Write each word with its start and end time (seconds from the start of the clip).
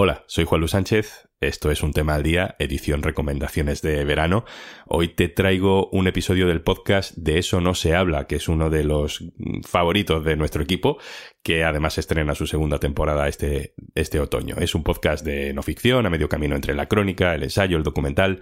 Hola, 0.00 0.22
soy 0.28 0.44
Juan 0.44 0.60
Luis 0.60 0.70
Sánchez. 0.70 1.27
Esto 1.40 1.70
es 1.70 1.84
un 1.84 1.92
tema 1.92 2.16
al 2.16 2.24
día, 2.24 2.56
edición 2.58 3.00
recomendaciones 3.00 3.80
de 3.80 4.04
verano. 4.04 4.44
Hoy 4.88 5.06
te 5.06 5.28
traigo 5.28 5.88
un 5.92 6.08
episodio 6.08 6.48
del 6.48 6.62
podcast 6.62 7.16
De 7.16 7.38
eso 7.38 7.60
no 7.60 7.74
se 7.74 7.94
habla, 7.94 8.26
que 8.26 8.34
es 8.34 8.48
uno 8.48 8.70
de 8.70 8.82
los 8.82 9.22
favoritos 9.64 10.24
de 10.24 10.34
nuestro 10.34 10.64
equipo, 10.64 10.98
que 11.44 11.62
además 11.62 11.96
estrena 11.96 12.34
su 12.34 12.48
segunda 12.48 12.80
temporada 12.80 13.28
este, 13.28 13.72
este 13.94 14.18
otoño. 14.18 14.56
Es 14.58 14.74
un 14.74 14.82
podcast 14.82 15.24
de 15.24 15.54
no 15.54 15.62
ficción, 15.62 16.06
a 16.06 16.10
medio 16.10 16.28
camino 16.28 16.56
entre 16.56 16.74
la 16.74 16.86
crónica, 16.86 17.36
el 17.36 17.44
ensayo, 17.44 17.76
el 17.76 17.84
documental, 17.84 18.40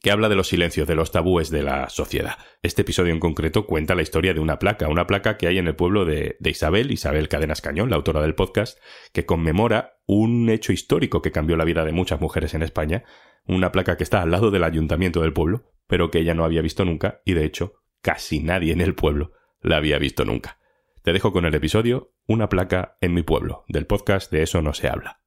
que 0.00 0.10
habla 0.10 0.28
de 0.28 0.36
los 0.36 0.48
silencios, 0.48 0.86
de 0.86 0.94
los 0.94 1.10
tabúes 1.10 1.50
de 1.50 1.62
la 1.62 1.88
sociedad. 1.88 2.38
Este 2.62 2.82
episodio 2.82 3.12
en 3.12 3.20
concreto 3.20 3.66
cuenta 3.66 3.94
la 3.94 4.02
historia 4.02 4.34
de 4.34 4.40
una 4.40 4.58
placa, 4.58 4.88
una 4.88 5.06
placa 5.06 5.36
que 5.36 5.48
hay 5.48 5.58
en 5.58 5.66
el 5.66 5.74
pueblo 5.74 6.04
de, 6.04 6.36
Isabel, 6.44 6.92
Isabel 6.92 7.28
Cadenas 7.28 7.60
Cañón, 7.60 7.90
la 7.90 7.96
autora 7.96 8.22
del 8.22 8.34
podcast, 8.34 8.78
que 9.12 9.26
conmemora 9.26 9.98
un 10.06 10.48
hecho 10.48 10.72
histórico 10.72 11.20
que 11.20 11.32
cambió 11.32 11.56
la 11.56 11.64
vida 11.64 11.84
de 11.84 11.92
muchas 11.92 12.20
mujeres 12.20 12.27
en 12.36 12.62
España, 12.62 13.04
una 13.46 13.72
placa 13.72 13.96
que 13.96 14.04
está 14.04 14.22
al 14.22 14.30
lado 14.30 14.50
del 14.50 14.64
ayuntamiento 14.64 15.22
del 15.22 15.32
pueblo, 15.32 15.72
pero 15.86 16.10
que 16.10 16.18
ella 16.18 16.34
no 16.34 16.44
había 16.44 16.62
visto 16.62 16.84
nunca 16.84 17.22
y 17.24 17.34
de 17.34 17.44
hecho 17.44 17.74
casi 18.00 18.40
nadie 18.40 18.72
en 18.72 18.80
el 18.80 18.94
pueblo 18.94 19.32
la 19.60 19.76
había 19.76 19.98
visto 19.98 20.24
nunca. 20.24 20.58
Te 21.02 21.12
dejo 21.12 21.32
con 21.32 21.44
el 21.46 21.54
episodio 21.54 22.12
Una 22.26 22.48
placa 22.48 22.96
en 23.00 23.14
mi 23.14 23.22
pueblo, 23.22 23.64
del 23.68 23.86
podcast 23.86 24.30
de 24.30 24.42
Eso 24.42 24.60
no 24.60 24.74
se 24.74 24.88
habla. 24.88 25.22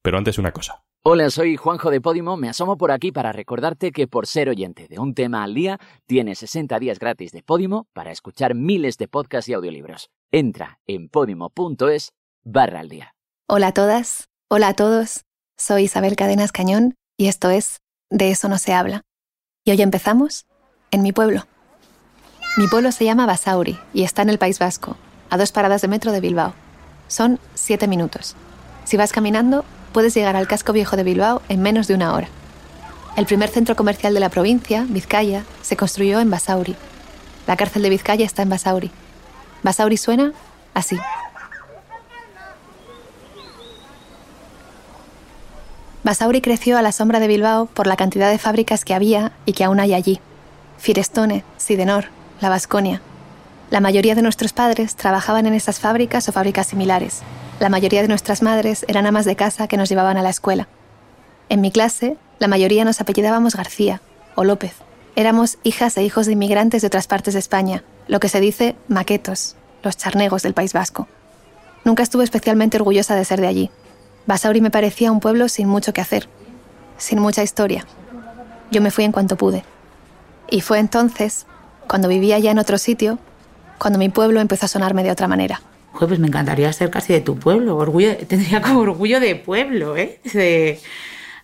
Pero 0.00 0.16
antes 0.16 0.38
una 0.38 0.52
cosa. 0.52 0.84
Hola, 1.02 1.30
soy 1.30 1.56
Juanjo 1.56 1.90
de 1.90 2.00
Podimo. 2.00 2.36
Me 2.36 2.48
asomo 2.48 2.76
por 2.76 2.90
aquí 2.90 3.12
para 3.12 3.32
recordarte 3.32 3.92
que 3.92 4.08
por 4.08 4.26
ser 4.26 4.48
oyente 4.48 4.88
de 4.88 4.98
un 4.98 5.14
tema 5.14 5.44
al 5.44 5.54
día, 5.54 5.78
tienes 6.06 6.38
60 6.40 6.78
días 6.78 6.98
gratis 6.98 7.32
de 7.32 7.42
Podimo 7.42 7.86
para 7.92 8.10
escuchar 8.10 8.54
miles 8.54 8.96
de 8.98 9.08
podcasts 9.08 9.48
y 9.48 9.52
audiolibros. 9.52 10.10
Entra 10.32 10.80
en 10.86 11.08
podimo.es 11.08 12.12
barra 12.42 12.80
al 12.80 12.88
día. 12.88 13.14
Hola 13.46 13.68
a 13.68 13.74
todas, 13.74 14.28
hola 14.48 14.68
a 14.68 14.74
todos. 14.74 15.27
Soy 15.60 15.84
Isabel 15.84 16.14
Cadenas 16.14 16.52
Cañón 16.52 16.94
y 17.18 17.26
esto 17.26 17.50
es 17.50 17.80
De 18.10 18.30
eso 18.30 18.48
no 18.48 18.58
se 18.58 18.72
habla. 18.72 19.02
Y 19.66 19.72
hoy 19.72 19.82
empezamos 19.82 20.46
en 20.92 21.02
mi 21.02 21.12
pueblo. 21.12 21.46
Mi 22.56 22.68
pueblo 22.68 22.92
se 22.92 23.04
llama 23.04 23.26
Basauri 23.26 23.76
y 23.92 24.04
está 24.04 24.22
en 24.22 24.30
el 24.30 24.38
País 24.38 24.60
Vasco, 24.60 24.96
a 25.30 25.36
dos 25.36 25.50
paradas 25.50 25.82
de 25.82 25.88
metro 25.88 26.12
de 26.12 26.20
Bilbao. 26.20 26.54
Son 27.08 27.40
siete 27.54 27.88
minutos. 27.88 28.36
Si 28.84 28.96
vas 28.96 29.12
caminando, 29.12 29.64
puedes 29.92 30.14
llegar 30.14 30.36
al 30.36 30.46
casco 30.46 30.72
viejo 30.72 30.96
de 30.96 31.02
Bilbao 31.02 31.42
en 31.48 31.60
menos 31.60 31.88
de 31.88 31.94
una 31.94 32.14
hora. 32.14 32.28
El 33.16 33.26
primer 33.26 33.50
centro 33.50 33.74
comercial 33.74 34.14
de 34.14 34.20
la 34.20 34.28
provincia, 34.28 34.86
Vizcaya, 34.88 35.44
se 35.62 35.76
construyó 35.76 36.20
en 36.20 36.30
Basauri. 36.30 36.76
La 37.48 37.56
cárcel 37.56 37.82
de 37.82 37.90
Vizcaya 37.90 38.24
está 38.24 38.42
en 38.42 38.48
Basauri. 38.48 38.92
Basauri 39.64 39.96
suena 39.96 40.32
así. 40.72 40.96
Basauri 46.08 46.40
creció 46.40 46.78
a 46.78 46.80
la 46.80 46.90
sombra 46.90 47.20
de 47.20 47.28
Bilbao 47.28 47.66
por 47.66 47.86
la 47.86 47.94
cantidad 47.94 48.30
de 48.30 48.38
fábricas 48.38 48.86
que 48.86 48.94
había 48.94 49.32
y 49.44 49.52
que 49.52 49.64
aún 49.64 49.78
hay 49.78 49.92
allí. 49.92 50.20
Firestone, 50.78 51.44
Sidenor, 51.58 52.06
La 52.40 52.48
Vasconia. 52.48 53.02
La 53.68 53.80
mayoría 53.80 54.14
de 54.14 54.22
nuestros 54.22 54.54
padres 54.54 54.96
trabajaban 54.96 55.44
en 55.44 55.52
esas 55.52 55.80
fábricas 55.80 56.26
o 56.26 56.32
fábricas 56.32 56.68
similares, 56.68 57.20
la 57.60 57.68
mayoría 57.68 58.00
de 58.00 58.08
nuestras 58.08 58.40
madres 58.40 58.86
eran 58.88 59.04
amas 59.04 59.26
de 59.26 59.36
casa 59.36 59.68
que 59.68 59.76
nos 59.76 59.90
llevaban 59.90 60.16
a 60.16 60.22
la 60.22 60.30
escuela. 60.30 60.66
En 61.50 61.60
mi 61.60 61.70
clase, 61.70 62.16
la 62.38 62.48
mayoría 62.48 62.86
nos 62.86 63.02
apellidábamos 63.02 63.54
García 63.54 64.00
o 64.34 64.44
López. 64.44 64.72
Éramos 65.14 65.58
hijas 65.62 65.94
e 65.98 66.04
hijos 66.04 66.24
de 66.24 66.32
inmigrantes 66.32 66.80
de 66.80 66.86
otras 66.86 67.06
partes 67.06 67.34
de 67.34 67.40
España, 67.40 67.84
lo 68.06 68.18
que 68.18 68.30
se 68.30 68.40
dice 68.40 68.76
maquetos, 68.88 69.56
los 69.82 69.98
charnegos 69.98 70.42
del 70.42 70.54
País 70.54 70.72
Vasco. 70.72 71.06
Nunca 71.84 72.02
estuve 72.02 72.24
especialmente 72.24 72.78
orgullosa 72.78 73.14
de 73.14 73.26
ser 73.26 73.42
de 73.42 73.48
allí. 73.48 73.70
Basauri 74.28 74.60
me 74.60 74.70
parecía 74.70 75.10
un 75.10 75.18
pueblo 75.18 75.48
sin 75.48 75.66
mucho 75.66 75.92
que 75.92 76.00
hacer, 76.00 76.28
sin 76.98 77.18
mucha 77.18 77.42
historia. 77.42 77.84
Yo 78.70 78.80
me 78.80 78.92
fui 78.92 79.02
en 79.02 79.10
cuanto 79.10 79.36
pude. 79.36 79.64
Y 80.48 80.60
fue 80.60 80.78
entonces, 80.78 81.46
cuando 81.88 82.06
vivía 82.06 82.38
ya 82.38 82.52
en 82.52 82.60
otro 82.60 82.78
sitio, 82.78 83.18
cuando 83.78 83.98
mi 83.98 84.08
pueblo 84.08 84.40
empezó 84.40 84.66
a 84.66 84.68
sonarme 84.68 85.02
de 85.02 85.10
otra 85.10 85.26
manera 85.26 85.60
pues 86.06 86.20
me 86.20 86.28
encantaría 86.28 86.72
ser 86.72 86.90
casi 86.90 87.12
de 87.12 87.20
tu 87.20 87.38
pueblo, 87.38 87.76
orgullo, 87.76 88.16
tendría 88.18 88.62
como 88.62 88.80
orgullo 88.80 89.18
de 89.18 89.34
pueblo, 89.34 89.96
¿eh? 89.96 90.20
De, 90.32 90.78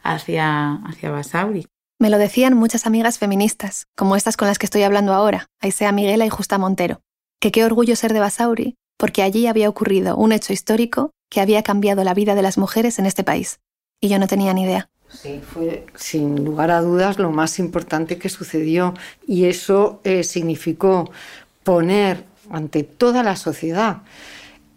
hacia, 0.03 0.75
hacia 0.87 1.10
Basauri. 1.10 1.66
Me 1.98 2.10
lo 2.10 2.19
decían 2.19 2.54
muchas 2.54 2.87
amigas 2.87 3.19
feministas, 3.19 3.87
como 3.97 4.16
estas 4.16 4.37
con 4.37 4.47
las 4.47 4.58
que 4.58 4.66
estoy 4.66 4.82
hablando 4.82 5.12
ahora, 5.12 5.47
Aisea 5.60 5.91
Miguela 5.92 6.26
y 6.26 6.28
Justa 6.28 6.58
Montero, 6.58 7.00
que 7.41 7.50
qué 7.50 7.64
orgullo 7.64 7.97
ser 7.97 8.12
de 8.12 8.20
Basauri, 8.20 8.75
porque 8.98 9.22
allí 9.22 9.47
había 9.47 9.69
ocurrido 9.69 10.16
un 10.16 10.32
hecho 10.32 10.53
histórico 10.53 11.10
que 11.34 11.40
había 11.40 11.64
cambiado 11.64 12.04
la 12.04 12.14
vida 12.14 12.36
de 12.36 12.42
las 12.42 12.58
mujeres 12.58 13.00
en 13.00 13.06
este 13.06 13.24
país. 13.24 13.58
Y 14.00 14.08
yo 14.08 14.20
no 14.20 14.28
tenía 14.28 14.54
ni 14.54 14.62
idea. 14.62 14.88
Sí, 15.08 15.40
fue 15.44 15.84
sin 15.96 16.44
lugar 16.44 16.70
a 16.70 16.80
dudas 16.80 17.18
lo 17.18 17.32
más 17.32 17.58
importante 17.58 18.18
que 18.18 18.28
sucedió 18.28 18.94
y 19.26 19.46
eso 19.46 20.00
eh, 20.04 20.22
significó 20.22 21.10
poner 21.64 22.24
ante 22.50 22.84
toda 22.84 23.24
la 23.24 23.34
sociedad 23.34 24.02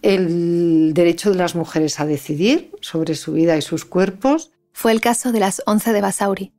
el 0.02 0.96
derecho 0.96 1.30
de 1.30 1.38
las 1.38 1.54
mujeres 1.54 2.00
a 2.00 2.08
decidir 2.08 2.72
sobre 2.82 3.14
su 3.14 3.34
vida 3.34 3.56
y 3.56 3.62
sus 3.62 3.86
cuerpos. 3.86 4.52
Fue 4.74 4.92
el 4.92 5.02
caso 5.02 5.32
de 5.32 5.40
las 5.40 5.62
11 5.68 5.94
de 5.94 6.02
Basauri, 6.02 6.54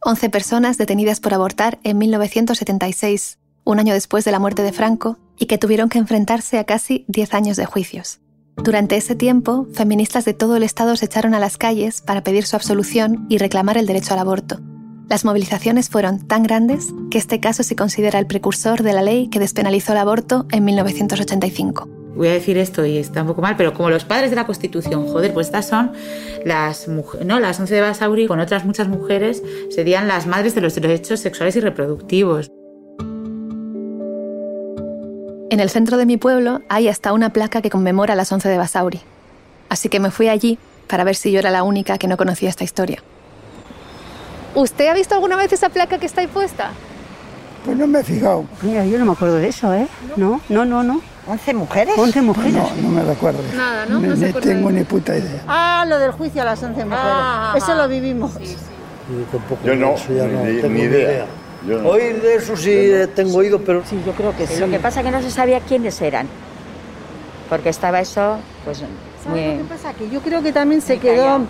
11 0.00 0.30
personas 0.30 0.78
detenidas 0.78 1.20
por 1.20 1.32
abortar 1.32 1.78
en 1.84 1.98
1976, 1.98 3.38
un 3.62 3.78
año 3.78 3.94
después 3.94 4.24
de 4.24 4.32
la 4.32 4.40
muerte 4.40 4.62
de 4.62 4.72
Franco, 4.72 5.18
y 5.38 5.46
que 5.46 5.58
tuvieron 5.58 5.88
que 5.88 5.98
enfrentarse 5.98 6.58
a 6.58 6.64
casi 6.64 7.04
10 7.06 7.34
años 7.34 7.56
de 7.56 7.66
juicios. 7.66 8.20
Durante 8.56 8.96
ese 8.96 9.14
tiempo, 9.14 9.66
feministas 9.72 10.24
de 10.24 10.34
todo 10.34 10.56
el 10.56 10.62
Estado 10.62 10.96
se 10.96 11.06
echaron 11.06 11.34
a 11.34 11.38
las 11.38 11.58
calles 11.58 12.00
para 12.00 12.22
pedir 12.22 12.46
su 12.46 12.56
absolución 12.56 13.26
y 13.28 13.38
reclamar 13.38 13.76
el 13.76 13.86
derecho 13.86 14.14
al 14.14 14.20
aborto. 14.20 14.60
Las 15.08 15.24
movilizaciones 15.24 15.90
fueron 15.90 16.26
tan 16.26 16.44
grandes 16.44 16.94
que 17.10 17.18
este 17.18 17.40
caso 17.40 17.62
se 17.62 17.76
considera 17.76 18.18
el 18.18 18.26
precursor 18.26 18.82
de 18.82 18.92
la 18.94 19.02
ley 19.02 19.28
que 19.28 19.38
despenalizó 19.38 19.92
el 19.92 19.98
aborto 19.98 20.46
en 20.50 20.64
1985 20.64 21.88
voy 22.14 22.28
a 22.28 22.32
decir 22.32 22.58
esto 22.58 22.84
y 22.84 22.98
está 22.98 23.22
un 23.22 23.28
poco 23.28 23.42
mal, 23.42 23.56
pero 23.56 23.74
como 23.74 23.90
los 23.90 24.04
padres 24.04 24.30
de 24.30 24.36
la 24.36 24.46
Constitución, 24.46 25.06
joder, 25.08 25.32
pues 25.32 25.48
estas 25.48 25.68
son 25.68 25.92
las 26.44 26.88
mujeres, 26.88 27.26
¿no? 27.26 27.40
Las 27.40 27.58
11 27.60 27.74
de 27.74 27.80
Basauri 27.80 28.26
con 28.26 28.40
otras 28.40 28.64
muchas 28.64 28.88
mujeres 28.88 29.42
serían 29.70 30.08
las 30.08 30.26
madres 30.26 30.54
de 30.54 30.60
los 30.60 30.74
derechos 30.74 31.20
sexuales 31.20 31.56
y 31.56 31.60
reproductivos. 31.60 32.50
En 35.54 35.60
el 35.60 35.70
centro 35.70 35.98
de 35.98 36.04
mi 36.04 36.16
pueblo 36.16 36.62
hay 36.68 36.88
hasta 36.88 37.12
una 37.12 37.30
placa 37.30 37.62
que 37.62 37.70
conmemora 37.70 38.16
las 38.16 38.32
11 38.32 38.48
de 38.48 38.58
Basauri. 38.58 39.00
Así 39.68 39.88
que 39.88 40.00
me 40.00 40.10
fui 40.10 40.28
allí 40.28 40.58
para 40.88 41.04
ver 41.04 41.14
si 41.14 41.30
yo 41.30 41.38
era 41.38 41.52
la 41.52 41.62
única 41.62 41.96
que 41.96 42.08
no 42.08 42.16
conocía 42.16 42.48
esta 42.48 42.64
historia. 42.64 43.04
¿Usted 44.56 44.88
ha 44.88 44.94
visto 44.94 45.14
alguna 45.14 45.36
vez 45.36 45.52
esa 45.52 45.68
placa 45.68 45.98
que 45.98 46.06
está 46.06 46.22
ahí 46.22 46.26
puesta? 46.26 46.72
Pues 47.64 47.76
no 47.76 47.86
me 47.86 48.00
he 48.00 48.02
fijado. 48.02 48.46
Mira, 48.62 48.84
yo 48.84 48.98
no 48.98 49.04
me 49.04 49.12
acuerdo 49.12 49.36
de 49.36 49.46
eso, 49.46 49.72
¿eh? 49.72 49.86
No, 50.16 50.40
no, 50.48 50.64
no, 50.64 50.82
no. 50.82 51.00
¿11 51.28 51.54
mujeres? 51.54 51.94
11 51.96 52.22
mujeres. 52.22 52.52
No, 52.52 52.70
no 52.82 52.88
me 52.88 53.04
recuerdo. 53.04 53.38
Nada, 53.54 53.86
¿no? 53.86 54.00
no, 54.00 54.40
tengo 54.40 54.72
ni 54.72 54.82
puta 54.82 55.16
idea. 55.16 55.44
Ah, 55.46 55.86
lo 55.88 56.00
del 56.00 56.10
juicio 56.10 56.42
a 56.42 56.46
las 56.46 56.60
11 56.60 56.84
mujeres. 56.84 57.00
Ah, 57.00 57.54
eso 57.56 57.76
lo 57.76 57.86
vivimos. 57.86 58.32
Sí, 58.40 58.56
yo 59.64 59.76
no, 59.76 59.94
ni, 60.68 60.80
idea. 60.80 61.26
Oír 61.84 62.20
de 62.20 62.34
eso 62.36 62.56
sí 62.56 62.90
tengo 63.14 63.38
oído, 63.38 63.60
pero... 63.60 63.82
Sí, 63.86 64.00
yo 64.04 64.12
creo 64.12 64.36
que 64.36 64.46
sí. 64.46 64.60
Lo 64.60 64.68
que 64.68 64.78
pasa 64.78 65.00
es 65.00 65.06
que 65.06 65.12
no 65.12 65.22
se 65.22 65.30
sabía 65.30 65.60
quiénes 65.60 66.00
eran. 66.00 66.28
Porque 67.48 67.70
estaba 67.70 68.00
eso, 68.00 68.38
pues... 68.64 68.82
Muy... 69.26 69.56
lo 69.56 69.62
que 69.62 69.68
pasa? 69.68 69.94
Que 69.94 70.10
yo 70.10 70.20
creo 70.20 70.42
que 70.42 70.52
también 70.52 70.82
se 70.82 70.98
quedó 70.98 71.46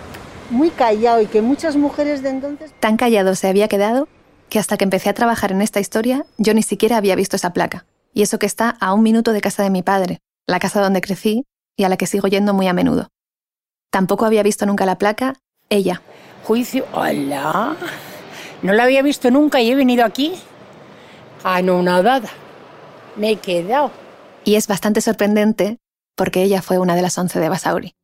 muy 0.49 0.69
callado 0.69 1.21
y 1.21 1.25
que 1.25 1.41
muchas 1.41 1.75
mujeres 1.75 2.21
de 2.21 2.29
entonces... 2.29 2.71
Tan 2.79 2.95
callado 2.97 3.35
se 3.35 3.47
había 3.47 3.67
quedado 3.67 4.07
que 4.49 4.59
hasta 4.59 4.77
que 4.77 4.83
empecé 4.83 5.09
a 5.09 5.13
trabajar 5.13 5.51
en 5.51 5.61
esta 5.61 5.79
historia 5.79 6.25
yo 6.37 6.53
ni 6.53 6.63
siquiera 6.63 6.97
había 6.97 7.15
visto 7.15 7.35
esa 7.35 7.51
placa. 7.53 7.85
Y 8.13 8.21
eso 8.21 8.39
que 8.39 8.45
está 8.45 8.69
a 8.79 8.93
un 8.93 9.03
minuto 9.03 9.33
de 9.33 9.41
casa 9.41 9.63
de 9.63 9.69
mi 9.69 9.83
padre, 9.83 10.19
la 10.47 10.59
casa 10.59 10.81
donde 10.81 11.01
crecí 11.01 11.43
y 11.75 11.83
a 11.83 11.89
la 11.89 11.97
que 11.97 12.07
sigo 12.07 12.27
yendo 12.27 12.53
muy 12.53 12.67
a 12.67 12.73
menudo. 12.73 13.09
Tampoco 13.91 14.25
había 14.25 14.43
visto 14.43 14.65
nunca 14.65 14.85
la 14.85 14.97
placa, 14.97 15.35
ella. 15.69 16.01
Juicio, 16.43 16.85
hola. 16.93 17.75
No 18.61 18.73
la 18.73 18.83
había 18.83 19.01
visto 19.01 19.31
nunca 19.31 19.61
y 19.61 19.71
he 19.71 19.75
venido 19.75 20.05
aquí 20.05 20.33
anonadada. 21.43 22.29
Me 23.15 23.31
he 23.31 23.35
quedado. 23.37 23.91
Y 24.43 24.55
es 24.55 24.67
bastante 24.67 25.01
sorprendente 25.01 25.77
porque 26.15 26.43
ella 26.43 26.61
fue 26.61 26.79
una 26.79 26.95
de 26.95 27.01
las 27.01 27.17
once 27.17 27.39
de 27.39 27.49
Basauri. 27.49 27.95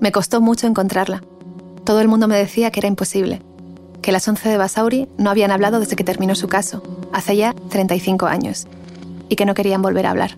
Me 0.00 0.12
costó 0.12 0.40
mucho 0.40 0.66
encontrarla. 0.66 1.22
Todo 1.84 2.00
el 2.00 2.08
mundo 2.08 2.28
me 2.28 2.36
decía 2.36 2.70
que 2.70 2.80
era 2.80 2.88
imposible, 2.88 3.42
que 4.02 4.12
las 4.12 4.26
11 4.26 4.48
de 4.48 4.56
Basauri 4.58 5.08
no 5.16 5.30
habían 5.30 5.50
hablado 5.50 5.80
desde 5.80 5.96
que 5.96 6.04
terminó 6.04 6.34
su 6.34 6.48
caso, 6.48 6.82
hace 7.12 7.36
ya 7.36 7.54
35 7.70 8.26
años, 8.26 8.66
y 9.28 9.36
que 9.36 9.46
no 9.46 9.54
querían 9.54 9.82
volver 9.82 10.06
a 10.06 10.10
hablar. 10.10 10.36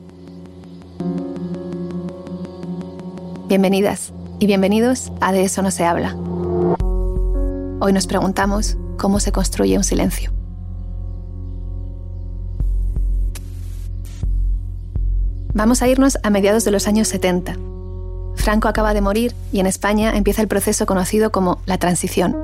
Bienvenidas 3.49 4.13
y 4.39 4.47
bienvenidos 4.47 5.13
a 5.21 5.33
De 5.33 5.43
eso 5.43 5.61
no 5.63 5.71
se 5.71 5.85
habla. 5.85 6.17
Hoy 7.83 7.95
nos 7.95 8.07
preguntamos 8.07 8.77
cómo 8.99 9.21
se 9.21 9.33
construye 9.33 9.79
un 9.79 9.85
silencio. 9.85 10.31
Vamos 15.55 15.81
a 15.81 15.89
irnos 15.89 16.19
a 16.23 16.29
mediados 16.29 16.67
de 16.67 16.73
los 16.73 16.87
años 16.87 17.09
70. 17.09 17.57
Franco 18.35 18.69
acaba 18.69 18.93
de 18.93 19.01
morir 19.01 19.35
y 19.51 19.61
en 19.61 19.67
España 19.67 20.15
empieza 20.15 20.43
el 20.43 20.49
proceso 20.49 20.85
conocido 20.85 21.33
como 21.33 21.63
la 21.65 21.79
transición. 21.79 22.37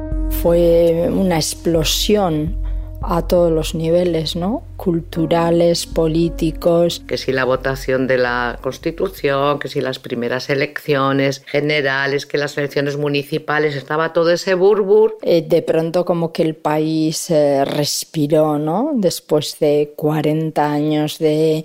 Fue 0.42 1.10
una 1.12 1.36
explosión 1.36 2.56
a 3.02 3.26
todos 3.26 3.52
los 3.52 3.74
niveles, 3.74 4.36
¿no? 4.36 4.62
Culturales, 4.76 5.86
políticos. 5.86 7.02
Que 7.06 7.16
si 7.16 7.32
la 7.32 7.44
votación 7.44 8.06
de 8.06 8.18
la 8.18 8.58
Constitución, 8.62 9.58
que 9.58 9.68
si 9.68 9.80
las 9.80 9.98
primeras 9.98 10.50
elecciones 10.50 11.42
generales, 11.46 12.26
que 12.26 12.38
las 12.38 12.56
elecciones 12.58 12.96
municipales, 12.96 13.74
estaba 13.76 14.12
todo 14.12 14.30
ese 14.30 14.54
burbur. 14.54 15.18
Eh, 15.22 15.44
de 15.46 15.62
pronto 15.62 16.04
como 16.04 16.32
que 16.32 16.42
el 16.42 16.56
país 16.56 17.30
eh, 17.30 17.64
respiró, 17.64 18.58
¿no? 18.58 18.92
Después 18.94 19.58
de 19.58 19.92
40 19.96 20.72
años 20.72 21.18
de 21.18 21.64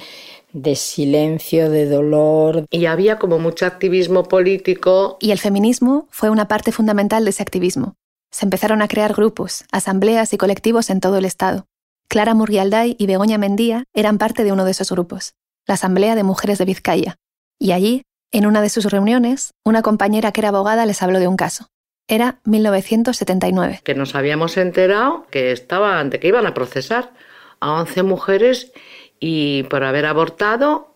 de 0.53 0.75
silencio, 0.75 1.69
de 1.69 1.87
dolor. 1.87 2.65
Y 2.69 2.85
había 2.85 3.19
como 3.19 3.39
mucho 3.39 3.65
activismo 3.65 4.23
político. 4.23 5.17
Y 5.19 5.31
el 5.31 5.39
feminismo 5.39 6.07
fue 6.11 6.29
una 6.29 6.47
parte 6.47 6.71
fundamental 6.71 7.23
de 7.23 7.29
ese 7.29 7.43
activismo. 7.43 7.95
Se 8.31 8.45
empezaron 8.45 8.81
a 8.81 8.87
crear 8.87 9.13
grupos, 9.13 9.65
asambleas 9.71 10.33
y 10.33 10.37
colectivos 10.37 10.89
en 10.89 11.01
todo 11.01 11.17
el 11.17 11.25
Estado. 11.25 11.67
Clara 12.07 12.33
Murrialday 12.33 12.95
y 12.97 13.05
Begoña 13.05 13.37
Mendía 13.37 13.83
eran 13.93 14.17
parte 14.17 14.43
de 14.43 14.51
uno 14.51 14.63
de 14.65 14.71
esos 14.71 14.91
grupos, 14.91 15.33
la 15.67 15.73
Asamblea 15.73 16.15
de 16.15 16.23
Mujeres 16.23 16.57
de 16.57 16.65
Vizcaya. 16.65 17.17
Y 17.59 17.73
allí, 17.73 18.03
en 18.31 18.45
una 18.45 18.61
de 18.61 18.69
sus 18.69 18.85
reuniones, 18.85 19.53
una 19.65 19.81
compañera 19.81 20.31
que 20.31 20.41
era 20.41 20.49
abogada 20.49 20.85
les 20.85 21.01
habló 21.01 21.19
de 21.19 21.27
un 21.27 21.35
caso. 21.35 21.67
Era 22.07 22.39
1979. 22.45 23.81
Que 23.83 23.95
nos 23.95 24.15
habíamos 24.15 24.57
enterado 24.57 25.27
que 25.29 25.51
estaban, 25.51 26.09
de 26.09 26.19
que 26.19 26.27
iban 26.29 26.45
a 26.45 26.53
procesar 26.53 27.13
a 27.59 27.73
11 27.73 28.03
mujeres 28.03 28.71
y 29.19 29.63
por 29.63 29.83
haber 29.83 30.05
abortado 30.05 30.90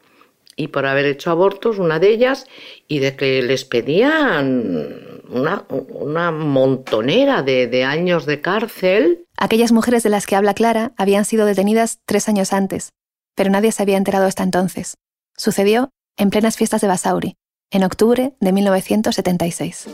y 0.55 0.69
por 0.69 0.85
haber 0.85 1.05
hecho 1.05 1.31
abortos, 1.31 1.79
una 1.79 1.99
de 1.99 2.09
ellas, 2.09 2.45
y 2.87 2.99
de 2.99 3.15
que 3.15 3.41
les 3.41 3.65
pedían 3.65 5.21
una, 5.29 6.31
montonera 6.31 7.43
de, 7.43 7.67
de, 7.67 7.83
años 7.83 8.25
de 8.25 8.41
cárcel. 8.41 9.25
Aquellas 9.37 9.71
mujeres 9.71 10.03
de 10.03 10.09
las 10.09 10.25
que 10.25 10.35
habla 10.35 10.53
Clara 10.53 10.93
habían 10.97 11.25
sido 11.25 11.45
detenidas 11.45 11.99
tres 12.05 12.29
años 12.29 12.53
antes, 12.53 12.93
pero 13.35 13.49
nadie 13.49 13.71
se 13.71 13.83
había 13.83 13.97
enterado 13.97 14.25
hasta 14.25 14.43
entonces. 14.43 14.97
Sucedió 15.35 15.89
en 16.17 16.29
plenas 16.29 16.55
fiestas 16.55 16.81
de 16.81 16.87
Basauri, 16.87 17.35
en 17.71 17.83
octubre 17.83 18.33
de 18.39 18.51
1976. 18.53 19.87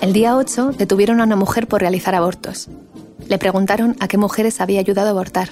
El 0.00 0.12
día 0.12 0.36
8 0.36 0.72
detuvieron 0.78 1.20
a 1.20 1.24
una 1.24 1.36
mujer 1.36 1.68
por 1.68 1.80
realizar 1.80 2.14
abortos. 2.14 2.68
Le 3.28 3.38
preguntaron 3.38 3.96
a 4.00 4.08
qué 4.08 4.16
mujeres 4.16 4.60
había 4.60 4.80
ayudado 4.80 5.08
a 5.08 5.10
abortar 5.10 5.50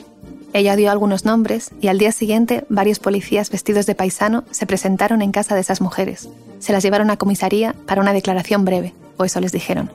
ella 0.52 0.74
dio 0.74 0.90
algunos 0.90 1.24
nombres 1.24 1.70
y 1.80 1.88
al 1.88 1.98
día 1.98 2.10
siguiente 2.10 2.64
varios 2.68 2.98
policías 2.98 3.50
vestidos 3.50 3.86
de 3.86 3.94
paisano 3.94 4.44
se 4.50 4.66
presentaron 4.66 5.22
en 5.22 5.30
casa 5.30 5.54
de 5.54 5.60
esas 5.60 5.80
mujeres. 5.80 6.28
Se 6.58 6.72
las 6.72 6.82
llevaron 6.82 7.10
a 7.10 7.16
comisaría 7.16 7.74
para 7.86 8.00
una 8.00 8.12
declaración 8.12 8.64
breve, 8.64 8.92
o 9.16 9.24
eso 9.24 9.40
les 9.40 9.52
dijeron. 9.52 9.90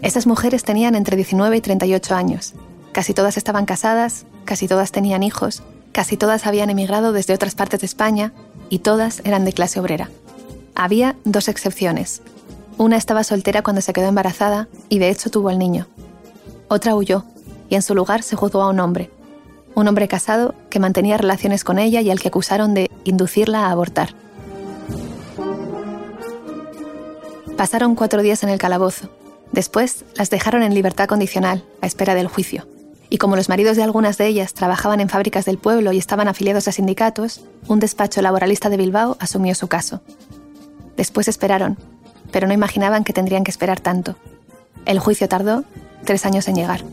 Esas 0.00 0.26
mujeres 0.26 0.64
tenían 0.64 0.94
entre 0.94 1.16
19 1.16 1.56
y 1.56 1.60
38 1.60 2.14
años. 2.14 2.54
Casi 2.92 3.12
todas 3.12 3.36
estaban 3.36 3.66
casadas, 3.66 4.24
casi 4.44 4.68
todas 4.68 4.90
tenían 4.90 5.22
hijos, 5.22 5.62
casi 5.92 6.16
todas 6.16 6.46
habían 6.46 6.70
emigrado 6.70 7.12
desde 7.12 7.34
otras 7.34 7.54
partes 7.54 7.80
de 7.80 7.86
España 7.86 8.32
y 8.70 8.78
todas 8.78 9.20
eran 9.24 9.44
de 9.44 9.52
clase 9.52 9.80
obrera. 9.80 10.10
Había 10.74 11.16
dos 11.24 11.48
excepciones. 11.48 12.22
Una 12.78 12.96
estaba 12.96 13.22
soltera 13.22 13.62
cuando 13.62 13.82
se 13.82 13.92
quedó 13.92 14.08
embarazada 14.08 14.68
y 14.88 14.98
de 14.98 15.10
hecho 15.10 15.30
tuvo 15.30 15.50
al 15.50 15.58
niño. 15.58 15.86
Otra 16.68 16.96
huyó 16.96 17.24
en 17.74 17.82
su 17.82 17.94
lugar 17.94 18.22
se 18.22 18.36
juzgó 18.36 18.62
a 18.62 18.68
un 18.68 18.80
hombre, 18.80 19.10
un 19.74 19.88
hombre 19.88 20.08
casado 20.08 20.54
que 20.70 20.80
mantenía 20.80 21.16
relaciones 21.16 21.64
con 21.64 21.78
ella 21.78 22.00
y 22.00 22.10
al 22.10 22.20
que 22.20 22.28
acusaron 22.28 22.74
de 22.74 22.90
inducirla 23.04 23.66
a 23.66 23.70
abortar. 23.70 24.14
Pasaron 27.56 27.94
cuatro 27.94 28.22
días 28.22 28.42
en 28.42 28.48
el 28.48 28.58
calabozo. 28.58 29.10
Después 29.52 30.04
las 30.16 30.30
dejaron 30.30 30.62
en 30.62 30.74
libertad 30.74 31.06
condicional, 31.06 31.64
a 31.80 31.86
espera 31.86 32.14
del 32.14 32.26
juicio. 32.26 32.66
Y 33.10 33.18
como 33.18 33.36
los 33.36 33.48
maridos 33.48 33.76
de 33.76 33.84
algunas 33.84 34.18
de 34.18 34.26
ellas 34.26 34.54
trabajaban 34.54 35.00
en 35.00 35.08
fábricas 35.08 35.44
del 35.44 35.58
pueblo 35.58 35.92
y 35.92 35.98
estaban 35.98 36.26
afiliados 36.26 36.66
a 36.66 36.72
sindicatos, 36.72 37.42
un 37.68 37.78
despacho 37.78 38.22
laboralista 38.22 38.70
de 38.70 38.76
Bilbao 38.76 39.16
asumió 39.20 39.54
su 39.54 39.68
caso. 39.68 40.00
Después 40.96 41.28
esperaron, 41.28 41.78
pero 42.32 42.48
no 42.48 42.54
imaginaban 42.54 43.04
que 43.04 43.12
tendrían 43.12 43.44
que 43.44 43.52
esperar 43.52 43.78
tanto. 43.78 44.16
El 44.86 44.98
juicio 44.98 45.28
tardó 45.28 45.64
tres 46.04 46.26
años 46.26 46.48
en 46.48 46.56
llegar. 46.56 46.84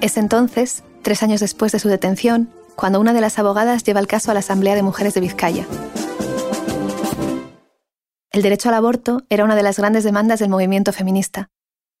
Es 0.00 0.18
entonces, 0.18 0.84
tres 1.02 1.22
años 1.22 1.40
después 1.40 1.72
de 1.72 1.78
su 1.78 1.88
detención, 1.88 2.52
cuando 2.76 3.00
una 3.00 3.14
de 3.14 3.22
las 3.22 3.38
abogadas 3.38 3.82
lleva 3.82 4.00
el 4.00 4.06
caso 4.06 4.30
a 4.30 4.34
la 4.34 4.40
Asamblea 4.40 4.74
de 4.74 4.82
Mujeres 4.82 5.14
de 5.14 5.22
Vizcaya. 5.22 5.66
El 8.30 8.42
derecho 8.42 8.68
al 8.68 8.74
aborto 8.74 9.22
era 9.30 9.44
una 9.44 9.56
de 9.56 9.62
las 9.62 9.78
grandes 9.78 10.04
demandas 10.04 10.38
del 10.38 10.50
movimiento 10.50 10.92
feminista, 10.92 11.48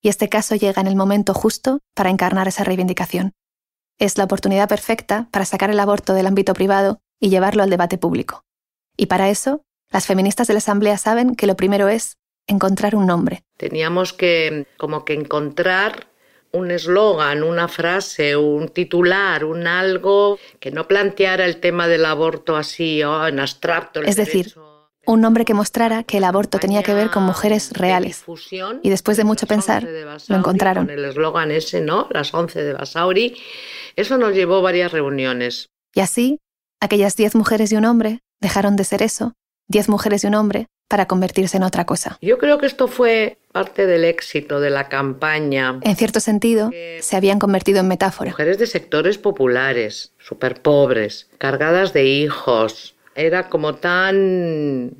y 0.02 0.10
este 0.10 0.28
caso 0.28 0.54
llega 0.54 0.82
en 0.82 0.86
el 0.86 0.94
momento 0.94 1.32
justo 1.32 1.80
para 1.94 2.10
encarnar 2.10 2.46
esa 2.48 2.64
reivindicación. 2.64 3.32
Es 3.98 4.18
la 4.18 4.24
oportunidad 4.24 4.68
perfecta 4.68 5.28
para 5.32 5.46
sacar 5.46 5.70
el 5.70 5.80
aborto 5.80 6.12
del 6.12 6.26
ámbito 6.26 6.52
privado 6.52 7.00
y 7.18 7.30
llevarlo 7.30 7.62
al 7.62 7.70
debate 7.70 7.96
público. 7.96 8.42
Y 8.98 9.06
para 9.06 9.30
eso, 9.30 9.62
las 9.90 10.06
feministas 10.06 10.46
de 10.48 10.52
la 10.52 10.58
Asamblea 10.58 10.98
saben 10.98 11.34
que 11.34 11.46
lo 11.46 11.56
primero 11.56 11.88
es 11.88 12.18
encontrar 12.46 12.94
un 12.94 13.06
nombre. 13.06 13.42
Teníamos 13.56 14.12
que 14.12 14.66
como 14.76 15.06
que 15.06 15.14
encontrar 15.14 16.08
un 16.52 16.70
eslogan, 16.70 17.42
una 17.42 17.68
frase, 17.68 18.36
un 18.36 18.68
titular, 18.68 19.44
un 19.44 19.66
algo 19.66 20.38
que 20.60 20.70
no 20.70 20.88
planteara 20.88 21.44
el 21.44 21.58
tema 21.58 21.88
del 21.88 22.04
aborto 22.04 22.56
así 22.56 23.02
oh, 23.02 23.26
en 23.26 23.40
abstracto. 23.40 24.02
Es 24.02 24.16
decir, 24.16 24.54
un 25.06 25.20
nombre 25.20 25.44
que 25.44 25.54
mostrara 25.54 26.02
que 26.02 26.18
el 26.18 26.24
aborto 26.24 26.58
tenía 26.58 26.82
que 26.82 26.92
ver 26.92 27.10
con 27.10 27.22
mujeres 27.22 27.72
reales. 27.72 28.24
Y 28.82 28.90
después 28.90 29.16
de 29.16 29.24
mucho 29.24 29.46
pensar, 29.46 29.84
lo 30.28 30.36
encontraron. 30.36 30.90
el 30.90 31.04
eslogan 31.04 31.50
ese, 31.50 31.80
¿no? 31.80 32.08
Las 32.10 32.34
11 32.34 32.62
de 32.64 32.72
Basauri. 32.72 33.36
Eso 33.94 34.18
nos 34.18 34.34
llevó 34.34 34.62
varias 34.62 34.92
reuniones. 34.92 35.70
Y 35.94 36.00
así, 36.00 36.40
aquellas 36.80 37.16
10 37.16 37.36
mujeres 37.36 37.72
y 37.72 37.76
un 37.76 37.84
hombre 37.84 38.20
dejaron 38.40 38.76
de 38.76 38.84
ser 38.84 39.02
eso, 39.02 39.32
10 39.68 39.88
mujeres 39.88 40.24
y 40.24 40.26
un 40.26 40.34
hombre, 40.34 40.68
para 40.88 41.06
convertirse 41.06 41.56
en 41.56 41.62
otra 41.62 41.84
cosa. 41.84 42.18
Yo 42.20 42.38
creo 42.38 42.58
que 42.58 42.66
esto 42.66 42.88
fue 42.88 43.38
parte 43.52 43.86
del 43.86 44.04
éxito 44.04 44.60
de 44.60 44.70
la 44.70 44.88
campaña. 44.88 45.80
En 45.82 45.96
cierto 45.96 46.20
sentido, 46.20 46.70
se 47.00 47.16
habían 47.16 47.38
convertido 47.38 47.80
en 47.80 47.88
metáfora. 47.88 48.30
Mujeres 48.30 48.58
de 48.58 48.66
sectores 48.66 49.18
populares, 49.18 50.12
súper 50.18 50.62
pobres, 50.62 51.28
cargadas 51.38 51.92
de 51.92 52.04
hijos. 52.04 52.94
Era 53.14 53.48
como 53.48 53.76
tan 53.76 54.92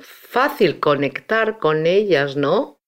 fácil 0.00 0.80
conectar 0.80 1.58
con 1.58 1.86
ellas, 1.86 2.36
¿no? 2.36 2.78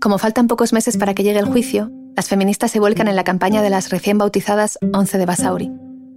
Como 0.00 0.18
faltan 0.18 0.48
pocos 0.48 0.72
meses 0.72 0.96
para 0.96 1.14
que 1.14 1.22
llegue 1.22 1.38
el 1.38 1.46
juicio, 1.46 1.90
las 2.16 2.28
feministas 2.28 2.70
se 2.70 2.78
vuelcan 2.78 3.08
en 3.08 3.16
la 3.16 3.24
campaña 3.24 3.62
de 3.62 3.70
las 3.70 3.90
recién 3.90 4.18
bautizadas 4.18 4.78
11 4.92 5.18
de 5.18 5.26
Basauri. 5.26 5.72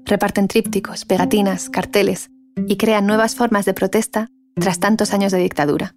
Reparten 0.06 0.48
trípticos, 0.48 1.06
pegatinas, 1.06 1.70
carteles 1.70 2.30
y 2.68 2.78
crean 2.78 3.06
nuevas 3.06 3.36
formas 3.36 3.66
de 3.66 3.74
protesta 3.74 4.30
tras 4.56 4.80
tantos 4.80 5.14
años 5.14 5.32
de 5.32 5.40
dictadura. 5.40 5.96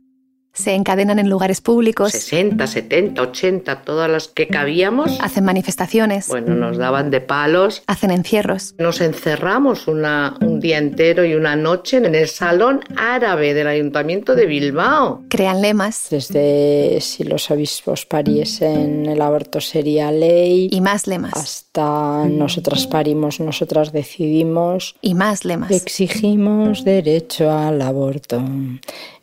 Se 0.52 0.74
encadenan 0.74 1.18
en 1.18 1.30
lugares 1.30 1.60
públicos. 1.60 2.12
60, 2.12 2.66
70, 2.66 3.22
80, 3.22 3.82
todas 3.82 4.10
las 4.10 4.28
que 4.28 4.48
cabíamos. 4.48 5.18
Hacen 5.20 5.44
manifestaciones. 5.44 6.28
Bueno, 6.28 6.54
nos 6.54 6.76
daban 6.76 7.10
de 7.10 7.20
palos. 7.20 7.82
Hacen 7.86 8.10
encierros. 8.10 8.74
Nos 8.78 9.00
encerramos 9.00 9.86
una, 9.86 10.36
un 10.40 10.60
día 10.60 10.78
entero 10.78 11.24
y 11.24 11.34
una 11.34 11.56
noche 11.56 11.98
en 11.98 12.14
el 12.14 12.28
salón 12.28 12.80
árabe 12.96 13.54
del 13.54 13.68
Ayuntamiento 13.68 14.34
de 14.34 14.46
Bilbao. 14.46 15.22
Crean 15.28 15.62
lemas. 15.62 16.08
Desde 16.10 16.98
si 17.00 17.24
los 17.24 17.50
obispos 17.50 18.04
pariesen, 18.06 19.06
el 19.06 19.22
aborto 19.22 19.60
sería 19.60 20.10
ley. 20.10 20.68
Y 20.70 20.80
más 20.80 21.06
lemas. 21.06 21.34
Hasta 21.34 22.26
nosotras 22.28 22.86
parimos, 22.86 23.38
nosotras 23.40 23.92
decidimos. 23.92 24.96
Y 25.00 25.14
más 25.14 25.44
lemas. 25.44 25.70
Exigimos 25.70 26.84
derecho 26.84 27.50
al 27.50 27.80
aborto. 27.82 28.42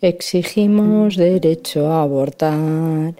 Exigimos 0.01 1.16
derecho 1.17 1.91
a 1.91 2.03
abortar 2.03 3.15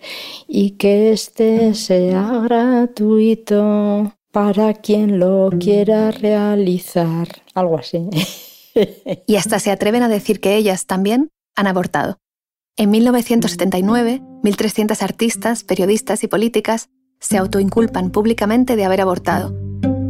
y 0.48 0.72
que 0.72 1.12
este 1.12 1.74
sea 1.74 2.42
gratuito 2.44 4.14
para 4.32 4.74
quien 4.74 5.20
lo 5.20 5.50
quiera 5.60 6.12
realizar. 6.12 7.28
Algo 7.54 7.80
así. 7.80 8.10
y 9.28 9.36
hasta 9.36 9.60
se 9.60 9.72
atreven 9.72 10.04
a 10.04 10.10
decir 10.10 10.40
que 10.40 10.56
ellas 10.56 10.86
también 10.86 11.30
han 11.56 11.68
abortado. 11.68 12.20
En 12.78 12.92
1979, 12.92 14.22
1.300 14.44 15.02
artistas, 15.02 15.64
periodistas 15.64 16.24
y 16.24 16.28
políticas 16.28 16.90
se 17.20 17.38
autoinculpan 17.38 18.12
públicamente 18.12 18.76
de 18.76 18.86
haber 18.86 19.02
abortado. 19.02 19.56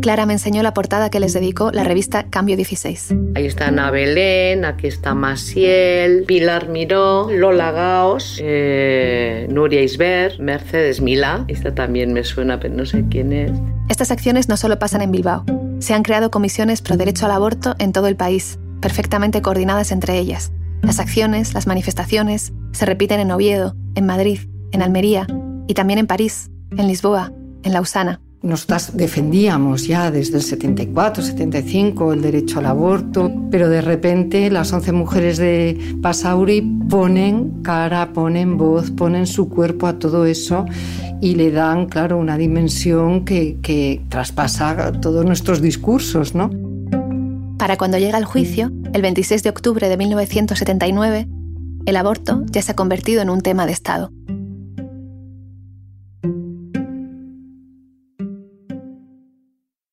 Clara 0.01 0.25
me 0.25 0.33
enseñó 0.33 0.63
la 0.63 0.73
portada 0.73 1.09
que 1.09 1.19
les 1.19 1.33
dedicó 1.33 1.71
la 1.71 1.83
revista 1.83 2.27
Cambio 2.29 2.55
16. 2.55 3.15
Ahí 3.35 3.45
está 3.45 3.67
Ana 3.67 3.91
Belén, 3.91 4.63
aquí 4.63 4.87
está 4.87 5.13
Maciel, 5.13 6.23
Pilar 6.25 6.69
Miró, 6.69 7.29
Lola 7.31 7.71
Gaos, 7.71 8.39
eh, 8.41 9.47
Nuria 9.49 9.81
Isber, 9.81 10.39
Mercedes 10.39 11.01
Milá. 11.01 11.45
Esta 11.47 11.73
también 11.73 12.13
me 12.13 12.23
suena, 12.23 12.59
pero 12.59 12.75
no 12.75 12.85
sé 12.85 13.05
quién 13.09 13.33
es. 13.33 13.51
Estas 13.89 14.11
acciones 14.11 14.49
no 14.49 14.57
solo 14.57 14.79
pasan 14.79 15.01
en 15.01 15.11
Bilbao. 15.11 15.43
Se 15.79 15.93
han 15.93 16.03
creado 16.03 16.31
comisiones 16.31 16.81
pro 16.81 16.97
derecho 16.97 17.25
al 17.25 17.31
aborto 17.31 17.75
en 17.79 17.91
todo 17.91 18.07
el 18.07 18.15
país, 18.15 18.59
perfectamente 18.81 19.41
coordinadas 19.41 19.91
entre 19.91 20.17
ellas. 20.17 20.51
Las 20.81 20.99
acciones, 20.99 21.53
las 21.53 21.67
manifestaciones, 21.67 22.53
se 22.71 22.85
repiten 22.85 23.19
en 23.19 23.31
Oviedo, 23.31 23.75
en 23.95 24.05
Madrid, 24.05 24.39
en 24.71 24.81
Almería 24.81 25.27
y 25.67 25.73
también 25.73 25.99
en 25.99 26.07
París, 26.07 26.49
en 26.71 26.87
Lisboa, 26.87 27.31
en 27.63 27.73
Lausana. 27.73 28.21
Nosotras 28.47 28.95
defendíamos 28.95 29.87
ya 29.87 30.09
desde 30.09 30.37
el 30.37 30.41
74, 30.41 31.21
75 31.21 32.13
el 32.13 32.21
derecho 32.21 32.59
al 32.59 32.67
aborto, 32.67 33.29
pero 33.51 33.67
de 33.67 33.81
repente 33.81 34.49
las 34.49 34.71
11 34.71 34.93
mujeres 34.93 35.37
de 35.37 35.97
Pasauri 36.01 36.61
ponen 36.89 37.61
cara, 37.61 38.13
ponen 38.13 38.55
voz, 38.55 38.89
ponen 38.91 39.27
su 39.27 39.49
cuerpo 39.49 39.85
a 39.85 39.99
todo 39.99 40.25
eso 40.25 40.65
y 41.19 41.35
le 41.35 41.51
dan, 41.51 41.87
claro, 41.87 42.17
una 42.17 42.37
dimensión 42.37 43.25
que, 43.25 43.57
que 43.61 44.01
traspasa 44.07 44.93
todos 44.93 45.25
nuestros 45.25 45.61
discursos, 45.61 46.33
¿no? 46.33 46.49
Para 47.57 47.75
cuando 47.75 47.97
llega 47.97 48.17
el 48.17 48.23
juicio, 48.23 48.71
el 48.93 49.01
26 49.01 49.43
de 49.43 49.49
octubre 49.49 49.89
de 49.89 49.97
1979, 49.97 51.27
el 51.85 51.97
aborto 51.97 52.45
ya 52.45 52.61
se 52.61 52.71
ha 52.71 52.75
convertido 52.75 53.21
en 53.21 53.29
un 53.29 53.41
tema 53.41 53.65
de 53.65 53.73
Estado. 53.73 54.13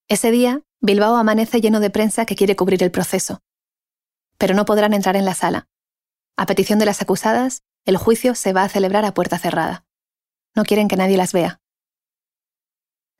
Ese 0.08 0.30
día, 0.30 0.60
Bilbao 0.80 1.16
amanece 1.16 1.62
lleno 1.62 1.80
de 1.80 1.88
prensa 1.88 2.26
que 2.26 2.36
quiere 2.36 2.56
cubrir 2.56 2.82
el 2.82 2.90
proceso. 2.90 3.40
Pero 4.36 4.54
no 4.54 4.66
podrán 4.66 4.92
entrar 4.92 5.16
en 5.16 5.24
la 5.24 5.34
sala. 5.34 5.66
A 6.36 6.44
petición 6.44 6.78
de 6.78 6.84
las 6.84 7.00
acusadas, 7.00 7.62
el 7.86 7.96
juicio 7.96 8.34
se 8.34 8.52
va 8.52 8.64
a 8.64 8.68
celebrar 8.68 9.06
a 9.06 9.14
puerta 9.14 9.38
cerrada. 9.38 9.86
No 10.54 10.64
quieren 10.64 10.88
que 10.88 10.96
nadie 10.96 11.16
las 11.16 11.32
vea. 11.32 11.60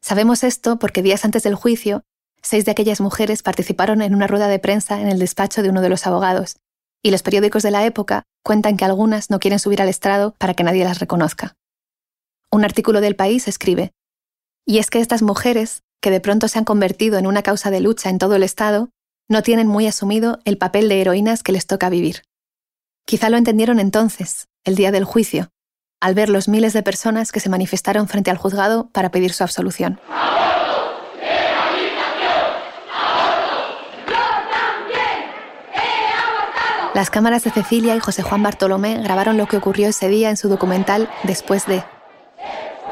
Sabemos 0.03 0.45
esto 0.45 0.79
porque 0.79 1.01
días 1.01 1.25
antes 1.25 1.43
del 1.43 1.55
juicio, 1.55 2.03
seis 2.43 2.67
de 2.67 2.73
aquellas 2.73 3.01
mujeres 3.01 3.43
participaron 3.43 4.03
en 4.03 4.15
una 4.15 4.27
rueda 4.27 4.49
de 4.49 4.59
prensa 4.59 5.01
en 5.01 5.09
el 5.09 5.19
despacho 5.19 5.63
de 5.63 5.71
uno 5.71 5.81
de 5.81 5.89
los 5.89 6.07
abogados, 6.07 6.59
y 7.03 7.11
los 7.11 7.23
periódicos 7.23 7.63
de 7.63 7.71
la 7.71 7.87
época 7.87 8.25
cuentan 8.43 8.77
que 8.77 8.85
algunas 8.85 9.31
no 9.31 9.39
quieren 9.39 9.59
subir 9.59 9.81
al 9.81 9.89
estrado 9.89 10.35
para 10.37 10.53
que 10.53 10.65
nadie 10.65 10.85
las 10.85 10.99
reconozca. 10.99 11.55
Un 12.51 12.63
artículo 12.63 13.01
del 13.01 13.17
país 13.17 13.49
escribe, 13.49 13.93
y 14.67 14.79
es 14.79 14.91
que 14.91 15.01
estas 15.01 15.23
mujeres 15.23 15.84
que 16.05 16.11
de 16.11 16.21
pronto 16.21 16.49
se 16.49 16.59
han 16.59 16.67
convertido 16.67 17.17
en 17.17 17.27
una 17.27 17.43
causa 17.43 17.71
de 17.71 17.81
lucha 17.81 18.11
en 18.11 18.19
todo 18.19 18.37
el 18.37 18.43
Estado, 18.43 18.91
no 19.27 19.43
tienen 19.43 19.67
muy 19.67 19.87
asumido 19.87 20.39
el 20.45 20.59
papel 20.59 20.91
de 20.91 21.01
heroínas 21.01 21.43
que 21.43 21.51
les 21.51 21.67
toca 21.67 21.89
vivir. 21.89 22.25
Quizá 23.07 23.31
lo 23.31 23.39
entendieron 23.39 23.81
entonces, 23.81 24.47
el 24.65 24.75
día 24.75 24.93
del 24.93 25.05
juicio, 25.05 25.49
al 26.03 26.15
ver 26.15 26.29
los 26.29 26.47
miles 26.47 26.75
de 26.75 26.83
personas 26.83 27.33
que 27.33 27.41
se 27.41 27.49
manifestaron 27.49 28.07
frente 28.07 28.31
al 28.31 28.37
juzgado 28.37 28.91
para 28.91 29.11
pedir 29.11 29.33
su 29.33 29.45
absolución. 29.45 29.99
Las 36.93 37.09
cámaras 37.09 37.45
de 37.45 37.51
Cecilia 37.51 37.97
y 37.97 38.01
José 38.01 38.23
Juan 38.23 38.43
Bartolomé 38.43 39.03
grabaron 39.03 39.39
lo 39.39 39.47
que 39.47 39.57
ocurrió 39.57 39.89
ese 39.89 40.09
día 40.09 40.29
en 40.29 40.37
su 40.37 40.51
documental 40.51 41.09
Después 41.23 41.65
de, 41.65 41.83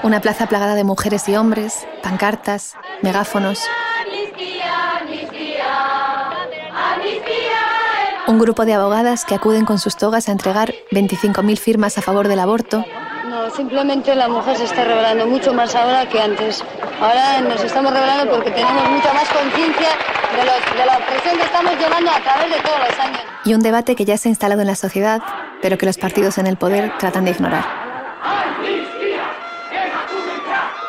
una 0.03 0.21
plaza 0.21 0.47
plagada 0.47 0.75
de 0.75 0.85
mujeres 0.85 1.29
y 1.29 1.37
hombres, 1.37 1.87
pancartas, 2.03 2.75
megáfonos. 3.03 3.61
Un 8.27 8.39
grupo 8.39 8.65
de 8.65 8.75
abogadas 8.75 9.25
que 9.25 9.35
acuden 9.35 9.65
con 9.65 9.79
sus 9.79 9.97
togas 9.97 10.29
a 10.29 10.33
entregar 10.33 10.73
25.000 10.91 11.59
firmas 11.59 11.99
a 11.99 12.03
favor 12.03 12.29
del 12.29 12.41
aborto. 12.41 12.85
No, 13.29 13.51
simplemente 13.51 14.15
la 14.15 14.29
mujer 14.29 14.57
se 14.57 14.65
está 14.65 14.85
revelando 14.85 15.27
mucho 15.27 15.53
más 15.53 15.75
ahora 15.75 16.09
que 16.09 16.21
antes. 16.21 16.63
Ahora 17.01 17.41
nos 17.41 17.63
estamos 17.63 17.93
revelando 17.93 18.33
porque 18.33 18.51
tenemos 18.51 18.89
mucha 18.91 19.13
más 19.13 19.29
conciencia 19.29 19.89
de, 20.37 20.79
de 20.79 20.87
la 20.87 20.99
opresión 20.99 21.37
que 21.37 21.45
estamos 21.45 21.73
llevando 21.79 22.11
a 22.11 22.21
través 22.21 22.51
de 22.51 22.61
todos 22.61 22.79
los 22.79 22.99
años. 22.99 23.21
Y 23.45 23.55
un 23.55 23.61
debate 23.61 23.97
que 23.97 24.05
ya 24.05 24.17
se 24.17 24.29
ha 24.29 24.31
instalado 24.31 24.61
en 24.61 24.69
la 24.69 24.77
sociedad, 24.77 25.21
pero 25.61 25.79
que 25.79 25.87
los 25.87 25.99
partidos 25.99 26.39
en 26.39 26.47
el 26.47 26.57
poder 26.57 26.97
tratan 26.99 27.25
de 27.25 27.33
ignorar. 27.33 27.82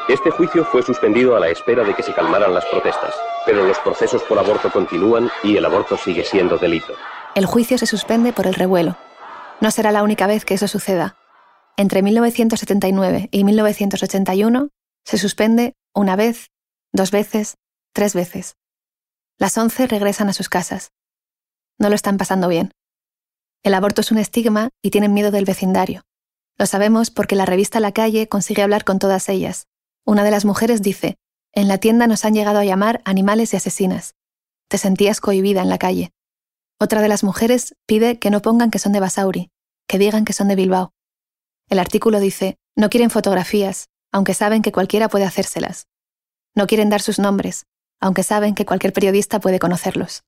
Este 0.09 0.31
juicio 0.31 0.65
fue 0.65 0.83
suspendido 0.83 1.33
a 1.37 1.39
la 1.39 1.47
espera 1.47 1.85
de 1.85 1.95
que 1.95 2.03
se 2.03 2.13
calmaran 2.13 2.53
las 2.53 2.65
protestas, 2.65 3.15
pero 3.45 3.65
los 3.65 3.79
procesos 3.79 4.21
por 4.23 4.37
aborto 4.37 4.69
continúan 4.69 5.31
y 5.43 5.55
el 5.55 5.63
aborto 5.63 5.95
sigue 5.95 6.25
siendo 6.25 6.57
delito. 6.57 6.93
El 7.35 7.45
juicio 7.45 7.77
se 7.77 7.87
suspende 7.87 8.33
por 8.33 8.45
el 8.45 8.53
revuelo. 8.53 8.97
No 9.61 9.71
será 9.71 9.93
la 9.93 10.03
única 10.03 10.27
vez 10.27 10.43
que 10.43 10.55
eso 10.55 10.67
suceda. 10.67 11.15
Entre 11.77 12.01
1979 12.01 13.29
y 13.31 13.43
1981 13.45 14.69
se 15.05 15.17
suspende 15.17 15.73
una 15.95 16.17
vez, 16.17 16.51
dos 16.91 17.11
veces, 17.11 17.55
tres 17.93 18.13
veces. 18.13 18.57
Las 19.39 19.57
once 19.57 19.87
regresan 19.87 20.27
a 20.27 20.33
sus 20.33 20.49
casas. 20.49 20.91
No 21.79 21.87
lo 21.87 21.95
están 21.95 22.17
pasando 22.17 22.49
bien. 22.49 22.73
El 23.63 23.73
aborto 23.73 24.01
es 24.01 24.11
un 24.11 24.17
estigma 24.17 24.67
y 24.81 24.91
tienen 24.91 25.13
miedo 25.13 25.31
del 25.31 25.45
vecindario. 25.45 26.01
Lo 26.57 26.65
sabemos 26.65 27.09
porque 27.09 27.37
la 27.37 27.45
revista 27.45 27.79
La 27.79 27.93
Calle 27.93 28.27
consigue 28.27 28.61
hablar 28.61 28.83
con 28.83 28.99
todas 28.99 29.29
ellas, 29.29 29.67
una 30.05 30.23
de 30.23 30.31
las 30.31 30.45
mujeres 30.45 30.81
dice, 30.81 31.17
en 31.53 31.67
la 31.67 31.77
tienda 31.77 32.07
nos 32.07 32.25
han 32.25 32.33
llegado 32.33 32.59
a 32.59 32.65
llamar 32.65 33.01
animales 33.05 33.53
y 33.53 33.57
asesinas. 33.57 34.15
Te 34.67 34.77
sentías 34.77 35.21
cohibida 35.21 35.61
en 35.61 35.69
la 35.69 35.77
calle. 35.77 36.11
Otra 36.79 37.01
de 37.01 37.07
las 37.07 37.23
mujeres 37.23 37.75
pide 37.85 38.19
que 38.19 38.29
no 38.29 38.41
pongan 38.41 38.71
que 38.71 38.79
son 38.79 38.91
de 38.91 38.99
Basauri, 38.99 39.51
que 39.87 39.99
digan 39.99 40.25
que 40.25 40.33
son 40.33 40.47
de 40.47 40.55
Bilbao. 40.55 40.93
El 41.69 41.79
artículo 41.79 42.19
dice, 42.19 42.57
no 42.75 42.89
quieren 42.89 43.09
fotografías, 43.09 43.89
aunque 44.11 44.33
saben 44.33 44.61
que 44.61 44.71
cualquiera 44.71 45.09
puede 45.09 45.25
hacérselas. 45.25 45.87
No 46.55 46.67
quieren 46.67 46.89
dar 46.89 47.01
sus 47.01 47.19
nombres, 47.19 47.65
aunque 47.99 48.23
saben 48.23 48.55
que 48.55 48.65
cualquier 48.65 48.93
periodista 48.93 49.39
puede 49.39 49.59
conocerlos. 49.59 50.23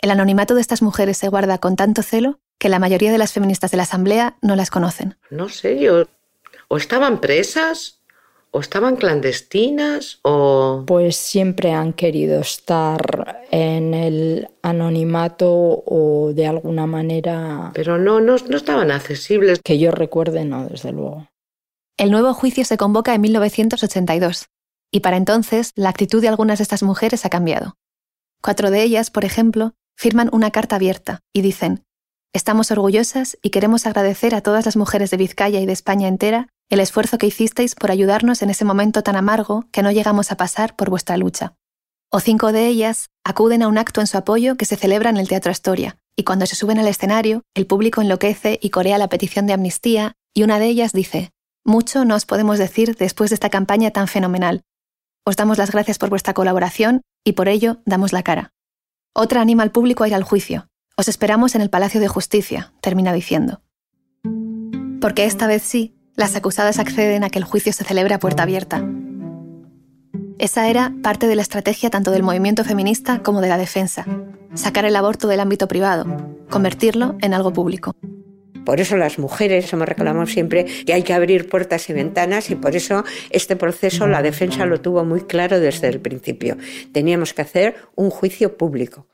El 0.00 0.10
anonimato 0.10 0.54
de 0.54 0.60
estas 0.60 0.82
mujeres 0.82 1.18
se 1.18 1.28
guarda 1.28 1.58
con 1.58 1.76
tanto 1.76 2.02
celo 2.02 2.40
que 2.58 2.68
la 2.68 2.78
mayoría 2.78 3.12
de 3.12 3.18
las 3.18 3.32
feministas 3.32 3.70
de 3.70 3.76
la 3.76 3.82
Asamblea 3.84 4.36
no 4.42 4.56
las 4.56 4.70
conocen. 4.70 5.18
No 5.30 5.48
sé, 5.48 5.78
yo... 5.78 6.06
¿O 6.68 6.76
estaban 6.76 7.20
presas? 7.20 7.97
¿O 8.50 8.60
estaban 8.60 8.96
clandestinas 8.96 10.20
o...? 10.22 10.84
Pues 10.86 11.16
siempre 11.16 11.72
han 11.72 11.92
querido 11.92 12.40
estar 12.40 13.42
en 13.50 13.94
el 13.94 14.48
anonimato 14.62 15.82
o 15.86 16.32
de 16.34 16.46
alguna 16.46 16.86
manera... 16.86 17.72
Pero 17.74 17.98
no, 17.98 18.20
no, 18.20 18.36
no 18.48 18.56
estaban 18.56 18.90
accesibles. 18.90 19.60
Que 19.62 19.78
yo 19.78 19.90
recuerde, 19.90 20.44
no, 20.44 20.66
desde 20.66 20.92
luego. 20.92 21.28
El 21.98 22.10
nuevo 22.10 22.32
juicio 22.32 22.64
se 22.64 22.78
convoca 22.78 23.14
en 23.14 23.20
1982 23.20 24.46
y 24.90 25.00
para 25.00 25.16
entonces 25.16 25.72
la 25.74 25.90
actitud 25.90 26.22
de 26.22 26.28
algunas 26.28 26.58
de 26.58 26.62
estas 26.62 26.82
mujeres 26.82 27.26
ha 27.26 27.30
cambiado. 27.30 27.74
Cuatro 28.40 28.70
de 28.70 28.82
ellas, 28.82 29.10
por 29.10 29.24
ejemplo, 29.24 29.74
firman 29.96 30.30
una 30.32 30.50
carta 30.50 30.76
abierta 30.76 31.20
y 31.34 31.42
dicen, 31.42 31.84
Estamos 32.34 32.70
orgullosas 32.70 33.38
y 33.42 33.50
queremos 33.50 33.86
agradecer 33.86 34.34
a 34.34 34.42
todas 34.42 34.66
las 34.66 34.76
mujeres 34.76 35.10
de 35.10 35.16
Vizcaya 35.16 35.60
y 35.60 35.66
de 35.66 35.72
España 35.72 36.08
entera 36.08 36.48
el 36.68 36.80
esfuerzo 36.80 37.18
que 37.18 37.26
hicisteis 37.26 37.74
por 37.74 37.90
ayudarnos 37.90 38.42
en 38.42 38.50
ese 38.50 38.64
momento 38.64 39.02
tan 39.02 39.16
amargo 39.16 39.66
que 39.72 39.82
no 39.82 39.90
llegamos 39.90 40.30
a 40.32 40.36
pasar 40.36 40.76
por 40.76 40.90
vuestra 40.90 41.16
lucha. 41.16 41.54
O 42.10 42.20
cinco 42.20 42.52
de 42.52 42.66
ellas 42.66 43.10
acuden 43.24 43.62
a 43.62 43.68
un 43.68 43.78
acto 43.78 44.00
en 44.00 44.06
su 44.06 44.16
apoyo 44.16 44.56
que 44.56 44.64
se 44.64 44.76
celebra 44.76 45.10
en 45.10 45.16
el 45.16 45.28
Teatro 45.28 45.50
Astoria, 45.50 45.98
y 46.16 46.24
cuando 46.24 46.46
se 46.46 46.56
suben 46.56 46.78
al 46.78 46.88
escenario, 46.88 47.42
el 47.54 47.66
público 47.66 48.00
enloquece 48.00 48.58
y 48.62 48.70
corea 48.70 48.98
la 48.98 49.08
petición 49.08 49.46
de 49.46 49.52
amnistía, 49.52 50.14
y 50.34 50.42
una 50.42 50.58
de 50.58 50.66
ellas 50.66 50.92
dice, 50.92 51.30
Mucho 51.64 52.04
no 52.04 52.14
os 52.14 52.24
podemos 52.24 52.58
decir 52.58 52.96
después 52.96 53.30
de 53.30 53.34
esta 53.34 53.50
campaña 53.50 53.90
tan 53.90 54.08
fenomenal. 54.08 54.62
Os 55.26 55.36
damos 55.36 55.58
las 55.58 55.70
gracias 55.70 55.98
por 55.98 56.08
vuestra 56.08 56.32
colaboración 56.32 57.02
y 57.24 57.32
por 57.32 57.48
ello 57.48 57.82
damos 57.84 58.14
la 58.14 58.22
cara. 58.22 58.54
Otra 59.14 59.42
anima 59.42 59.62
al 59.62 59.70
público 59.70 60.04
a 60.04 60.08
ir 60.08 60.14
al 60.14 60.22
juicio. 60.22 60.68
Os 60.96 61.08
esperamos 61.08 61.54
en 61.54 61.60
el 61.60 61.68
Palacio 61.68 62.00
de 62.00 62.08
Justicia, 62.08 62.72
termina 62.80 63.12
diciendo. 63.12 63.60
Porque 65.00 65.26
esta 65.26 65.46
vez 65.46 65.62
sí, 65.62 65.97
las 66.18 66.34
acusadas 66.34 66.80
acceden 66.80 67.22
a 67.22 67.30
que 67.30 67.38
el 67.38 67.44
juicio 67.44 67.72
se 67.72 67.84
celebre 67.84 68.12
a 68.12 68.18
puerta 68.18 68.42
abierta. 68.42 68.84
Esa 70.38 70.68
era 70.68 70.92
parte 71.00 71.28
de 71.28 71.36
la 71.36 71.42
estrategia 71.42 71.90
tanto 71.90 72.10
del 72.10 72.24
movimiento 72.24 72.64
feminista 72.64 73.22
como 73.22 73.40
de 73.40 73.48
la 73.48 73.56
defensa, 73.56 74.04
sacar 74.52 74.84
el 74.84 74.96
aborto 74.96 75.28
del 75.28 75.38
ámbito 75.38 75.68
privado, 75.68 76.04
convertirlo 76.50 77.16
en 77.20 77.34
algo 77.34 77.52
público. 77.52 77.94
Por 78.64 78.80
eso 78.80 78.96
las 78.96 79.20
mujeres 79.20 79.72
hemos 79.72 79.88
reclamado 79.88 80.26
siempre 80.26 80.64
que 80.64 80.92
hay 80.92 81.04
que 81.04 81.14
abrir 81.14 81.48
puertas 81.48 81.88
y 81.88 81.92
ventanas 81.92 82.50
y 82.50 82.56
por 82.56 82.74
eso 82.74 83.04
este 83.30 83.54
proceso 83.54 84.08
la 84.08 84.20
defensa 84.20 84.66
lo 84.66 84.80
tuvo 84.80 85.04
muy 85.04 85.20
claro 85.20 85.60
desde 85.60 85.86
el 85.86 86.00
principio. 86.00 86.56
Teníamos 86.92 87.32
que 87.32 87.42
hacer 87.42 87.76
un 87.94 88.10
juicio 88.10 88.56
público. 88.56 89.06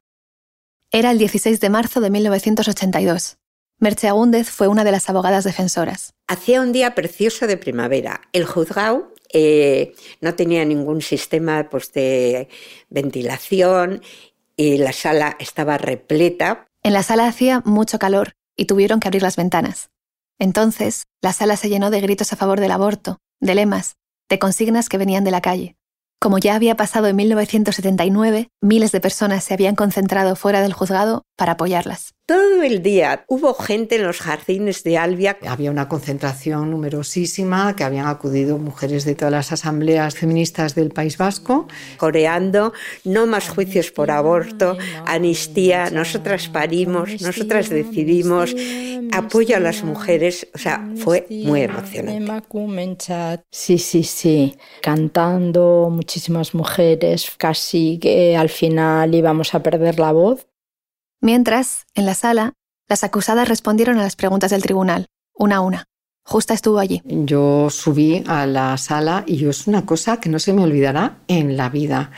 Era 0.91 1.11
el 1.11 1.19
16 1.19 1.61
de 1.61 1.69
marzo 1.69 2.01
de 2.01 2.09
1982. 2.09 3.37
Merche 3.85 4.09
Agúndez 4.09 4.49
fue 4.49 4.67
una 4.67 4.83
de 4.83 4.93
las 4.93 5.11
abogadas 5.11 5.45
defensoras. 5.45 6.15
Hacía 6.27 6.63
un 6.63 6.73
día 6.73 6.95
precioso 6.95 7.47
de 7.47 7.59
primavera. 7.59 8.23
El 8.33 8.47
juzgado 8.47 9.13
eh, 9.31 9.95
no 10.23 10.35
tenía 10.35 10.65
ningún 10.65 11.03
sistema 11.03 11.69
pues, 11.69 11.93
de 11.93 12.49
ventilación 12.89 14.01
y 14.57 14.79
la 14.79 14.95
sala 14.95 15.37
estaba 15.39 15.77
repleta. 15.77 16.67
En 16.83 16.95
la 16.95 17.03
sala 17.03 17.29
hacía 17.29 17.61
mucho 17.67 17.99
calor 17.99 18.33
y 18.57 18.65
tuvieron 18.65 19.01
que 19.01 19.09
abrir 19.09 19.21
las 19.21 19.37
ventanas. 19.37 19.91
Entonces, 20.39 21.05
la 21.21 21.35
sala 21.35 21.59
se 21.59 21.69
llenó 21.69 21.91
de 21.91 22.01
gritos 22.01 22.33
a 22.33 22.37
favor 22.37 22.61
del 22.61 22.71
aborto, 22.71 23.19
de 23.39 23.55
lemas, 23.55 23.97
de 24.31 24.39
consignas 24.39 24.89
que 24.89 24.97
venían 24.97 25.25
de 25.25 25.31
la 25.31 25.43
calle. 25.43 25.77
Como 26.25 26.39
ya 26.39 26.55
había 26.55 26.75
pasado 26.75 27.07
en 27.09 27.17
1979, 27.17 28.49
miles 28.63 28.93
de 28.93 29.01
personas 29.03 29.45
se 29.45 29.53
habían 29.53 29.75
concentrado 29.75 30.37
fuera 30.37 30.63
del 30.63 30.73
juzgado 30.73 31.25
para 31.37 31.53
apoyarlas. 31.53 32.15
Todo 32.27 32.63
el 32.63 32.83
día 32.83 33.27
hubo 33.29 33.53
gente 33.53 33.97
en 33.97 34.05
los 34.05 34.21
jardines 34.21 34.83
de 34.83 34.97
Albia. 34.97 35.37
Había 35.47 35.71
una 35.71 35.91
concentración 35.91 36.71
numerosísima, 36.71 37.77
que 37.77 37.85
habían 37.85 38.07
acudido 38.07 38.57
mujeres 38.57 39.05
de 39.05 39.15
todas 39.15 39.31
las 39.31 39.53
asambleas 39.53 40.15
feministas 40.15 40.75
del 40.75 40.89
País 40.89 41.19
Vasco. 41.19 41.69
Coreando, 41.99 42.73
no 43.05 43.27
más 43.27 43.51
juicios 43.51 43.91
por 43.91 44.11
aborto, 44.11 44.79
amnistía, 45.05 45.91
nosotras 45.91 46.49
parimos, 46.49 47.21
nosotras 47.21 47.69
decidimos, 47.69 48.57
apoyo 49.13 49.57
a 49.57 49.61
las 49.61 49.85
mujeres. 49.85 50.49
O 50.55 50.59
sea, 50.59 50.89
fue 50.97 51.27
muy 51.29 51.61
emocionante. 51.61 52.21
Sí, 53.51 53.77
sí, 53.77 54.03
sí. 54.03 54.57
Cantando, 54.81 55.91
muchísimas 55.91 56.55
mujeres, 56.55 57.31
casi 57.37 57.99
que 57.99 58.35
al 58.35 58.49
final 58.49 59.15
íbamos 59.15 59.55
a 59.55 59.63
perder 59.63 59.99
la 59.99 60.13
voz. 60.13 60.47
Mientras, 61.25 61.87
en 61.95 62.05
la 62.05 62.13
sala, 62.13 62.53
las 62.87 63.03
acusadas 63.03 63.49
respondieron 63.49 63.99
a 63.99 64.03
las 64.03 64.15
preguntas 64.15 64.51
del 64.51 64.61
tribunal, 64.61 65.07
una 65.35 65.57
a 65.57 65.61
una. 65.63 65.85
Justa 66.23 66.53
estuvo 66.53 66.79
allí. 66.79 67.01
Yo 67.07 67.71
subí 67.71 68.23
a 68.27 68.45
la 68.45 68.77
sala 68.77 69.25
y 69.27 69.49
es 69.49 69.67
una 69.67 69.87
cosa 69.87 70.21
que 70.21 70.29
no 70.29 70.39
se 70.39 70.53
me 70.53 70.63
olvidará 70.63 71.21
en 71.27 71.57
la 71.57 71.71
vida, 71.71 72.11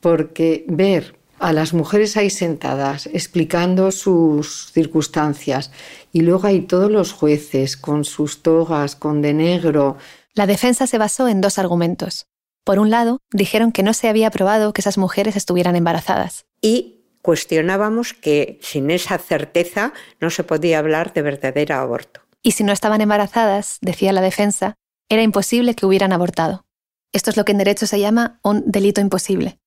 porque 0.00 0.64
ver 0.66 1.20
a 1.38 1.52
las 1.52 1.72
mujeres 1.72 2.16
ahí 2.16 2.30
sentadas 2.30 3.06
explicando 3.06 3.92
sus 3.92 4.72
circunstancias 4.72 5.70
y 6.12 6.22
luego 6.22 6.48
hay 6.48 6.62
todos 6.62 6.90
los 6.90 7.12
jueces 7.12 7.76
con 7.76 8.04
sus 8.04 8.42
togas, 8.42 8.96
con 8.96 9.22
de 9.22 9.34
negro. 9.34 9.98
La 10.34 10.48
defensa 10.48 10.88
se 10.88 10.98
basó 10.98 11.28
en 11.28 11.40
dos 11.40 11.60
argumentos. 11.60 12.26
Por 12.64 12.80
un 12.80 12.90
lado, 12.90 13.20
dijeron 13.30 13.70
que 13.70 13.84
no 13.84 13.94
se 13.94 14.08
había 14.08 14.32
probado 14.32 14.72
que 14.72 14.80
esas 14.80 14.98
mujeres 14.98 15.36
estuvieran 15.36 15.76
embarazadas. 15.76 16.46
Y 16.60 16.97
cuestionábamos 17.22 18.14
que 18.14 18.58
sin 18.62 18.90
esa 18.90 19.18
certeza 19.18 19.92
no 20.20 20.30
se 20.30 20.44
podía 20.44 20.78
hablar 20.78 21.12
de 21.12 21.22
verdadero 21.22 21.76
aborto. 21.76 22.20
Y 22.42 22.52
si 22.52 22.64
no 22.64 22.72
estaban 22.72 23.00
embarazadas, 23.00 23.78
decía 23.80 24.12
la 24.12 24.20
defensa, 24.20 24.74
era 25.08 25.22
imposible 25.22 25.74
que 25.74 25.86
hubieran 25.86 26.12
abortado. 26.12 26.64
Esto 27.12 27.30
es 27.30 27.36
lo 27.36 27.44
que 27.44 27.52
en 27.52 27.58
derecho 27.58 27.86
se 27.86 28.00
llama 28.00 28.38
un 28.42 28.62
delito 28.70 29.00
imposible. 29.00 29.58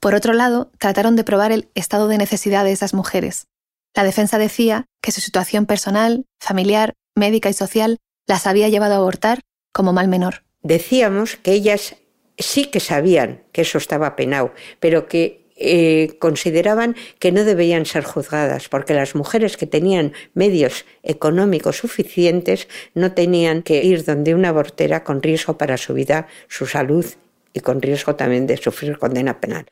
Por 0.00 0.14
otro 0.14 0.32
lado, 0.32 0.70
trataron 0.78 1.16
de 1.16 1.24
probar 1.24 1.52
el 1.52 1.70
estado 1.74 2.08
de 2.08 2.18
necesidad 2.18 2.64
de 2.64 2.72
esas 2.72 2.94
mujeres. 2.94 3.46
La 3.94 4.04
defensa 4.04 4.38
decía 4.38 4.84
que 5.02 5.10
su 5.10 5.20
situación 5.20 5.66
personal, 5.66 6.26
familiar, 6.38 6.94
médica 7.14 7.48
y 7.48 7.54
social 7.54 7.98
las 8.26 8.46
había 8.46 8.68
llevado 8.68 8.94
a 8.94 8.98
abortar 8.98 9.40
como 9.72 9.92
mal 9.92 10.08
menor. 10.08 10.44
Decíamos 10.62 11.36
que 11.36 11.52
ellas 11.52 11.96
sí 12.38 12.66
que 12.66 12.80
sabían 12.80 13.44
que 13.52 13.62
eso 13.62 13.78
estaba 13.78 14.16
penado, 14.16 14.52
pero 14.80 15.08
que 15.08 15.45
eh, 15.56 16.16
consideraban 16.18 16.96
que 17.18 17.32
no 17.32 17.44
debían 17.44 17.86
ser 17.86 18.04
juzgadas, 18.04 18.68
porque 18.68 18.94
las 18.94 19.14
mujeres 19.14 19.56
que 19.56 19.66
tenían 19.66 20.12
medios 20.34 20.84
económicos 21.02 21.78
suficientes 21.78 22.68
no 22.94 23.12
tenían 23.12 23.62
que 23.62 23.82
ir 23.82 24.04
donde 24.04 24.34
una 24.34 24.50
abortera 24.50 25.02
con 25.02 25.22
riesgo 25.22 25.56
para 25.56 25.78
su 25.78 25.94
vida, 25.94 26.26
su 26.48 26.66
salud 26.66 27.06
y 27.54 27.60
con 27.60 27.80
riesgo 27.80 28.16
también 28.16 28.46
de 28.46 28.58
sufrir 28.58 28.98
condena 28.98 29.40
penal. 29.40 29.66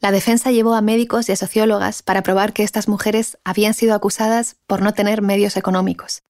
La 0.00 0.12
defensa 0.12 0.50
llevó 0.50 0.74
a 0.74 0.80
médicos 0.80 1.28
y 1.28 1.32
a 1.32 1.36
sociólogas 1.36 2.02
para 2.02 2.22
probar 2.22 2.52
que 2.52 2.62
estas 2.62 2.88
mujeres 2.88 3.38
habían 3.44 3.74
sido 3.74 3.94
acusadas 3.94 4.56
por 4.66 4.82
no 4.82 4.94
tener 4.94 5.22
medios 5.22 5.56
económicos. 5.56 6.22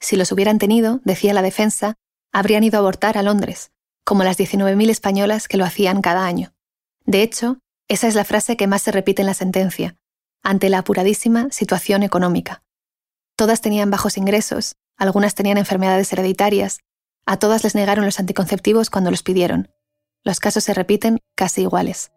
Si 0.00 0.16
los 0.16 0.32
hubieran 0.32 0.58
tenido, 0.58 1.00
decía 1.04 1.32
la 1.32 1.42
defensa, 1.42 1.94
habrían 2.32 2.64
ido 2.64 2.76
a 2.76 2.80
abortar 2.80 3.16
a 3.16 3.22
Londres, 3.22 3.72
como 4.04 4.24
las 4.24 4.38
19.000 4.38 4.90
españolas 4.90 5.48
que 5.48 5.56
lo 5.56 5.64
hacían 5.64 6.02
cada 6.02 6.26
año. 6.26 6.52
De 7.06 7.22
hecho, 7.22 7.58
esa 7.88 8.08
es 8.08 8.14
la 8.14 8.24
frase 8.24 8.56
que 8.56 8.66
más 8.66 8.82
se 8.82 8.92
repite 8.92 9.22
en 9.22 9.26
la 9.26 9.34
sentencia, 9.34 9.96
ante 10.42 10.68
la 10.68 10.78
apuradísima 10.78 11.48
situación 11.50 12.02
económica. 12.02 12.62
Todas 13.36 13.60
tenían 13.60 13.90
bajos 13.90 14.16
ingresos, 14.16 14.76
algunas 14.96 15.34
tenían 15.34 15.58
enfermedades 15.58 16.12
hereditarias, 16.12 16.80
a 17.26 17.38
todas 17.38 17.64
les 17.64 17.74
negaron 17.74 18.04
los 18.04 18.20
anticonceptivos 18.20 18.90
cuando 18.90 19.10
los 19.10 19.22
pidieron. 19.22 19.70
Los 20.22 20.40
casos 20.40 20.64
se 20.64 20.74
repiten 20.74 21.18
casi 21.36 21.62
iguales 21.62 22.13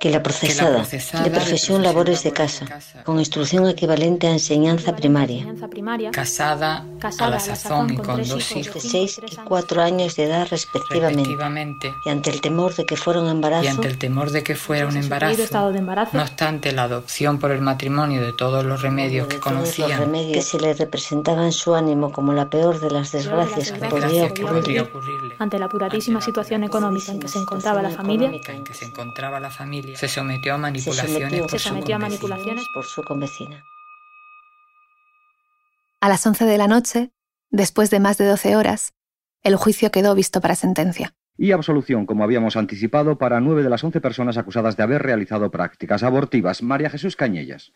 que 0.00 0.08
la 0.08 0.22
procesada, 0.22 0.82
de 0.82 1.30
profesión 1.30 1.82
labores 1.82 2.22
de 2.22 2.32
casa, 2.32 2.66
con 3.04 3.18
instrucción 3.18 3.68
equivalente 3.68 4.26
a 4.28 4.30
enseñanza 4.30 4.96
primaria, 4.96 5.46
casada, 6.10 6.86
a 7.18 7.28
la 7.28 7.38
sazón 7.38 7.92
y 7.92 7.96
con 7.98 8.26
dos 8.26 8.56
hijos 8.56 8.82
de 8.82 8.88
6 8.88 9.20
y 9.30 9.36
4 9.36 9.82
años. 9.82 10.16
de 10.16 10.24
edad 10.24 10.48
respectivamente, 10.50 11.94
y 12.06 12.08
ante 12.08 12.30
el 12.30 12.40
temor 12.40 12.74
de 12.74 12.86
que 12.86 12.96
fuera 12.96 13.20
un 13.20 13.28
embarazo, 13.28 13.64
y 13.64 13.68
ante 13.68 13.88
el 13.88 13.98
temor 13.98 14.30
de 14.30 14.42
que 14.42 14.54
fuera 14.54 14.86
un 14.86 14.96
embarazo, 14.96 15.74
no 16.14 16.22
obstante 16.22 16.72
la 16.72 16.84
adopción 16.84 17.38
por 17.38 17.50
el 17.50 17.60
matrimonio 17.60 18.22
de 18.22 18.32
todos 18.32 18.64
los 18.64 18.80
remedios 18.80 19.28
que 19.28 19.38
conocían, 19.38 20.00
remedios 20.00 20.32
que 20.32 20.42
se 20.42 20.58
le 20.58 20.72
representaba 20.72 21.44
en 21.44 21.52
su 21.52 21.74
ánimo 21.74 22.10
como 22.10 22.32
la 22.32 22.48
peor 22.48 22.80
de 22.80 22.90
las 22.90 23.12
desgracias 23.12 23.72
que 23.72 23.86
podría 23.86 24.24
ocurrirle, 24.28 25.36
ante 25.38 25.58
la 25.58 25.66
apuradísima 25.66 26.22
situación 26.22 26.64
económica 26.64 27.12
en 27.12 27.20
que 27.20 27.28
se 27.28 27.38
encontraba 27.38 27.82
la 27.82 27.90
familia, 27.90 28.30
en 28.30 28.64
que 28.64 28.72
se 29.94 30.08
sometió 30.08 30.54
a 30.54 30.58
manipulaciones, 30.58 31.42
por, 31.42 31.58
su 31.58 31.68
a 31.68 31.98
manipulaciones 31.98 32.64
por 32.74 32.84
su 32.84 33.02
convecina. 33.02 33.62
A 36.00 36.08
las 36.08 36.26
11 36.26 36.44
de 36.44 36.58
la 36.58 36.66
noche, 36.66 37.10
después 37.50 37.90
de 37.90 38.00
más 38.00 38.18
de 38.18 38.26
12 38.26 38.56
horas, 38.56 38.94
el 39.42 39.56
juicio 39.56 39.90
quedó 39.90 40.14
visto 40.14 40.40
para 40.40 40.54
sentencia. 40.54 41.14
Y 41.36 41.52
absolución, 41.52 42.04
como 42.04 42.24
habíamos 42.24 42.56
anticipado, 42.56 43.16
para 43.16 43.40
nueve 43.40 43.62
de 43.62 43.70
las 43.70 43.82
once 43.82 44.00
personas 44.00 44.36
acusadas 44.36 44.76
de 44.76 44.82
haber 44.82 45.02
realizado 45.02 45.50
prácticas 45.50 46.02
abortivas. 46.02 46.62
María 46.62 46.90
Jesús 46.90 47.16
Cañellas. 47.16 47.72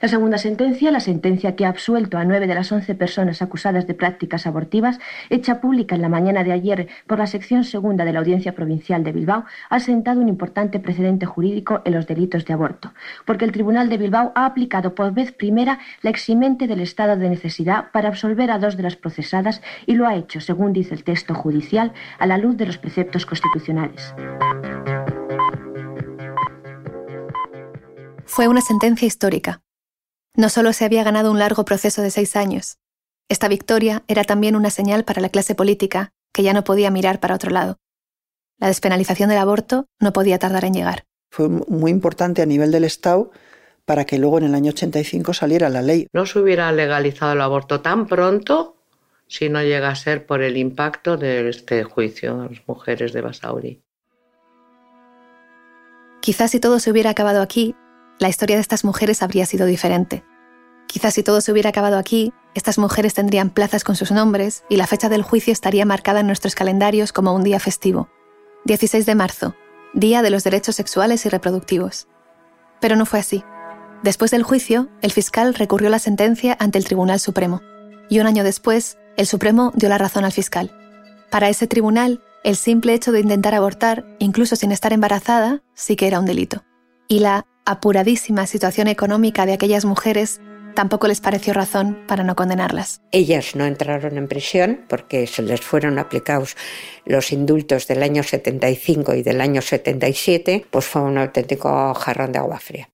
La 0.00 0.08
segunda 0.08 0.36
sentencia, 0.36 0.90
la 0.90 1.00
sentencia 1.00 1.56
que 1.56 1.64
ha 1.64 1.70
absuelto 1.70 2.18
a 2.18 2.24
nueve 2.24 2.46
de 2.46 2.54
las 2.54 2.70
once 2.70 2.94
personas 2.94 3.40
acusadas 3.40 3.86
de 3.86 3.94
prácticas 3.94 4.46
abortivas, 4.46 4.98
hecha 5.30 5.60
pública 5.60 5.94
en 5.94 6.02
la 6.02 6.10
mañana 6.10 6.44
de 6.44 6.52
ayer 6.52 6.88
por 7.06 7.18
la 7.18 7.26
sección 7.26 7.64
segunda 7.64 8.04
de 8.04 8.12
la 8.12 8.18
Audiencia 8.18 8.54
Provincial 8.54 9.02
de 9.04 9.12
Bilbao, 9.12 9.46
ha 9.70 9.80
sentado 9.80 10.20
un 10.20 10.28
importante 10.28 10.80
precedente 10.80 11.24
jurídico 11.24 11.80
en 11.86 11.94
los 11.94 12.06
delitos 12.06 12.44
de 12.44 12.52
aborto, 12.52 12.92
porque 13.24 13.46
el 13.46 13.52
Tribunal 13.52 13.88
de 13.88 13.96
Bilbao 13.96 14.32
ha 14.34 14.44
aplicado 14.44 14.94
por 14.94 15.14
vez 15.14 15.32
primera 15.32 15.78
la 16.02 16.10
eximente 16.10 16.66
del 16.66 16.80
estado 16.80 17.16
de 17.16 17.30
necesidad 17.30 17.90
para 17.90 18.08
absolver 18.08 18.50
a 18.50 18.58
dos 18.58 18.76
de 18.76 18.82
las 18.82 18.96
procesadas 18.96 19.62
y 19.86 19.94
lo 19.94 20.06
ha 20.06 20.14
hecho, 20.14 20.42
según 20.42 20.74
dice 20.74 20.94
el 20.94 21.04
texto 21.04 21.34
judicial, 21.34 21.92
a 22.18 22.26
la 22.26 22.36
luz 22.36 22.58
de 22.58 22.66
los 22.66 22.76
preceptos 22.76 23.24
constitucionales. 23.24 24.14
Fue 28.26 28.48
una 28.48 28.60
sentencia 28.60 29.06
histórica. 29.06 29.62
No 30.34 30.48
solo 30.50 30.72
se 30.72 30.84
había 30.84 31.04
ganado 31.04 31.30
un 31.30 31.38
largo 31.38 31.64
proceso 31.64 32.02
de 32.02 32.10
seis 32.10 32.36
años, 32.36 32.78
esta 33.28 33.48
victoria 33.48 34.04
era 34.06 34.24
también 34.24 34.54
una 34.54 34.70
señal 34.70 35.04
para 35.04 35.20
la 35.20 35.30
clase 35.30 35.54
política 35.54 36.12
que 36.32 36.44
ya 36.44 36.52
no 36.52 36.62
podía 36.62 36.90
mirar 36.90 37.18
para 37.18 37.34
otro 37.34 37.50
lado. 37.50 37.78
La 38.58 38.68
despenalización 38.68 39.28
del 39.28 39.38
aborto 39.38 39.86
no 40.00 40.12
podía 40.12 40.38
tardar 40.38 40.64
en 40.64 40.74
llegar. 40.74 41.04
Fue 41.30 41.48
muy 41.48 41.90
importante 41.90 42.40
a 42.42 42.46
nivel 42.46 42.70
del 42.70 42.84
Estado 42.84 43.30
para 43.84 44.04
que 44.04 44.18
luego 44.18 44.38
en 44.38 44.44
el 44.44 44.54
año 44.54 44.70
85 44.70 45.34
saliera 45.34 45.68
la 45.68 45.82
ley. 45.82 46.06
No 46.12 46.24
se 46.24 46.38
hubiera 46.38 46.70
legalizado 46.72 47.32
el 47.32 47.40
aborto 47.40 47.80
tan 47.80 48.06
pronto 48.06 48.76
si 49.26 49.48
no 49.48 49.60
llega 49.60 49.88
a 49.88 49.96
ser 49.96 50.24
por 50.24 50.40
el 50.42 50.56
impacto 50.56 51.16
de 51.16 51.48
este 51.48 51.82
juicio 51.82 52.40
a 52.40 52.48
las 52.48 52.62
mujeres 52.66 53.12
de 53.12 53.20
Basauri. 53.20 53.82
Quizás 56.20 56.52
si 56.52 56.60
todo 56.60 56.78
se 56.78 56.90
hubiera 56.90 57.10
acabado 57.10 57.42
aquí, 57.42 57.74
la 58.18 58.28
historia 58.28 58.56
de 58.56 58.62
estas 58.62 58.84
mujeres 58.84 59.22
habría 59.22 59.46
sido 59.46 59.66
diferente. 59.66 60.24
Quizás 60.86 61.14
si 61.14 61.22
todo 61.22 61.40
se 61.40 61.52
hubiera 61.52 61.70
acabado 61.70 61.98
aquí, 61.98 62.32
estas 62.54 62.78
mujeres 62.78 63.14
tendrían 63.14 63.50
plazas 63.50 63.84
con 63.84 63.96
sus 63.96 64.12
nombres 64.12 64.64
y 64.68 64.76
la 64.76 64.86
fecha 64.86 65.08
del 65.08 65.22
juicio 65.22 65.52
estaría 65.52 65.84
marcada 65.84 66.20
en 66.20 66.26
nuestros 66.26 66.54
calendarios 66.54 67.12
como 67.12 67.34
un 67.34 67.42
día 67.42 67.60
festivo. 67.60 68.08
16 68.64 69.04
de 69.04 69.14
marzo, 69.14 69.54
Día 69.92 70.22
de 70.22 70.30
los 70.30 70.44
Derechos 70.44 70.76
Sexuales 70.76 71.26
y 71.26 71.28
Reproductivos. 71.28 72.08
Pero 72.80 72.96
no 72.96 73.06
fue 73.06 73.18
así. 73.18 73.44
Después 74.02 74.30
del 74.30 74.42
juicio, 74.42 74.88
el 75.02 75.12
fiscal 75.12 75.54
recurrió 75.54 75.90
la 75.90 75.98
sentencia 75.98 76.56
ante 76.58 76.78
el 76.78 76.84
Tribunal 76.84 77.20
Supremo. 77.20 77.62
Y 78.08 78.20
un 78.20 78.26
año 78.26 78.44
después, 78.44 78.98
el 79.16 79.26
Supremo 79.26 79.72
dio 79.74 79.88
la 79.88 79.98
razón 79.98 80.24
al 80.24 80.32
fiscal. 80.32 80.72
Para 81.30 81.48
ese 81.48 81.66
tribunal, 81.66 82.22
el 82.44 82.56
simple 82.56 82.94
hecho 82.94 83.10
de 83.10 83.20
intentar 83.20 83.54
abortar, 83.54 84.06
incluso 84.18 84.54
sin 84.54 84.70
estar 84.70 84.92
embarazada, 84.92 85.62
sí 85.74 85.96
que 85.96 86.06
era 86.06 86.20
un 86.20 86.26
delito. 86.26 86.64
Y 87.08 87.20
la 87.20 87.46
apuradísima 87.66 88.46
situación 88.46 88.88
económica 88.88 89.44
de 89.44 89.52
aquellas 89.52 89.84
mujeres 89.84 90.40
tampoco 90.76 91.08
les 91.08 91.20
pareció 91.20 91.52
razón 91.52 92.04
para 92.06 92.22
no 92.22 92.36
condenarlas. 92.36 93.00
Ellas 93.10 93.56
no 93.56 93.64
entraron 93.64 94.16
en 94.16 94.28
prisión 94.28 94.84
porque 94.88 95.26
se 95.26 95.42
les 95.42 95.60
fueron 95.60 95.98
aplicados 95.98 96.56
los 97.04 97.32
indultos 97.32 97.88
del 97.88 98.04
año 98.04 98.22
75 98.22 99.14
y 99.14 99.22
del 99.22 99.40
año 99.40 99.60
77, 99.60 100.66
pues 100.70 100.84
fue 100.84 101.02
un 101.02 101.18
auténtico 101.18 101.92
jarrón 101.94 102.32
de 102.32 102.38
agua 102.38 102.60
fría. 102.60 102.88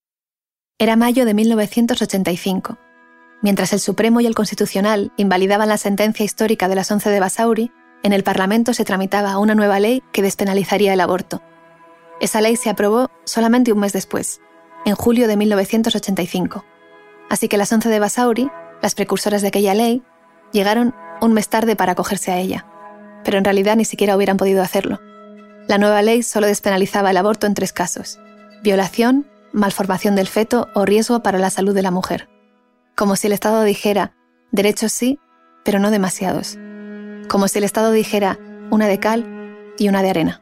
Era 0.79 0.97
mayo 0.97 1.27
de 1.27 1.35
1985. 1.35 2.79
Mientras 3.43 3.73
el 3.73 3.81
Supremo 3.81 4.21
y 4.21 4.27
el 4.27 4.35
Constitucional 4.35 5.13
invalidaban 5.17 5.69
la 5.69 5.77
sentencia 5.77 6.25
histórica 6.25 6.69
de 6.69 6.77
las 6.77 6.91
11 6.91 7.11
de 7.11 7.21
Basauri, 7.21 7.73
en 8.05 8.13
el 8.13 8.23
Parlamento 8.23 8.73
se 8.73 8.85
tramitaba 8.85 9.39
una 9.39 9.55
nueva 9.55 9.79
ley 9.81 10.03
que 10.13 10.23
despenalizaría 10.23 10.93
el 10.93 11.01
aborto. 11.01 11.43
Esa 12.21 12.41
ley 12.41 12.57
se 12.57 12.71
aprobó 12.71 13.11
solamente 13.25 13.73
un 13.73 13.81
mes 13.81 13.93
después, 13.93 14.41
en 14.85 14.95
julio 14.95 15.29
de 15.29 15.37
1985. 15.37 16.65
Así 17.31 17.49
que 17.49 17.57
las 17.57 17.73
11 17.73 17.89
de 17.89 18.01
Basauri, 18.01 18.51
las 18.83 18.95
precursoras 18.95 19.43
de 19.43 19.49
aquella 19.49 19.75
ley, 19.75 20.03
llegaron 20.53 20.95
un 21.21 21.33
mes 21.33 21.49
tarde 21.49 21.77
para 21.77 21.93
acogerse 21.93 22.33
a 22.33 22.39
ella. 22.39 22.67
Pero 23.25 23.39
en 23.39 23.45
realidad 23.45 23.77
ni 23.77 23.85
siquiera 23.85 24.17
hubieran 24.17 24.37
podido 24.37 24.63
hacerlo. 24.63 25.01
La 25.69 25.79
nueva 25.79 26.03
ley 26.03 26.23
solo 26.23 26.47
despenalizaba 26.47 27.11
el 27.11 27.17
aborto 27.17 27.47
en 27.47 27.55
tres 27.55 27.73
casos. 27.73 28.19
Violación, 28.63 29.27
malformación 29.53 30.17
del 30.17 30.27
feto 30.27 30.69
o 30.75 30.85
riesgo 30.85 31.23
para 31.23 31.39
la 31.39 31.51
salud 31.51 31.75
de 31.75 31.83
la 31.83 31.91
mujer. 31.91 32.29
Como 32.97 33.17
si 33.17 33.29
el 33.29 33.33
Estado 33.33 33.63
dijera, 33.63 34.15
derechos 34.51 34.93
sí, 34.93 35.19
pero 35.65 35.79
no 35.79 35.91
demasiados. 35.91 36.59
Como 37.29 37.49
si 37.49 37.59
el 37.59 37.65
Estado 37.65 37.93
dijera, 37.93 38.39
una 38.71 38.89
de 38.89 38.99
cal 38.99 39.25
y 39.79 39.89
una 39.89 40.03
de 40.03 40.11
arena. 40.11 40.42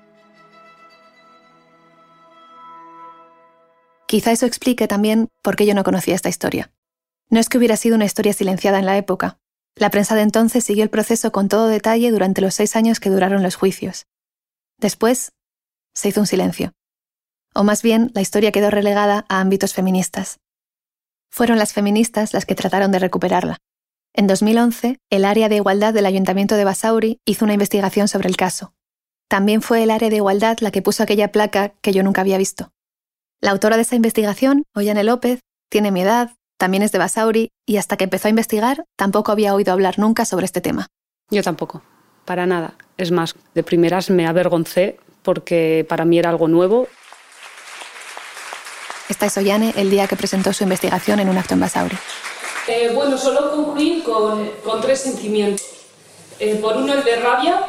Quizá 4.10 4.32
eso 4.32 4.44
explique 4.44 4.88
también 4.88 5.28
por 5.40 5.54
qué 5.54 5.66
yo 5.66 5.72
no 5.72 5.84
conocía 5.84 6.16
esta 6.16 6.28
historia. 6.28 6.72
No 7.28 7.38
es 7.38 7.48
que 7.48 7.58
hubiera 7.58 7.76
sido 7.76 7.94
una 7.94 8.06
historia 8.06 8.32
silenciada 8.32 8.80
en 8.80 8.86
la 8.86 8.96
época. 8.96 9.38
La 9.76 9.88
prensa 9.88 10.16
de 10.16 10.22
entonces 10.22 10.64
siguió 10.64 10.82
el 10.82 10.90
proceso 10.90 11.30
con 11.30 11.46
todo 11.46 11.68
detalle 11.68 12.10
durante 12.10 12.40
los 12.40 12.56
seis 12.56 12.74
años 12.74 12.98
que 12.98 13.08
duraron 13.08 13.44
los 13.44 13.54
juicios. 13.54 14.08
Después, 14.78 15.30
se 15.94 16.08
hizo 16.08 16.18
un 16.18 16.26
silencio. 16.26 16.72
O 17.54 17.62
más 17.62 17.84
bien, 17.84 18.10
la 18.12 18.20
historia 18.20 18.50
quedó 18.50 18.68
relegada 18.68 19.26
a 19.28 19.38
ámbitos 19.38 19.74
feministas. 19.74 20.40
Fueron 21.30 21.60
las 21.60 21.72
feministas 21.72 22.32
las 22.32 22.46
que 22.46 22.56
trataron 22.56 22.90
de 22.90 22.98
recuperarla. 22.98 23.58
En 24.12 24.26
2011, 24.26 24.98
el 25.08 25.24
área 25.24 25.48
de 25.48 25.54
igualdad 25.54 25.94
del 25.94 26.06
Ayuntamiento 26.06 26.56
de 26.56 26.64
Basauri 26.64 27.20
hizo 27.24 27.44
una 27.44 27.54
investigación 27.54 28.08
sobre 28.08 28.28
el 28.28 28.36
caso. 28.36 28.74
También 29.28 29.62
fue 29.62 29.84
el 29.84 29.92
área 29.92 30.10
de 30.10 30.16
igualdad 30.16 30.58
la 30.62 30.72
que 30.72 30.82
puso 30.82 31.04
aquella 31.04 31.30
placa 31.30 31.74
que 31.80 31.92
yo 31.92 32.02
nunca 32.02 32.22
había 32.22 32.38
visto. 32.38 32.72
La 33.42 33.52
autora 33.52 33.76
de 33.76 33.82
esa 33.82 33.96
investigación, 33.96 34.64
Ollane 34.74 35.02
López, 35.02 35.40
tiene 35.70 35.90
mi 35.90 36.02
edad, 36.02 36.32
también 36.58 36.82
es 36.82 36.92
de 36.92 36.98
Basauri 36.98 37.48
y 37.66 37.78
hasta 37.78 37.96
que 37.96 38.04
empezó 38.04 38.28
a 38.28 38.30
investigar 38.30 38.84
tampoco 38.96 39.32
había 39.32 39.54
oído 39.54 39.72
hablar 39.72 39.98
nunca 39.98 40.26
sobre 40.26 40.44
este 40.44 40.60
tema. 40.60 40.88
Yo 41.30 41.42
tampoco, 41.42 41.80
para 42.26 42.44
nada. 42.44 42.74
Es 42.98 43.10
más, 43.12 43.34
de 43.54 43.62
primeras 43.62 44.10
me 44.10 44.26
avergoncé 44.26 45.00
porque 45.22 45.86
para 45.88 46.04
mí 46.04 46.18
era 46.18 46.28
algo 46.28 46.48
nuevo. 46.48 46.86
Esta 49.08 49.24
es 49.24 49.38
Ollane 49.38 49.72
el 49.74 49.88
día 49.88 50.06
que 50.06 50.16
presentó 50.16 50.52
su 50.52 50.64
investigación 50.64 51.18
en 51.18 51.30
un 51.30 51.38
acto 51.38 51.54
en 51.54 51.60
Basauri. 51.60 51.96
Eh, 52.68 52.92
bueno, 52.94 53.16
solo 53.16 53.52
concluir 53.52 54.02
con, 54.02 54.50
con 54.62 54.82
tres 54.82 55.00
sentimientos. 55.00 55.64
Eh, 56.38 56.56
por 56.56 56.76
uno 56.76 56.92
el 56.92 57.02
de 57.04 57.16
rabia, 57.16 57.68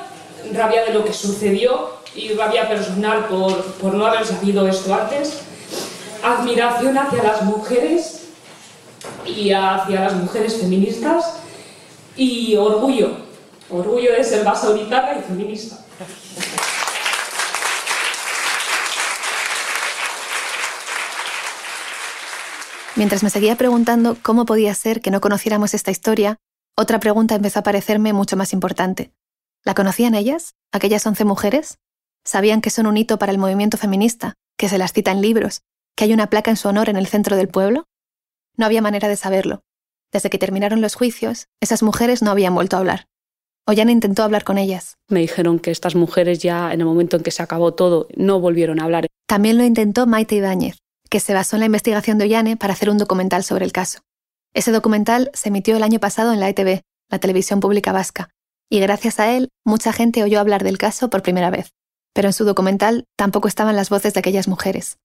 rabia 0.53 0.83
de 0.83 0.93
lo 0.93 1.05
que 1.05 1.13
sucedió 1.13 1.91
y 2.13 2.33
rabia 2.33 2.67
personal 2.67 3.29
por, 3.29 3.63
por 3.75 3.93
no 3.93 4.05
haber 4.05 4.25
sabido 4.25 4.67
esto 4.67 4.93
antes 4.93 5.45
admiración 6.23 6.97
hacia 6.97 7.23
las 7.23 7.43
mujeres 7.43 8.29
y 9.25 9.51
hacia 9.51 10.01
las 10.01 10.13
mujeres 10.15 10.57
feministas 10.59 11.37
y 12.15 12.55
orgullo, 12.55 13.17
orgullo 13.69 14.13
de 14.13 14.23
ser 14.23 14.43
basauritarra 14.43 15.17
y 15.17 15.21
feminista. 15.21 15.77
Mientras 22.95 23.23
me 23.23 23.29
seguía 23.29 23.55
preguntando 23.55 24.17
cómo 24.21 24.45
podía 24.45 24.75
ser 24.75 25.01
que 25.01 25.11
no 25.11 25.21
conociéramos 25.21 25.73
esta 25.73 25.91
historia, 25.91 26.37
otra 26.77 26.99
pregunta 26.99 27.35
empezó 27.35 27.59
a 27.59 27.63
parecerme 27.63 28.13
mucho 28.13 28.35
más 28.37 28.53
importante. 28.53 29.11
¿La 29.63 29.73
conocían 29.73 30.13
ellas? 30.13 30.55
¿Aquellas 30.71 31.05
once 31.07 31.23
mujeres? 31.25 31.79
¿Sabían 32.25 32.61
que 32.61 32.69
son 32.69 32.87
un 32.87 32.97
hito 32.97 33.17
para 33.17 33.31
el 33.31 33.37
movimiento 33.37 33.77
feminista? 33.77 34.35
¿Que 34.57 34.69
se 34.69 34.77
las 34.77 34.93
cita 34.93 35.11
en 35.11 35.21
libros? 35.21 35.61
Que 35.95 36.05
hay 36.05 36.13
una 36.13 36.29
placa 36.29 36.51
en 36.51 36.57
su 36.57 36.67
honor 36.67 36.89
en 36.89 36.95
el 36.95 37.07
centro 37.07 37.35
del 37.35 37.47
pueblo? 37.47 37.85
No 38.57 38.65
había 38.65 38.81
manera 38.81 39.07
de 39.07 39.15
saberlo. 39.15 39.61
Desde 40.11 40.29
que 40.29 40.37
terminaron 40.37 40.81
los 40.81 40.95
juicios, 40.95 41.47
esas 41.61 41.83
mujeres 41.83 42.21
no 42.21 42.31
habían 42.31 42.53
vuelto 42.53 42.75
a 42.75 42.79
hablar. 42.79 43.07
Ollane 43.67 43.91
intentó 43.91 44.23
hablar 44.23 44.43
con 44.43 44.57
ellas. 44.57 44.97
Me 45.07 45.19
dijeron 45.19 45.59
que 45.59 45.71
estas 45.71 45.95
mujeres 45.95 46.39
ya 46.39 46.73
en 46.73 46.81
el 46.81 46.85
momento 46.85 47.17
en 47.17 47.23
que 47.23 47.31
se 47.31 47.43
acabó 47.43 47.73
todo 47.73 48.07
no 48.15 48.39
volvieron 48.39 48.79
a 48.79 48.85
hablar. 48.85 49.07
También 49.27 49.57
lo 49.57 49.63
intentó 49.63 50.07
Maite 50.07 50.35
Ibáñez, 50.35 50.77
que 51.09 51.19
se 51.19 51.33
basó 51.33 51.55
en 51.55 51.61
la 51.61 51.65
investigación 51.67 52.17
de 52.17 52.25
Ollane 52.25 52.57
para 52.57 52.73
hacer 52.73 52.89
un 52.89 52.97
documental 52.97 53.43
sobre 53.43 53.65
el 53.65 53.71
caso. 53.71 53.99
Ese 54.53 54.71
documental 54.71 55.31
se 55.33 55.49
emitió 55.49 55.77
el 55.77 55.83
año 55.83 55.99
pasado 55.99 56.33
en 56.33 56.39
la 56.39 56.49
ETV, 56.49 56.81
la 57.09 57.19
televisión 57.19 57.59
pública 57.59 57.91
vasca, 57.91 58.29
y 58.69 58.79
gracias 58.79 59.19
a 59.19 59.31
él 59.31 59.49
mucha 59.65 59.93
gente 59.93 60.23
oyó 60.23 60.39
hablar 60.39 60.63
del 60.63 60.77
caso 60.77 61.09
por 61.09 61.21
primera 61.21 61.49
vez. 61.49 61.71
Pero 62.13 62.29
en 62.29 62.33
su 62.33 62.43
documental 62.45 63.05
tampoco 63.17 63.47
estaban 63.47 63.75
las 63.75 63.89
voces 63.89 64.13
de 64.13 64.19
aquellas 64.19 64.47
mujeres. 64.47 64.97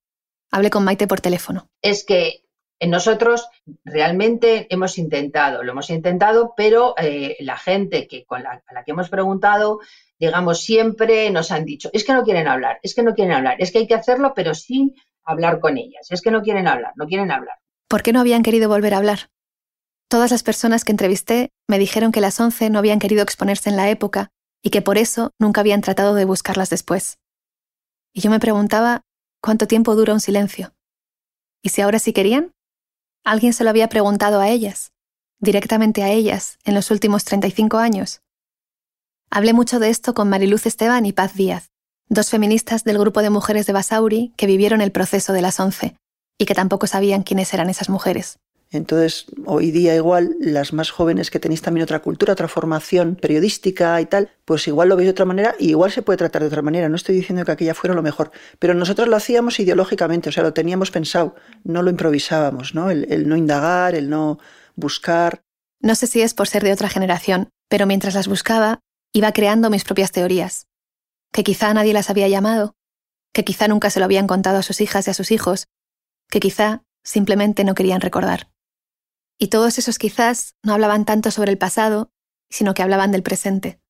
Hablé 0.51 0.71
con 0.71 0.85
Maite 0.85 1.07
por 1.07 1.21
teléfono. 1.21 1.69
Es 1.83 2.05
que 2.05 2.43
nosotros 2.87 3.49
realmente 3.85 4.67
hemos 4.71 4.99
intentado, 4.99 5.63
lo 5.63 5.73
hemos 5.73 5.91
intentado, 5.91 6.55
pero 6.57 6.95
eh, 6.99 7.37
la 7.41 7.57
gente 7.57 8.07
que 8.07 8.25
con 8.25 8.43
la, 8.43 8.63
a 8.67 8.75
la 8.75 8.85
que 8.85 8.91
hemos 8.91 9.09
preguntado, 9.09 9.81
digamos, 10.19 10.61
siempre 10.61 11.31
nos 11.31 11.51
han 11.51 11.65
dicho, 11.65 11.89
es 11.93 12.05
que 12.05 12.13
no 12.13 12.23
quieren 12.23 12.49
hablar, 12.49 12.79
es 12.83 12.95
que 12.95 13.03
no 13.03 13.15
quieren 13.15 13.35
hablar, 13.35 13.57
es 13.59 13.73
que 13.73 13.79
hay 13.79 13.87
que 13.87 13.95
hacerlo, 13.95 14.33
pero 14.35 14.55
sin 14.55 14.95
hablar 15.25 15.59
con 15.61 15.79
ellas, 15.79 16.07
es 16.11 16.21
que 16.21 16.31
no 16.31 16.43
quieren 16.43 16.69
hablar, 16.69 16.93
no 16.97 17.07
quieren 17.07 17.31
hablar. 17.31 17.57
¿Por 17.89 18.03
qué 18.03 18.13
no 18.13 18.21
habían 18.21 18.43
querido 18.43 18.69
volver 18.69 18.95
a 18.95 18.99
hablar? 18.99 19.31
Todas 20.09 20.31
las 20.31 20.43
personas 20.43 20.85
que 20.85 20.93
entrevisté 20.93 21.51
me 21.69 21.79
dijeron 21.79 22.13
que 22.13 22.21
las 22.21 22.39
once 22.39 22.71
no 22.71 22.79
habían 22.79 23.01
querido 23.01 23.23
exponerse 23.23 23.71
en 23.71 23.77
la 23.77 23.91
época 23.91 24.31
y 24.63 24.71
que 24.71 24.83
por 24.83 24.99
eso 24.99 25.33
nunca 25.39 25.63
habían 25.63 25.81
tratado 25.81 26.15
de 26.15 26.25
buscarlas 26.25 26.71
después. 26.71 27.19
Y 28.13 28.21
yo 28.21 28.31
me 28.31 28.41
preguntaba 28.41 29.03
¿Cuánto 29.47 29.69
tiempo 29.69 29.95
dura 29.95 30.13
un 30.13 30.19
silencio? 30.19 30.75
¿Y 31.63 31.69
si 31.69 31.81
ahora 31.81 32.01
sí 32.01 32.13
querían? 32.13 32.51
¿Alguien 33.23 33.53
se 33.53 33.63
lo 33.63 33.71
había 33.71 33.89
preguntado 33.89 34.41
a 34.41 34.49
ellas? 34.49 34.91
¿Directamente 35.39 36.03
a 36.03 36.11
ellas 36.11 36.59
en 36.65 36.75
los 36.75 36.91
últimos 36.91 37.25
35 37.25 37.79
años? 37.79 38.23
Hablé 39.31 39.53
mucho 39.53 39.79
de 39.79 39.89
esto 39.89 40.15
con 40.15 40.29
Mariluz 40.29 40.67
Esteban 40.67 41.07
y 41.07 41.13
Paz 41.13 41.35
Díaz, 41.35 41.71
dos 42.09 42.29
feministas 42.29 42.83
del 42.83 42.99
grupo 42.99 43.23
de 43.23 43.31
mujeres 43.31 43.67
de 43.67 43.73
Basauri 43.73 44.33
que 44.37 44.49
vivieron 44.49 44.81
el 44.81 44.91
proceso 44.91 45.33
de 45.33 45.43
las 45.43 45.61
once 45.61 45.95
y 46.39 46.45
que 46.45 46.57
tampoco 46.57 46.89
sabían 46.89 47.23
quiénes 47.23 47.55
eran 47.55 47.71
esas 47.71 47.89
mujeres. 47.89 48.41
Entonces, 48.71 49.27
hoy 49.45 49.71
día 49.71 49.95
igual, 49.95 50.37
las 50.41 50.73
más 50.73 50.91
jóvenes 50.91 51.31
que 51.31 51.39
tenéis 51.39 51.63
también 51.63 51.85
otra 51.85 52.01
cultura, 52.01 52.33
otra 52.33 52.49
formación 52.49 53.15
periodística 53.15 54.01
y 54.01 54.07
tal, 54.07 54.31
pues 54.45 54.67
igual 54.67 54.89
lo 54.89 54.97
veis 54.97 55.07
de 55.07 55.13
otra 55.13 55.25
manera 55.25 55.55
y 55.59 55.71
igual 55.71 55.93
se 55.93 56.03
puede 56.03 56.17
tratar 56.17 56.43
de 56.43 56.49
otra 56.49 56.63
manera. 56.63 56.89
No 56.89 56.97
estoy 56.97 57.15
diciendo 57.15 57.45
que 57.45 57.53
aquella 57.53 57.75
fuera 57.75 57.95
lo 57.95 58.03
mejor, 58.03 58.33
pero 58.59 58.75
nosotros 58.75 59.07
lo 59.09 59.17
hacíamos 59.17 59.61
ideológicamente, 59.61 60.31
o 60.31 60.33
sea, 60.33 60.43
lo 60.43 60.53
teníamos 60.53 60.91
pensado, 60.91 61.37
no 61.63 61.83
lo 61.83 61.91
improvisábamos, 61.91 62.75
¿no? 62.75 62.91
El, 62.91 63.11
el 63.13 63.29
no 63.29 63.37
indagar, 63.37 63.95
el 63.95 64.11
no 64.11 64.39
buscar. 64.75 65.43
No 65.81 65.95
sé 65.95 66.09
si 66.09 66.21
es 66.23 66.35
por 66.35 66.49
ser 66.49 66.65
de 66.65 66.73
otra 66.73 66.89
generación, 66.89 67.51
pero 67.69 67.87
mientras 67.87 68.15
las 68.15 68.27
buscaba, 68.27 68.81
iba 69.13 69.33
creando 69.33 69.71
mis 69.71 69.85
propias 69.85 70.11
teorías. 70.11 70.67
Que 71.33 71.45
quizá 71.45 71.73
nadie 71.73 71.93
las 71.93 72.11
había 72.11 72.29
llamado, 72.29 72.75
que 73.33 73.45
quizá 73.45 73.69
nunca 73.69 73.91
se 73.91 74.01
lo 74.01 74.07
habían 74.07 74.27
contado 74.27 74.59
a 74.59 74.63
sus 74.63 74.81
hijas 74.81 75.07
y 75.07 75.11
a 75.11 75.15
sus 75.15 75.31
hijos, 75.31 75.69
que 76.31 76.41
quizá 76.41 76.83
simplemente 77.05 77.63
no 77.63 77.75
querían 77.75 78.01
recordar. 78.01 78.49
Y 79.38 79.49
todos 79.49 79.77
esos 79.79 79.99
quizás 79.99 80.55
no 80.62 80.72
hablaban 80.72 81.05
tanto 81.05 81.31
sobre 81.31 81.51
el 81.51 81.59
pasado, 81.59 82.11
sino 82.49 82.72
que 82.72 82.83
hablaban 82.83 83.12
del 83.12 83.22
presente. 83.22 83.81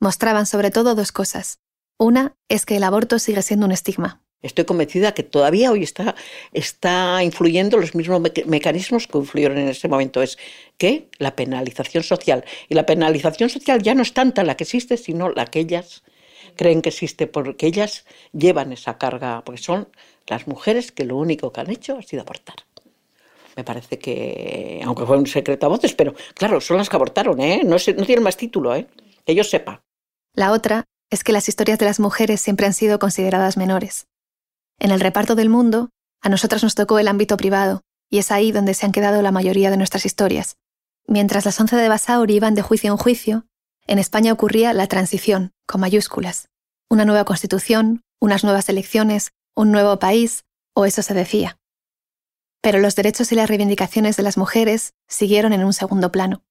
Mostraban 0.00 0.46
sobre 0.46 0.70
todo 0.70 0.94
dos 0.94 1.10
cosas. 1.10 1.58
Una 1.98 2.36
es 2.48 2.66
que 2.66 2.76
el 2.76 2.84
aborto 2.84 3.18
sigue 3.18 3.42
siendo 3.42 3.66
un 3.66 3.72
estigma. 3.72 4.22
Estoy 4.42 4.64
convencida 4.64 5.12
que 5.12 5.22
todavía 5.22 5.70
hoy 5.70 5.84
está, 5.84 6.16
está 6.52 7.22
influyendo 7.22 7.78
los 7.78 7.94
mismos 7.94 8.20
mecanismos 8.46 9.06
que 9.06 9.18
influyeron 9.18 9.58
en 9.58 9.68
ese 9.68 9.88
momento. 9.88 10.22
Es 10.22 10.38
que 10.78 11.08
la 11.18 11.34
penalización 11.34 12.02
social. 12.02 12.44
Y 12.68 12.74
la 12.74 12.86
penalización 12.86 13.50
social 13.50 13.82
ya 13.82 13.94
no 13.94 14.02
es 14.02 14.14
tanta 14.14 14.42
la 14.44 14.56
que 14.56 14.64
existe, 14.64 14.96
sino 14.96 15.30
la 15.30 15.46
que 15.46 15.60
ellas 15.60 16.02
creen 16.56 16.82
que 16.82 16.90
existe, 16.90 17.26
porque 17.26 17.66
ellas 17.66 18.04
llevan 18.32 18.72
esa 18.72 18.98
carga, 18.98 19.42
porque 19.44 19.62
son 19.62 19.88
las 20.26 20.46
mujeres 20.46 20.92
que 20.92 21.04
lo 21.04 21.16
único 21.16 21.52
que 21.52 21.60
han 21.60 21.70
hecho 21.70 21.96
ha 21.96 22.02
sido 22.02 22.22
abortar 22.22 22.56
me 23.56 23.64
parece 23.64 23.98
que, 23.98 24.80
aunque 24.84 25.06
fue 25.06 25.18
un 25.18 25.26
secreto 25.26 25.66
a 25.66 25.68
voces, 25.68 25.94
pero 25.94 26.14
claro, 26.34 26.60
son 26.60 26.78
las 26.78 26.88
que 26.88 26.96
abortaron, 26.96 27.40
¿eh? 27.40 27.62
No, 27.64 27.76
tienen 27.76 28.22
más 28.22 28.36
título, 28.36 28.74
¿eh? 28.74 28.88
Que 29.24 29.34
yo 29.34 29.44
sepa. 29.44 29.82
La 30.34 30.52
otra 30.52 30.84
es 31.10 31.24
que 31.24 31.32
las 31.32 31.48
historias 31.48 31.78
de 31.78 31.84
las 31.86 32.00
mujeres 32.00 32.40
siempre 32.40 32.66
han 32.66 32.72
sido 32.72 32.98
consideradas 32.98 33.56
menores. 33.56 34.06
En 34.78 34.90
el 34.90 35.00
reparto 35.00 35.34
del 35.34 35.48
mundo, 35.48 35.90
a 36.22 36.28
nosotras 36.28 36.62
nos 36.62 36.74
tocó 36.74 36.98
el 36.98 37.08
ámbito 37.08 37.36
privado 37.36 37.82
y 38.10 38.18
es 38.18 38.30
ahí 38.30 38.52
donde 38.52 38.74
se 38.74 38.86
han 38.86 38.92
quedado 38.92 39.22
la 39.22 39.32
mayoría 39.32 39.70
de 39.70 39.76
nuestras 39.76 40.06
historias. 40.06 40.56
Mientras 41.06 41.44
las 41.44 41.60
once 41.60 41.76
de 41.76 41.88
Basauri 41.88 42.34
iban 42.34 42.54
de 42.54 42.62
juicio 42.62 42.90
en 42.90 42.96
juicio, 42.96 43.46
en 43.86 43.98
España 43.98 44.32
ocurría 44.32 44.72
la 44.72 44.86
transición, 44.86 45.52
con 45.66 45.80
mayúsculas. 45.80 46.48
Una 46.88 47.04
nueva 47.04 47.24
constitución, 47.24 48.02
unas 48.20 48.44
nuevas 48.44 48.68
elecciones, 48.68 49.32
un 49.56 49.72
nuevo 49.72 49.98
país, 49.98 50.44
o 50.74 50.84
eso 50.84 51.02
se 51.02 51.14
decía. 51.14 51.58
Pero 52.62 52.78
los 52.78 52.96
derechos 52.96 53.30
y 53.32 53.34
las 53.34 53.48
reivindicaciones 53.48 54.16
de 54.16 54.22
las 54.22 54.38
mujeres 54.38 54.94
siguieron 55.08 55.52
en 55.52 55.64
un 55.64 55.74
segundo 55.74 56.10
plano. 56.10 56.42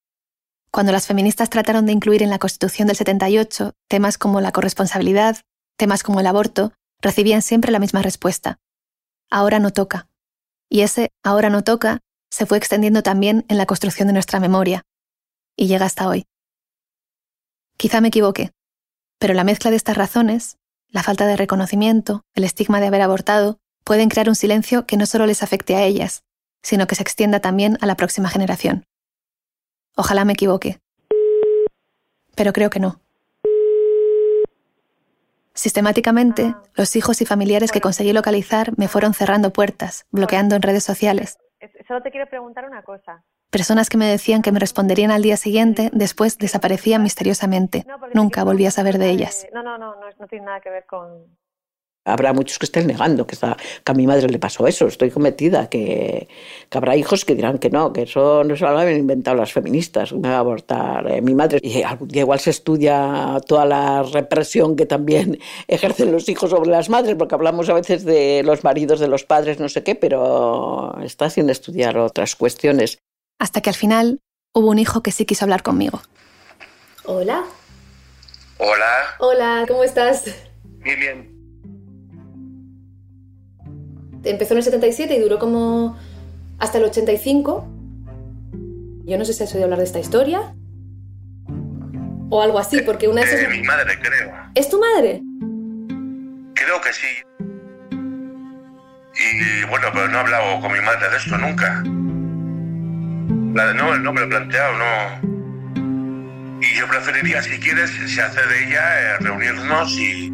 Cuando 0.70 0.92
las 0.92 1.08
feministas 1.08 1.50
trataron 1.50 1.86
de 1.86 1.94
incluir 1.94 2.22
en 2.22 2.30
la 2.30 2.38
Constitución 2.38 2.88
del 2.88 2.98
78 2.98 3.74
temas 3.88 4.18
como 4.20 4.40
la 4.40 4.52
corresponsabilidad, 4.52 5.38
temas 5.78 6.04
como 6.04 6.20
el 6.20 6.28
aborto, 6.28 6.74
recibían 7.02 7.42
siempre 7.42 7.72
la 7.72 7.80
misma 7.80 8.04
respuesta. 8.04 8.60
Ahora 9.30 9.60
no 9.60 9.72
toca. 9.72 10.08
Y 10.70 10.82
ese 10.82 11.10
ahora 11.24 11.50
no 11.50 11.64
toca 11.64 12.00
se 12.30 12.46
fue 12.46 12.58
extendiendo 12.58 13.04
también 13.04 13.46
en 13.50 13.58
la 13.58 13.66
construcción 13.66 14.08
de 14.08 14.14
nuestra 14.14 14.40
memoria. 14.40 14.84
Y 15.58 15.68
llega 15.68 15.86
hasta 15.86 16.08
hoy. 16.08 16.26
Quizá 17.78 18.00
me 18.00 18.08
equivoque, 18.08 18.52
pero 19.20 19.34
la 19.34 19.44
mezcla 19.44 19.70
de 19.70 19.78
estas 19.78 19.98
razones, 19.98 20.58
la 20.88 21.04
falta 21.04 21.28
de 21.28 21.36
reconocimiento, 21.36 22.24
el 22.34 22.44
estigma 22.44 22.80
de 22.80 22.88
haber 22.88 23.02
abortado, 23.02 23.60
pueden 23.84 24.10
crear 24.10 24.30
un 24.30 24.36
silencio 24.36 24.86
que 24.86 24.98
no 24.98 25.06
solo 25.06 25.26
les 25.26 25.44
afecte 25.44 25.76
a 25.76 25.84
ellas, 25.84 26.24
sino 26.62 26.88
que 26.88 26.96
se 26.96 27.04
extienda 27.04 27.40
también 27.40 27.78
a 27.82 27.86
la 27.86 27.96
próxima 27.96 28.30
generación. 28.30 28.86
Ojalá 29.96 30.26
me 30.26 30.34
equivoque. 30.34 30.80
Pero 32.36 32.54
creo 32.54 32.70
que 32.70 32.80
no. 32.80 33.00
Sistemáticamente, 35.54 36.56
los 36.76 36.96
hijos 36.96 37.22
y 37.22 37.26
familiares 37.26 37.72
que 37.72 37.82
conseguí 37.82 38.14
localizar 38.14 38.72
me 38.78 38.88
fueron 38.88 39.14
cerrando 39.14 39.52
puertas, 39.52 40.06
bloqueando 40.12 40.56
en 40.56 40.62
redes 40.62 40.84
sociales. 40.84 41.38
Solo 41.88 42.02
te 42.02 42.10
quiero 42.10 42.28
preguntar 42.28 42.66
una 42.66 42.82
cosa. 42.84 43.24
Personas 43.52 43.90
que 43.90 43.98
me 43.98 44.08
decían 44.08 44.42
que 44.42 44.54
me 44.54 44.60
responderían 44.60 45.12
al 45.12 45.22
día 45.22 45.36
siguiente, 45.36 45.90
después 45.92 46.38
desaparecían 46.38 47.04
misteriosamente. 47.04 47.86
Nunca 48.14 48.46
volví 48.46 48.66
a 48.66 48.72
saber 48.72 48.98
de 48.98 49.10
ellas. 49.10 49.46
No, 49.54 49.62
no, 49.62 49.78
no, 49.78 49.94
no, 50.18 50.28
tiene 50.28 50.46
nada 50.46 50.62
que 50.62 50.70
ver 50.70 50.86
con, 50.86 51.26
Habrá 52.04 52.34
muchos 52.34 52.58
que 52.58 52.66
estén 52.66 52.88
negando 52.88 53.28
que, 53.28 53.36
está, 53.36 53.56
que 53.84 53.92
a 53.92 53.94
mi 53.94 54.08
madre 54.08 54.28
le 54.28 54.40
pasó 54.40 54.66
eso, 54.66 54.88
estoy 54.88 55.12
cometida, 55.12 55.70
que, 55.70 56.28
que 56.68 56.78
habrá 56.78 56.96
hijos 56.96 57.26
que 57.26 57.36
dirán 57.36 57.60
que 57.60 57.70
no, 57.70 57.94
que 57.94 58.04
eso 58.04 58.44
no 58.44 58.56
se 58.56 58.64
lo 58.64 58.70
habían 58.70 58.98
inventado 58.98 59.38
las 59.38 59.54
feministas, 59.54 60.12
me 60.12 60.30
va 60.30 60.38
a 60.38 60.40
abortar 60.40 61.12
eh, 61.12 61.22
mi 61.22 61.36
madre. 61.36 61.60
Y 61.62 61.84
algún 61.84 62.08
día 62.08 62.22
igual 62.22 62.40
se 62.40 62.50
estudia 62.50 63.40
toda 63.46 63.66
la 63.66 64.02
represión 64.02 64.76
que 64.76 64.88
también 64.88 65.40
ejercen 65.68 66.12
los 66.12 66.28
hijos 66.28 66.50
sobre 66.50 66.72
las 66.72 66.90
madres, 66.90 67.16
porque 67.16 67.36
hablamos 67.36 67.70
a 67.70 67.74
veces 67.76 68.04
de 68.04 68.42
los 68.44 68.64
maridos 68.64 69.00
de 69.00 69.08
los 69.08 69.24
padres, 69.24 69.60
no 69.60 69.70
sé 69.70 69.84
qué, 69.84 69.94
pero 69.94 70.98
está 71.04 71.30
sin 71.30 71.52
estudiar 71.52 72.00
otras 72.00 72.36
cuestiones. 72.36 72.98
Hasta 73.40 73.62
que 73.62 73.70
al 73.70 73.76
final 73.76 74.20
hubo 74.54 74.70
un 74.70 74.80
hijo 74.80 75.04
que 75.04 75.12
sí 75.12 75.26
quiso 75.26 75.46
hablar 75.46 75.62
conmigo. 75.62 76.02
Hola. 77.06 77.44
Hola. 78.58 79.16
Hola, 79.20 79.66
¿cómo 79.68 79.84
estás? 79.84 80.26
Bien, 80.64 81.00
bien. 81.00 81.31
Empezó 84.24 84.54
en 84.54 84.58
el 84.60 84.64
77 84.64 85.16
y 85.16 85.20
duró 85.20 85.40
como 85.40 85.98
hasta 86.60 86.78
el 86.78 86.86
85. 86.86 87.68
Yo 89.06 89.18
no 89.18 89.26
sé 89.26 89.34
si 89.34 89.44
has 89.44 89.54
oído 89.54 89.66
hablar 89.66 89.80
de 89.80 89.86
esta 89.86 90.00
historia. 90.00 90.54
O 92.30 92.42
algo 92.42 92.60
así, 92.60 92.82
porque 92.82 93.08
una 93.08 93.22
de 93.22 93.28
esas... 93.28 93.50
mi 93.50 93.62
madre, 93.64 94.00
creo. 94.00 94.32
¿Es 94.56 94.70
tu 94.70 94.80
madre? 94.80 95.22
Creo 96.54 96.80
que 96.82 96.94
sí. 96.94 97.08
Y 99.20 99.66
bueno, 99.66 99.88
pero 99.94 100.08
no 100.08 100.18
he 100.18 100.20
hablado 100.20 100.62
con 100.62 100.72
mi 100.72 100.80
madre 100.80 101.10
de 101.10 101.18
esto 101.18 101.38
nunca. 101.38 101.84
La 103.54 103.74
no, 103.74 103.98
no 103.98 104.14
me 104.14 104.22
lo 104.22 104.28
he 104.28 104.30
planteado, 104.30 104.78
no. 104.78 105.32
Y 106.62 106.76
yo 106.78 106.88
preferiría, 106.88 107.42
si 107.42 107.60
quieres, 107.60 107.90
si 107.90 108.20
hace 108.20 108.40
de 108.48 108.68
ella, 108.68 109.02
eh, 109.02 109.18
reunirnos 109.20 109.92
y, 109.98 110.32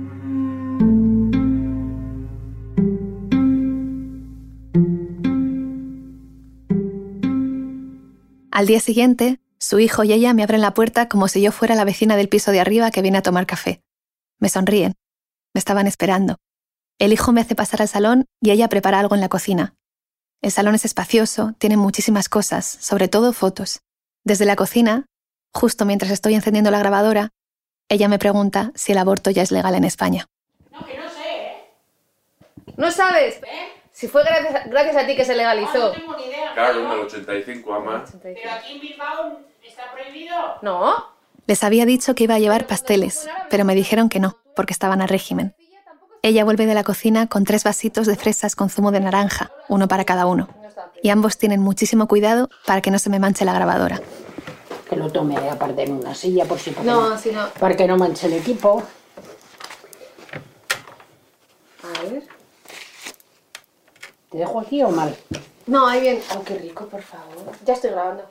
Al 8.57 8.65
día 8.65 8.79
siguiente, 8.79 9.39
su 9.59 9.77
hijo 9.77 10.03
y 10.03 10.13
ella 10.13 10.33
me 10.33 10.41
abren 10.41 10.61
la 10.61 10.73
puerta 10.73 11.07
como 11.07 11.27
si 11.27 11.43
yo 11.43 11.51
fuera 11.51 11.75
la 11.75 11.83
vecina 11.83 12.15
del 12.15 12.27
piso 12.27 12.49
de 12.49 12.59
arriba 12.59 12.89
que 12.89 13.03
viene 13.03 13.19
a 13.19 13.21
tomar 13.21 13.45
café. 13.45 13.83
Me 14.39 14.49
sonríen. 14.49 14.95
Me 15.53 15.59
estaban 15.59 15.85
esperando. 15.85 16.37
El 16.97 17.13
hijo 17.13 17.31
me 17.31 17.41
hace 17.41 17.53
pasar 17.53 17.83
al 17.83 17.87
salón 17.87 18.25
y 18.41 18.49
ella 18.49 18.67
prepara 18.67 18.99
algo 18.99 19.13
en 19.13 19.21
la 19.21 19.29
cocina. 19.29 19.75
El 20.41 20.51
salón 20.51 20.73
es 20.73 20.85
espacioso, 20.85 21.53
tiene 21.59 21.77
muchísimas 21.77 22.29
cosas, 22.29 22.65
sobre 22.65 23.07
todo 23.07 23.31
fotos. 23.31 23.81
Desde 24.23 24.45
la 24.45 24.55
cocina, 24.55 25.05
justo 25.53 25.85
mientras 25.85 26.11
estoy 26.11 26.33
encendiendo 26.33 26.71
la 26.71 26.79
grabadora, 26.79 27.29
ella 27.89 28.07
me 28.07 28.17
pregunta 28.17 28.71
si 28.73 28.91
el 28.91 28.97
aborto 28.97 29.29
ya 29.29 29.43
es 29.43 29.51
legal 29.51 29.75
en 29.75 29.83
España. 29.83 30.25
No, 30.71 30.83
que 30.83 30.97
no 30.97 31.07
sé, 31.09 31.29
¿eh? 31.29 32.73
¿No 32.75 32.89
sabes? 32.89 33.35
¿Eh? 33.35 33.86
Si 33.97 34.07
fue 34.07 34.23
gracias, 34.23 34.95
a 34.95 35.07
ti 35.07 35.15
que 35.15 35.25
se 35.25 35.35
legalizó. 35.35 35.87
no 35.87 35.91
tengo 35.91 36.15
ni 36.17 36.25
idea. 36.25 36.53
Claro, 36.53 36.85
en 36.85 36.91
el 36.91 36.99
85, 36.99 37.73
ama. 37.73 38.05
Pero 38.21 38.51
aquí 38.51 38.73
en 38.73 38.79
Bilbao 38.79 39.39
está 39.67 39.91
prohibido. 39.91 40.35
No. 40.61 41.03
Les 41.47 41.63
había 41.63 41.83
dicho 41.87 42.13
que 42.13 42.25
iba 42.25 42.35
a 42.35 42.39
llevar 42.39 42.67
pasteles, 42.67 43.27
pero 43.49 43.65
me 43.65 43.73
dijeron 43.73 44.07
que 44.09 44.19
no, 44.19 44.37
porque 44.55 44.71
estaban 44.71 45.01
a 45.01 45.07
régimen. 45.07 45.55
Ella 46.21 46.43
vuelve 46.43 46.67
de 46.67 46.75
la 46.75 46.83
cocina 46.83 47.25
con 47.25 47.43
tres 47.43 47.63
vasitos 47.63 48.05
de 48.05 48.15
fresas 48.15 48.55
con 48.55 48.69
zumo 48.69 48.91
de 48.91 48.99
naranja, 48.99 49.49
uno 49.67 49.87
para 49.87 50.05
cada 50.05 50.27
uno. 50.27 50.47
Y 51.01 51.09
ambos 51.09 51.39
tienen 51.39 51.61
muchísimo 51.61 52.07
cuidado 52.07 52.51
para 52.67 52.81
que 52.81 52.91
no 52.91 52.99
se 52.99 53.09
me 53.09 53.17
manche 53.17 53.45
la 53.45 53.53
grabadora. 53.53 53.99
Que 54.87 54.95
lo 54.95 55.11
tome 55.11 55.37
aparte 55.49 55.85
en 55.85 55.93
una 55.93 56.13
silla 56.13 56.45
por 56.45 56.59
si 56.59 56.69
no, 56.83 57.17
si 57.17 57.31
no. 57.31 57.49
Para 57.59 57.75
que 57.75 57.87
no 57.87 57.97
manche 57.97 58.27
el 58.27 58.33
equipo. 58.33 58.83
A 61.81 62.03
ver. 62.03 62.36
¿Te 64.31 64.37
dejo 64.37 64.59
aquí 64.59 64.83
o 64.83 64.89
mal? 64.89 65.15
No, 65.67 65.87
ahí 65.87 66.01
bien. 66.01 66.19
Oh, 66.35 66.43
qué 66.43 66.55
rico, 66.55 66.85
por 66.87 67.01
favor. 67.01 67.35
Ya 67.65 67.73
estoy 67.73 67.91
grabando. 67.91 68.23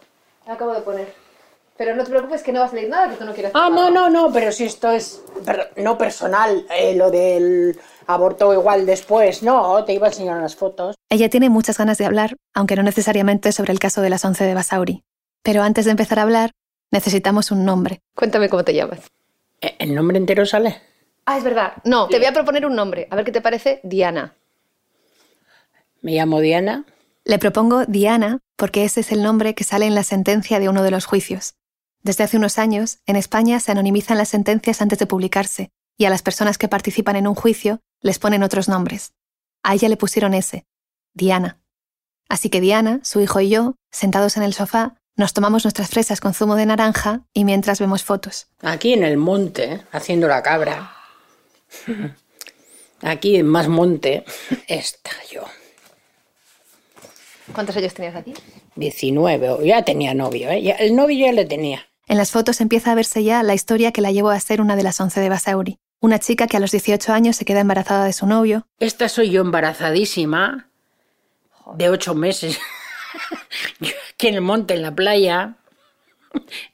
acabo 0.46 0.74
de 0.74 0.80
poner. 0.80 1.14
Pero 1.76 1.94
no 1.94 2.04
te 2.04 2.10
preocupes 2.10 2.42
que 2.42 2.52
no 2.52 2.60
va 2.60 2.66
a 2.66 2.70
salir 2.70 2.88
nada 2.88 3.10
que 3.10 3.16
tú 3.16 3.24
no 3.24 3.34
quieras. 3.34 3.52
Ah, 3.54 3.68
no, 3.70 3.90
no, 3.90 4.08
no, 4.08 4.32
pero 4.32 4.50
si 4.50 4.64
esto 4.64 4.90
es 4.90 5.22
no 5.76 5.98
personal, 5.98 6.66
eh, 6.70 6.94
lo 6.96 7.10
del 7.10 7.78
aborto 8.06 8.54
igual 8.54 8.86
después, 8.86 9.42
no, 9.42 9.84
te 9.84 9.92
iba 9.92 10.06
a 10.06 10.10
enseñar 10.10 10.38
unas 10.38 10.56
fotos. 10.56 10.96
Ella 11.10 11.28
tiene 11.28 11.50
muchas 11.50 11.76
ganas 11.76 11.98
de 11.98 12.06
hablar, 12.06 12.36
aunque 12.54 12.76
no 12.76 12.82
necesariamente 12.82 13.52
sobre 13.52 13.72
el 13.72 13.78
caso 13.78 14.00
de 14.00 14.08
las 14.08 14.24
11 14.24 14.44
de 14.44 14.54
Basauri. 14.54 15.02
Pero 15.42 15.62
antes 15.62 15.84
de 15.84 15.90
empezar 15.90 16.18
a 16.18 16.22
hablar, 16.22 16.52
necesitamos 16.90 17.50
un 17.50 17.66
nombre. 17.66 18.00
Cuéntame 18.14 18.48
cómo 18.48 18.64
te 18.64 18.72
llamas. 18.72 19.00
Eh, 19.60 19.76
¿El 19.78 19.94
nombre 19.94 20.16
entero 20.16 20.46
sale? 20.46 20.80
Ah, 21.26 21.36
es 21.36 21.44
verdad. 21.44 21.74
No, 21.84 22.08
te 22.08 22.16
voy 22.18 22.26
a 22.26 22.32
proponer 22.32 22.64
un 22.64 22.74
nombre. 22.74 23.06
A 23.10 23.16
ver 23.16 23.24
qué 23.24 23.32
te 23.32 23.42
parece. 23.42 23.80
Diana. 23.82 24.34
Me 26.06 26.12
llamo 26.12 26.40
Diana. 26.40 26.84
Le 27.24 27.40
propongo 27.40 27.84
Diana 27.84 28.38
porque 28.54 28.84
ese 28.84 29.00
es 29.00 29.10
el 29.10 29.24
nombre 29.24 29.56
que 29.56 29.64
sale 29.64 29.86
en 29.86 29.96
la 29.96 30.04
sentencia 30.04 30.60
de 30.60 30.68
uno 30.68 30.84
de 30.84 30.92
los 30.92 31.04
juicios. 31.04 31.56
Desde 32.00 32.22
hace 32.22 32.36
unos 32.36 32.60
años, 32.60 33.00
en 33.06 33.16
España 33.16 33.58
se 33.58 33.72
anonimizan 33.72 34.16
las 34.16 34.28
sentencias 34.28 34.80
antes 34.80 35.00
de 35.00 35.08
publicarse, 35.08 35.72
y 35.98 36.04
a 36.04 36.10
las 36.10 36.22
personas 36.22 36.58
que 36.58 36.68
participan 36.68 37.16
en 37.16 37.26
un 37.26 37.34
juicio 37.34 37.80
les 38.02 38.20
ponen 38.20 38.44
otros 38.44 38.68
nombres. 38.68 39.14
A 39.64 39.74
ella 39.74 39.88
le 39.88 39.96
pusieron 39.96 40.32
ese, 40.32 40.64
Diana. 41.12 41.60
Así 42.28 42.50
que 42.50 42.60
Diana, 42.60 43.00
su 43.02 43.20
hijo 43.20 43.40
y 43.40 43.48
yo, 43.48 43.74
sentados 43.90 44.36
en 44.36 44.44
el 44.44 44.54
sofá, 44.54 45.00
nos 45.16 45.32
tomamos 45.32 45.64
nuestras 45.64 45.90
fresas 45.90 46.20
con 46.20 46.34
zumo 46.34 46.54
de 46.54 46.66
naranja 46.66 47.26
y 47.34 47.44
mientras 47.44 47.80
vemos 47.80 48.04
fotos. 48.04 48.46
Aquí 48.62 48.92
en 48.92 49.02
el 49.02 49.16
monte, 49.16 49.82
haciendo 49.90 50.28
la 50.28 50.40
cabra. 50.44 50.92
Aquí 53.02 53.34
en 53.34 53.48
más 53.48 53.66
monte 53.66 54.24
está 54.68 55.10
yo. 55.32 55.42
¿Cuántos 57.56 57.74
años 57.78 57.94
tenías 57.94 58.14
aquí? 58.14 58.34
19, 58.74 59.66
ya 59.66 59.82
tenía 59.82 60.12
novio, 60.12 60.50
¿eh? 60.50 60.76
el 60.78 60.94
novio 60.94 61.24
ya 61.24 61.32
le 61.32 61.46
tenía. 61.46 61.88
En 62.06 62.18
las 62.18 62.30
fotos 62.30 62.60
empieza 62.60 62.92
a 62.92 62.94
verse 62.94 63.24
ya 63.24 63.42
la 63.42 63.54
historia 63.54 63.92
que 63.92 64.02
la 64.02 64.12
llevó 64.12 64.28
a 64.28 64.38
ser 64.40 64.60
una 64.60 64.76
de 64.76 64.82
las 64.82 65.00
11 65.00 65.18
de 65.20 65.28
Basauri. 65.30 65.78
Una 66.00 66.18
chica 66.18 66.48
que 66.48 66.58
a 66.58 66.60
los 66.60 66.72
18 66.72 67.14
años 67.14 67.34
se 67.34 67.46
queda 67.46 67.60
embarazada 67.60 68.04
de 68.04 68.12
su 68.12 68.26
novio. 68.26 68.66
Esta 68.78 69.08
soy 69.08 69.30
yo 69.30 69.40
embarazadísima, 69.40 70.68
de 71.76 71.88
8 71.88 72.14
meses, 72.14 72.60
aquí 74.12 74.26
en 74.26 74.34
el 74.34 74.42
monte, 74.42 74.74
en 74.74 74.82
la 74.82 74.94
playa, 74.94 75.54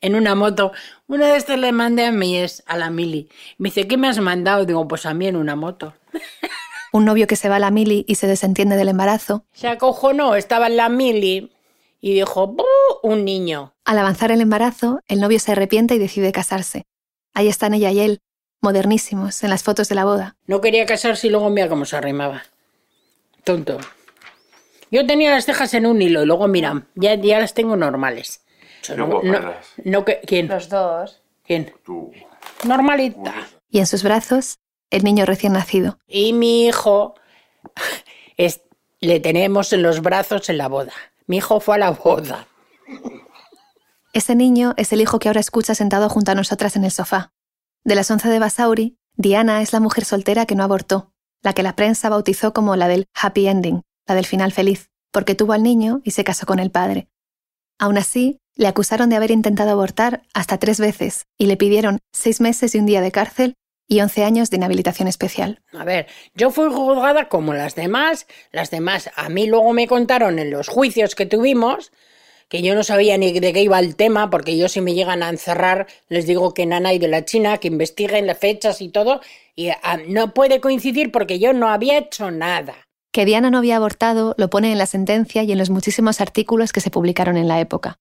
en 0.01 0.17
una 0.17 0.35
moto. 0.35 0.73
Una 1.07 1.29
de 1.29 1.37
estas 1.37 1.61
le 1.61 1.71
mandé 1.71 2.07
a 2.07 2.11
mí, 2.11 2.37
es 2.37 2.65
a 2.67 2.77
la 2.77 2.91
Mili. 2.91 3.29
Me 3.57 3.69
dice, 3.69 3.87
¿qué 3.87 3.97
me 3.97 4.09
has 4.09 4.19
mandado? 4.19 4.65
Digo, 4.65 4.89
pues 4.89 5.07
a 5.07 5.15
mí 5.15 5.29
en 5.29 5.37
una 5.37 5.55
moto. 5.55 5.95
un 6.93 7.05
novio 7.05 7.27
que 7.27 7.37
se 7.37 7.49
va 7.49 7.57
a 7.57 7.59
la 7.59 7.71
mili 7.71 8.05
y 8.07 8.17
se 8.17 8.27
desentiende 8.27 8.77
del 8.77 8.89
embarazo. 8.89 9.45
Se 9.53 9.67
acojonó, 9.67 10.37
estaba 10.37 10.69
en 10.69 10.77
la 10.77 10.89
mili 10.89 11.51
y 12.01 12.15
dijo, 12.15 12.55
un 13.03 13.25
niño. 13.25 13.75
Al 13.85 13.99
avanzar 13.99 14.31
el 14.31 14.41
embarazo, 14.41 15.01
el 15.09 15.21
novio 15.21 15.41
se 15.41 15.53
arrepiente 15.53 15.95
y 15.95 15.99
decide 15.99 16.33
casarse. 16.33 16.85
Ahí 17.35 17.49
están 17.49 17.75
ella 17.75 17.91
y 17.91 18.01
él, 18.01 18.21
modernísimos, 18.61 19.43
en 19.43 19.51
las 19.51 19.63
fotos 19.63 19.89
de 19.89 19.95
la 19.95 20.05
boda. 20.05 20.37
No 20.47 20.61
quería 20.61 20.85
casarse 20.87 21.27
y 21.27 21.31
luego 21.31 21.49
mira 21.51 21.69
cómo 21.69 21.85
se 21.85 21.97
arrimaba. 21.97 22.43
Tonto. 23.43 23.79
Yo 24.91 25.07
tenía 25.07 25.31
las 25.31 25.47
cejas 25.47 25.73
en 25.73 25.87
un 25.87 26.03
hilo 26.03 26.23
y 26.23 26.27
luego, 26.27 26.47
mira, 26.49 26.87
ya, 26.95 27.15
ya 27.15 27.41
las 27.41 27.55
tengo 27.55 27.77
normales. 27.77 28.45
No, 28.97 29.23
no, 29.85 30.05
¿Quién? 30.27 30.49
Los 30.49 30.69
dos. 30.69 31.23
¿Quién? 31.47 31.73
Tú. 31.85 32.13
Normalita. 32.65 33.35
Y 33.71 33.79
en 33.79 33.87
sus 33.87 34.03
brazos, 34.03 34.59
el 34.93 35.03
niño 35.03 35.25
recién 35.25 35.55
nacido. 35.55 35.99
Y 36.07 36.33
mi 36.33 36.67
hijo 36.67 37.15
es, 38.37 38.61
le 39.01 39.19
tenemos 39.19 39.73
en 39.73 39.83
los 39.83 40.01
brazos 40.03 40.49
en 40.49 40.59
la 40.59 40.69
boda. 40.69 40.93
Mi 41.27 41.39
hijo 41.39 41.59
fue 41.59 41.75
a 41.75 41.79
la 41.79 41.91
boda. 41.91 42.47
Ese 44.13 44.35
niño 44.35 44.75
es 44.77 44.93
el 44.93 45.01
hijo 45.01 45.19
que 45.19 45.29
ahora 45.29 45.41
escucha 45.41 45.75
sentado 45.75 46.09
junto 46.11 46.31
a 46.31 46.35
nosotras 46.35 46.77
en 46.77 46.85
el 46.85 46.91
sofá. 46.91 47.33
De 47.83 47.95
las 47.95 48.11
once 48.11 48.29
de 48.29 48.39
Basauri, 48.39 48.99
Diana 49.17 49.63
es 49.63 49.73
la 49.73 49.81
mujer 49.81 50.05
soltera 50.05 50.45
que 50.45 50.55
no 50.55 50.63
abortó, 50.63 51.13
la 51.43 51.55
que 51.55 51.63
la 51.63 51.75
prensa 51.75 52.11
bautizó 52.11 52.53
como 52.53 52.77
la 52.77 52.87
del 52.87 53.07
happy 53.15 53.49
ending, 53.49 53.83
la 54.07 54.15
del 54.15 54.27
final 54.27 54.53
feliz, 54.53 54.91
porque 55.11 55.35
tuvo 55.35 55.55
al 55.55 55.63
niño 55.63 56.03
y 56.05 56.11
se 56.11 56.25
casó 56.25 56.45
con 56.45 56.59
el 56.59 56.71
padre. 56.71 57.09
Aún 57.79 57.97
así, 57.97 58.39
le 58.55 58.69
acusaron 58.69 59.09
de 59.09 59.17
haber 59.17 59.31
intentado 59.31 59.71
abortar 59.71 60.23
hasta 60.35 60.59
tres 60.59 60.79
veces 60.79 61.25
y 61.39 61.47
le 61.47 61.57
pidieron 61.57 61.99
seis 62.13 62.43
meses 62.43 62.75
y 62.75 62.79
un 62.79 62.87
día 62.87 63.01
de 63.01 63.11
cárcel 63.11 63.55
y 63.93 64.01
once 64.01 64.25
años 64.25 64.49
de 64.49 64.57
inhabilitación 64.57 65.07
especial. 65.07 65.61
A 65.75 65.85
ver, 65.85 66.07
yo 66.35 66.51
fui 66.51 66.73
juzgada 66.73 67.29
como 67.29 67.53
las 67.53 67.75
demás, 67.75 68.27
las 68.51 68.71
demás 68.71 69.11
a 69.17 69.29
mí 69.29 69.47
luego 69.47 69.75
me 69.75 69.87
contaron 69.87 70.39
en 70.39 70.51
los 70.51 70.69
juicios 70.69 71.15
que 71.15 71.27
tuvimos 71.27 71.93
que 72.49 72.63
yo 72.63 72.75
no 72.75 72.85
sabía 72.85 73.19
ni 73.19 73.39
de 73.39 73.53
qué 73.53 73.63
iba 73.63 73.79
el 73.79 73.97
tema, 73.97 74.31
porque 74.31 74.57
yo 74.57 74.69
si 74.69 74.81
me 74.81 74.95
llegan 74.95 75.23
a 75.23 75.29
encerrar 75.29 75.89
les 76.09 76.27
digo 76.27 76.55
que 76.55 76.65
Nana 76.65 76.95
y 76.95 76.99
de 76.99 77.09
la 77.09 77.27
China, 77.27 77.59
que 77.59 77.69
investiguen 77.69 78.27
las 78.27 78.39
fechas 78.39 78.81
y 78.81 78.89
todo, 78.89 79.21
y 79.55 79.69
ah, 79.69 79.99
no 80.07 80.33
puede 80.33 80.61
coincidir 80.61 81.13
porque 81.13 81.39
yo 81.39 81.53
no 81.53 81.69
había 81.69 81.99
hecho 81.99 82.31
nada. 82.31 82.75
Que 83.13 83.27
Diana 83.27 83.51
no 83.51 83.59
había 83.59 83.77
abortado 83.77 84.35
lo 84.39 84.49
pone 84.49 84.73
en 84.73 84.79
la 84.79 84.87
sentencia 84.87 85.43
y 85.43 85.53
en 85.53 85.59
los 85.59 85.69
muchísimos 85.69 86.23
artículos 86.23 86.73
que 86.73 86.81
se 86.81 86.91
publicaron 86.91 87.37
en 87.37 87.49
la 87.49 87.61
época. 87.61 87.99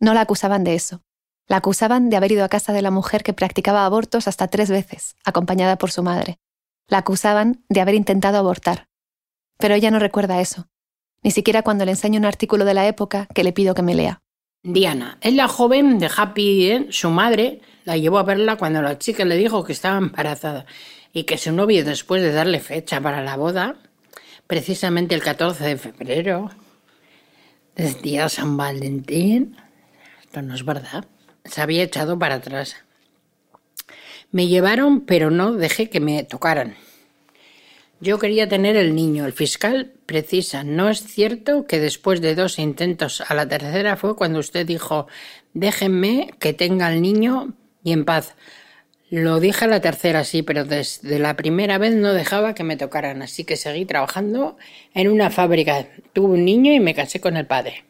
No 0.00 0.14
la 0.14 0.20
acusaban 0.20 0.62
de 0.62 0.74
eso. 0.74 1.02
La 1.46 1.56
acusaban 1.56 2.08
de 2.08 2.16
haber 2.16 2.32
ido 2.32 2.44
a 2.44 2.48
casa 2.48 2.72
de 2.72 2.82
la 2.82 2.90
mujer 2.90 3.22
que 3.22 3.34
practicaba 3.34 3.84
abortos 3.84 4.28
hasta 4.28 4.48
tres 4.48 4.70
veces, 4.70 5.16
acompañada 5.24 5.76
por 5.76 5.90
su 5.90 6.02
madre. 6.02 6.38
La 6.88 6.98
acusaban 6.98 7.64
de 7.68 7.80
haber 7.80 7.94
intentado 7.94 8.38
abortar. 8.38 8.88
Pero 9.58 9.74
ella 9.74 9.90
no 9.90 9.98
recuerda 9.98 10.40
eso, 10.40 10.68
ni 11.22 11.30
siquiera 11.30 11.62
cuando 11.62 11.84
le 11.84 11.92
enseño 11.92 12.18
un 12.18 12.24
artículo 12.24 12.64
de 12.64 12.74
la 12.74 12.86
época 12.86 13.26
que 13.34 13.44
le 13.44 13.52
pido 13.52 13.74
que 13.74 13.82
me 13.82 13.94
lea. 13.94 14.22
Diana 14.62 15.18
es 15.20 15.34
la 15.34 15.46
joven 15.46 15.98
de 15.98 16.10
Happy 16.14 16.70
End, 16.70 16.90
su 16.90 17.10
madre 17.10 17.60
la 17.84 17.98
llevó 17.98 18.18
a 18.18 18.22
verla 18.22 18.56
cuando 18.56 18.80
la 18.80 18.98
chica 18.98 19.24
le 19.26 19.36
dijo 19.36 19.62
que 19.64 19.72
estaba 19.72 19.98
embarazada 19.98 20.64
y 21.12 21.24
que 21.24 21.36
su 21.36 21.52
novio, 21.52 21.84
después 21.84 22.22
de 22.22 22.32
darle 22.32 22.60
fecha 22.60 23.00
para 23.00 23.22
la 23.22 23.36
boda, 23.36 23.76
precisamente 24.46 25.14
el 25.14 25.22
14 25.22 25.64
de 25.64 25.76
febrero, 25.76 26.50
día 28.02 28.28
San 28.30 28.56
Valentín, 28.56 29.56
esto 30.22 30.40
no 30.40 30.54
es 30.54 30.64
verdad, 30.64 31.04
se 31.44 31.60
había 31.60 31.82
echado 31.82 32.18
para 32.18 32.36
atrás. 32.36 32.76
Me 34.30 34.48
llevaron, 34.48 35.02
pero 35.02 35.30
no 35.30 35.52
dejé 35.52 35.90
que 35.90 36.00
me 36.00 36.24
tocaran. 36.24 36.76
Yo 38.00 38.18
quería 38.18 38.48
tener 38.48 38.76
el 38.76 38.94
niño. 38.94 39.24
El 39.24 39.32
fiscal 39.32 39.92
precisa. 40.06 40.64
No 40.64 40.90
es 40.90 41.02
cierto 41.02 41.66
que 41.66 41.80
después 41.80 42.20
de 42.20 42.34
dos 42.34 42.58
intentos 42.58 43.22
a 43.26 43.34
la 43.34 43.48
tercera 43.48 43.96
fue 43.96 44.16
cuando 44.16 44.40
usted 44.40 44.66
dijo 44.66 45.06
déjenme 45.52 46.34
que 46.38 46.52
tenga 46.52 46.92
el 46.92 47.00
niño 47.00 47.54
y 47.82 47.92
en 47.92 48.04
paz. 48.04 48.34
Lo 49.10 49.38
dije 49.38 49.66
a 49.66 49.68
la 49.68 49.80
tercera, 49.80 50.24
sí, 50.24 50.42
pero 50.42 50.64
desde 50.64 51.18
la 51.18 51.36
primera 51.36 51.78
vez 51.78 51.94
no 51.94 52.12
dejaba 52.12 52.54
que 52.54 52.64
me 52.64 52.76
tocaran, 52.76 53.22
así 53.22 53.44
que 53.44 53.56
seguí 53.56 53.84
trabajando 53.84 54.56
en 54.92 55.08
una 55.08 55.30
fábrica. 55.30 55.86
Tuve 56.12 56.34
un 56.34 56.44
niño 56.44 56.72
y 56.72 56.80
me 56.80 56.94
casé 56.94 57.20
con 57.20 57.36
el 57.36 57.46
padre. 57.46 57.84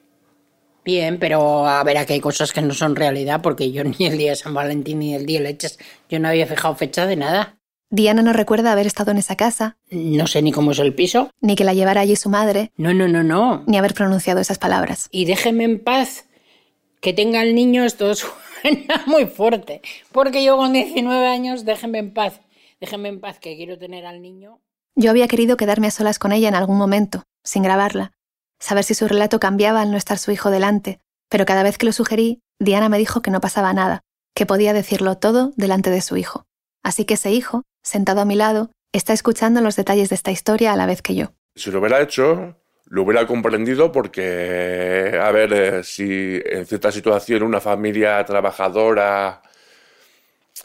Bien, 0.85 1.19
pero 1.19 1.67
a 1.67 1.83
ver, 1.83 1.97
aquí 1.97 2.13
hay 2.13 2.21
cosas 2.21 2.53
que 2.53 2.61
no 2.61 2.75
son 2.75 2.95
realidad, 2.95 3.41
porque 3.43 3.73
yo 3.73 3.83
ni 3.85 4.07
el 4.07 4.19
día 4.19 4.31
de 4.31 4.37
San 4.37 4.55
Valentín 4.55 4.99
ni 4.99 5.15
el 5.15 5.27
día 5.27 5.41
de 5.41 5.45
leches, 5.45 5.79
yo 6.09 6.19
no 6.19 6.29
había 6.29 6.47
fijado 6.47 6.75
fecha 6.75 7.07
de 7.07 7.17
nada. 7.17 7.59
Diana 7.91 8.23
no 8.23 8.33
recuerda 8.33 8.73
haber 8.73 8.87
estado 8.87 9.13
en 9.13 9.19
esa 9.19 9.37
casa. 9.37 9.77
No 9.91 10.27
sé 10.27 10.43
ni 10.43 10.51
cómo 10.51 10.73
es 10.73 10.81
el 10.81 10.95
piso. 10.95 11.31
Ni 11.41 11.55
que 11.55 11.65
la 11.65 11.75
llevara 11.75 12.01
allí 12.01 12.17
su 12.17 12.29
madre. 12.29 12.73
No, 12.77 12.93
no, 12.93 13.07
no, 13.07 13.23
no. 13.23 13.63
Ni 13.67 13.77
haber 13.79 13.95
pronunciado 13.95 14.41
esas 14.41 14.59
palabras. 14.59 15.09
Y 15.13 15.27
déjeme 15.27 15.65
en 15.65 15.79
paz. 15.79 16.25
Que 17.01 17.13
tenga 17.13 17.43
el 17.43 17.55
niño, 17.55 17.85
esto 17.85 18.13
suena 18.15 19.05
muy 19.07 19.27
fuerte. 19.27 19.81
Porque 20.11 20.43
yo 20.43 20.57
con 20.57 20.73
19 20.73 21.27
años, 21.27 21.65
déjeme 21.65 21.99
en 21.99 22.13
paz. 22.13 22.41
Déjeme 22.81 23.11
en 23.11 23.21
paz 23.21 23.39
que 23.39 23.55
quiero 23.57 23.79
tener 23.79 24.07
al 24.07 24.21
niño. 24.23 24.61
Yo 24.97 25.11
había 25.11 25.29
querido 25.29 25.57
quedarme 25.57 25.89
a 25.89 25.91
solas 25.91 26.19
con 26.19 26.33
ella 26.33 26.49
en 26.49 26.55
algún 26.55 26.79
momento, 26.79 27.25
sin 27.43 27.65
grabarla, 27.65 28.13
saber 28.65 28.83
si 28.83 28.95
su 28.95 29.07
relato 29.07 29.39
cambiaba 29.39 29.83
al 29.83 29.91
no 29.91 29.97
estar 29.99 30.19
su 30.19 30.33
hijo 30.33 30.51
delante, 30.51 30.99
pero 31.29 31.45
cada 31.45 31.63
vez 31.63 31.77
que 31.77 31.87
lo 31.87 31.93
sugerí, 31.93 32.41
Diana 32.59 32.89
me 32.89 32.99
dijo 32.99 33.21
que 33.21 33.31
no 33.31 33.41
pasaba 33.41 33.73
nada, 33.75 34.01
que 34.35 34.47
podía 34.47 34.73
decirlo 34.73 35.17
todo 35.17 35.53
delante 35.57 35.91
de 35.91 36.01
su 36.01 36.17
hijo. 36.17 36.45
Así 36.83 37.05
que 37.05 37.15
ese 37.15 37.31
hijo, 37.31 37.65
sentado 37.83 38.23
a 38.23 38.25
mi 38.25 38.37
lado, 38.37 38.71
está 38.93 39.13
escuchando 39.13 39.61
los 39.61 39.77
detalles 39.77 40.09
de 40.09 40.15
esta 40.15 40.31
historia 40.31 40.73
a 40.73 40.77
la 40.77 40.87
vez 40.87 41.03
que 41.03 41.15
yo. 41.15 41.33
Si 41.55 41.71
lo 41.71 41.81
hubiera 41.81 42.01
hecho, 42.01 42.57
lo 42.87 43.03
hubiera 43.03 43.27
comprendido 43.27 43.93
porque, 43.93 45.19
a 45.21 45.31
ver, 45.31 45.53
eh, 45.53 45.85
si 45.85 46.41
en 46.45 46.65
cierta 46.65 46.91
situación 46.91 47.43
una 47.43 47.61
familia 47.61 48.25
trabajadora 48.25 49.43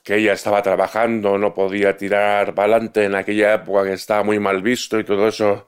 que 0.03 0.15
ella 0.15 0.33
estaba 0.33 0.61
trabajando 0.61 1.37
no 1.37 1.53
podía 1.53 1.97
tirar 1.97 2.53
para 2.55 2.75
adelante 2.75 3.03
en 3.03 3.15
aquella 3.15 3.55
época 3.55 3.83
que 3.83 3.93
estaba 3.93 4.23
muy 4.23 4.39
mal 4.39 4.61
visto 4.61 4.99
y 4.99 5.03
todo 5.03 5.27
eso, 5.27 5.67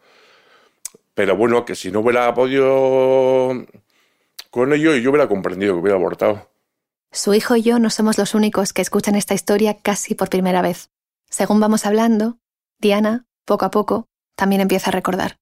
pero 1.21 1.38
bueno, 1.38 1.65
que 1.65 1.75
si 1.75 1.91
no 1.91 1.99
hubiera 1.99 2.34
podido 2.34 3.67
con 4.49 4.73
ello, 4.73 4.95
yo 4.95 5.12
hubiera 5.12 5.27
comprendido 5.27 5.75
que 5.75 5.79
hubiera 5.81 5.95
abortado. 5.95 6.49
Su 7.12 7.36
hijo 7.36 7.55
y 7.55 7.62
yo 7.62 7.77
no 7.77 7.91
somos 7.91 8.17
los 8.17 8.34
únicos 8.34 8.73
que 8.73 8.81
escuchan 8.81 9.13
esta 9.13 9.36
historia 9.36 9.77
casi 9.77 10.15
por 10.15 10.29
primera 10.31 10.63
vez. 10.63 10.89
Según 11.29 11.60
vamos 11.60 11.86
hablando, 11.86 12.39
Diana, 12.79 13.27
poco 13.45 13.65
a 13.65 13.69
poco, 13.69 14.07
también 14.36 14.62
empieza 14.62 14.89
a 14.89 14.93
recordar. 14.93 15.38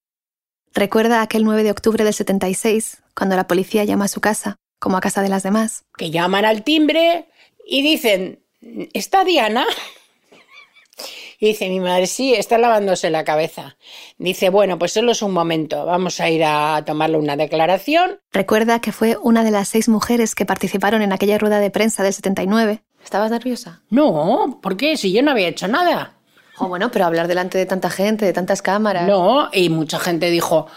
Recuerda 0.73 1.21
aquel 1.21 1.45
9 1.45 1.63
de 1.63 1.71
octubre 1.71 2.03
del 2.03 2.13
76, 2.13 3.01
cuando 3.15 3.37
la 3.37 3.47
policía 3.47 3.85
llama 3.85 4.03
a 4.03 4.09
su 4.09 4.19
casa, 4.19 4.57
como 4.81 4.97
a 4.97 5.01
casa 5.01 5.21
de 5.21 5.29
las 5.29 5.43
demás. 5.43 5.85
Que 5.97 6.11
llaman 6.11 6.43
al 6.43 6.65
timbre 6.65 7.29
y 7.65 7.83
dicen, 7.83 8.43
¿está 8.91 9.23
Diana? 9.23 9.65
Y 11.39 11.47
dice 11.47 11.69
mi 11.69 11.79
madre, 11.79 12.07
sí, 12.07 12.33
está 12.33 12.57
lavándose 12.57 13.09
la 13.09 13.23
cabeza. 13.23 13.77
Dice, 14.17 14.49
bueno, 14.49 14.77
pues 14.77 14.93
solo 14.93 15.11
es 15.13 15.21
un 15.21 15.31
momento, 15.31 15.85
vamos 15.85 16.19
a 16.19 16.29
ir 16.29 16.43
a 16.43 16.83
tomarle 16.85 17.17
una 17.17 17.37
declaración. 17.37 18.19
Recuerda 18.31 18.81
que 18.81 18.91
fue 18.91 19.17
una 19.21 19.43
de 19.43 19.51
las 19.51 19.69
seis 19.69 19.87
mujeres 19.87 20.35
que 20.35 20.45
participaron 20.45 21.01
en 21.01 21.13
aquella 21.13 21.37
rueda 21.37 21.59
de 21.59 21.71
prensa 21.71 22.03
del 22.03 22.13
79. 22.13 22.83
¿Estabas 23.03 23.31
nerviosa? 23.31 23.81
No, 23.89 24.59
¿por 24.61 24.75
qué? 24.75 24.97
Si 24.97 25.11
yo 25.11 25.23
no 25.23 25.31
había 25.31 25.47
hecho 25.47 25.67
nada. 25.67 26.13
Oh, 26.57 26.67
bueno, 26.67 26.91
pero 26.91 27.05
hablar 27.05 27.27
delante 27.27 27.57
de 27.57 27.65
tanta 27.65 27.89
gente, 27.89 28.25
de 28.25 28.33
tantas 28.33 28.61
cámaras. 28.61 29.07
No, 29.07 29.49
y 29.53 29.69
mucha 29.69 29.97
gente 29.97 30.29
dijo, 30.29 30.67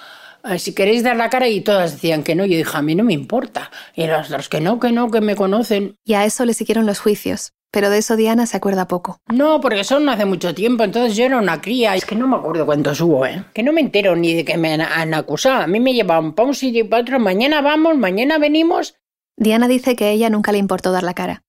eh, 0.44 0.58
si 0.58 0.74
queréis 0.74 1.02
dar 1.02 1.16
la 1.16 1.28
cara, 1.28 1.48
y 1.48 1.60
todas 1.60 1.92
decían 1.92 2.22
que 2.22 2.34
no. 2.34 2.44
Yo 2.44 2.56
dije, 2.56 2.76
a 2.76 2.82
mí 2.82 2.94
no 2.94 3.04
me 3.04 3.12
importa. 3.12 3.70
Y 3.94 4.06
los, 4.06 4.30
los 4.30 4.48
que 4.48 4.60
no, 4.60 4.78
que 4.78 4.92
no, 4.92 5.10
que 5.10 5.20
me 5.20 5.34
conocen. 5.34 5.98
Y 6.04 6.14
a 6.14 6.24
eso 6.24 6.44
le 6.44 6.54
siguieron 6.54 6.86
los 6.86 7.00
juicios. 7.00 7.52
Pero 7.72 7.88
de 7.88 7.98
eso 7.98 8.16
Diana 8.16 8.46
se 8.46 8.58
acuerda 8.58 8.86
poco. 8.86 9.18
No, 9.32 9.60
porque 9.60 9.80
eso 9.80 9.98
no 9.98 10.12
hace 10.12 10.26
mucho 10.26 10.54
tiempo, 10.54 10.84
entonces 10.84 11.16
yo 11.16 11.24
era 11.24 11.38
una 11.38 11.62
cría. 11.62 11.96
Es 11.96 12.04
que 12.04 12.14
no 12.14 12.28
me 12.28 12.36
acuerdo 12.36 12.66
cuántos 12.66 13.00
hubo, 13.00 13.24
¿eh? 13.24 13.44
Que 13.54 13.62
no 13.62 13.72
me 13.72 13.80
entero 13.80 14.14
ni 14.14 14.34
de 14.34 14.44
que 14.44 14.58
me 14.58 14.74
han 14.74 15.14
acusado. 15.14 15.62
A 15.62 15.66
mí 15.66 15.80
me 15.80 15.94
llevaban 15.94 16.34
para 16.34 16.48
un 16.48 16.54
sitio 16.54 16.84
y 16.84 16.88
para 16.88 17.02
otro. 17.02 17.18
Mañana 17.18 17.62
vamos, 17.62 17.96
mañana 17.96 18.36
venimos. 18.36 18.96
Diana 19.38 19.68
dice 19.68 19.96
que 19.96 20.04
a 20.04 20.10
ella 20.10 20.28
nunca 20.28 20.52
le 20.52 20.58
importó 20.58 20.92
dar 20.92 21.02
la 21.02 21.14
cara. 21.14 21.44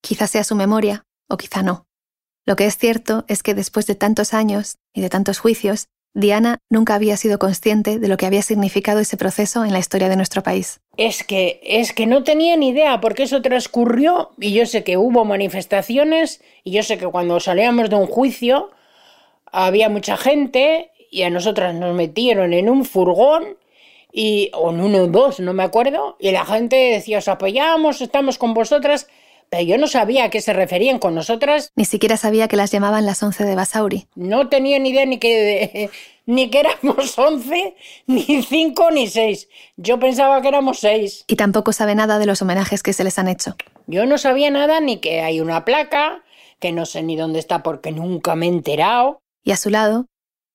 Quizá 0.00 0.28
sea 0.28 0.44
su 0.44 0.54
memoria, 0.54 1.02
o 1.28 1.36
quizá 1.36 1.64
no. 1.64 1.86
Lo 2.46 2.54
que 2.54 2.66
es 2.66 2.78
cierto 2.78 3.24
es 3.26 3.42
que 3.42 3.54
después 3.54 3.86
de 3.86 3.96
tantos 3.96 4.32
años 4.34 4.78
y 4.94 5.00
de 5.00 5.10
tantos 5.10 5.40
juicios, 5.40 5.88
Diana 6.14 6.58
nunca 6.68 6.94
había 6.94 7.16
sido 7.16 7.38
consciente 7.38 7.98
de 7.98 8.08
lo 8.08 8.16
que 8.16 8.26
había 8.26 8.42
significado 8.42 9.00
ese 9.00 9.16
proceso 9.16 9.64
en 9.64 9.72
la 9.72 9.78
historia 9.78 10.08
de 10.08 10.16
nuestro 10.16 10.42
país. 10.42 10.80
Es 10.96 11.22
que 11.22 11.60
es 11.62 11.92
que 11.92 12.06
no 12.06 12.24
tenía 12.24 12.56
ni 12.56 12.70
idea 12.70 13.00
porque 13.00 13.24
eso 13.24 13.42
transcurrió 13.42 14.30
y 14.40 14.52
yo 14.52 14.66
sé 14.66 14.84
que 14.84 14.96
hubo 14.96 15.24
manifestaciones 15.24 16.42
y 16.64 16.72
yo 16.72 16.82
sé 16.82 16.98
que 16.98 17.06
cuando 17.06 17.38
salíamos 17.40 17.90
de 17.90 17.96
un 17.96 18.06
juicio 18.06 18.70
había 19.52 19.88
mucha 19.88 20.16
gente 20.16 20.90
y 21.10 21.22
a 21.22 21.30
nosotras 21.30 21.74
nos 21.74 21.94
metieron 21.94 22.52
en 22.52 22.68
un 22.68 22.84
furgón 22.84 23.56
y 24.12 24.50
o 24.54 24.70
en 24.70 24.80
uno 24.80 24.98
o 25.02 25.06
dos, 25.06 25.38
no 25.38 25.52
me 25.52 25.62
acuerdo, 25.62 26.16
y 26.18 26.30
la 26.32 26.44
gente 26.44 26.76
decía, 26.76 27.18
"Os 27.18 27.28
apoyamos, 27.28 28.00
estamos 28.00 28.38
con 28.38 28.54
vosotras." 28.54 29.06
Pero 29.50 29.62
yo 29.62 29.78
no 29.78 29.86
sabía 29.86 30.24
a 30.24 30.30
qué 30.30 30.40
se 30.40 30.52
referían 30.52 30.98
con 30.98 31.14
nosotras. 31.14 31.72
Ni 31.74 31.84
siquiera 31.84 32.16
sabía 32.16 32.48
que 32.48 32.56
las 32.56 32.70
llamaban 32.70 33.06
las 33.06 33.22
once 33.22 33.44
de 33.44 33.54
Basauri. 33.54 34.06
No 34.14 34.48
tenía 34.48 34.78
ni 34.78 34.90
idea 34.90 35.06
ni 35.06 35.18
que, 35.18 35.90
ni 36.26 36.50
que 36.50 36.60
éramos 36.60 37.18
once, 37.18 37.74
ni 38.06 38.42
cinco, 38.42 38.90
ni 38.90 39.06
seis. 39.06 39.48
Yo 39.76 39.98
pensaba 39.98 40.42
que 40.42 40.48
éramos 40.48 40.80
seis. 40.80 41.24
Y 41.26 41.36
tampoco 41.36 41.72
sabe 41.72 41.94
nada 41.94 42.18
de 42.18 42.26
los 42.26 42.42
homenajes 42.42 42.82
que 42.82 42.92
se 42.92 43.04
les 43.04 43.18
han 43.18 43.28
hecho. 43.28 43.56
Yo 43.86 44.04
no 44.06 44.18
sabía 44.18 44.50
nada 44.50 44.80
ni 44.80 44.98
que 44.98 45.20
hay 45.22 45.40
una 45.40 45.64
placa, 45.64 46.22
que 46.60 46.72
no 46.72 46.84
sé 46.86 47.02
ni 47.02 47.16
dónde 47.16 47.38
está 47.38 47.62
porque 47.62 47.92
nunca 47.92 48.34
me 48.34 48.46
he 48.46 48.48
enterado. 48.50 49.22
Y 49.42 49.52
a 49.52 49.56
su 49.56 49.70
lado, 49.70 50.06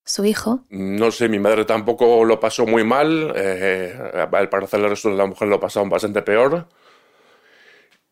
su 0.05 0.25
hijo. 0.25 0.59
No 0.69 1.11
sé, 1.11 1.29
mi 1.29 1.39
madre 1.39 1.65
tampoco 1.65 2.25
lo 2.25 2.39
pasó 2.39 2.67
muy 2.67 2.83
mal. 2.83 3.33
Eh, 3.35 3.97
al 4.31 4.49
parecer 4.49 4.81
el 4.81 4.89
resto 4.89 5.09
de 5.09 5.15
la 5.15 5.25
mujer 5.25 5.47
lo 5.47 5.59
pasaron 5.59 5.89
bastante 5.89 6.21
peor. 6.21 6.67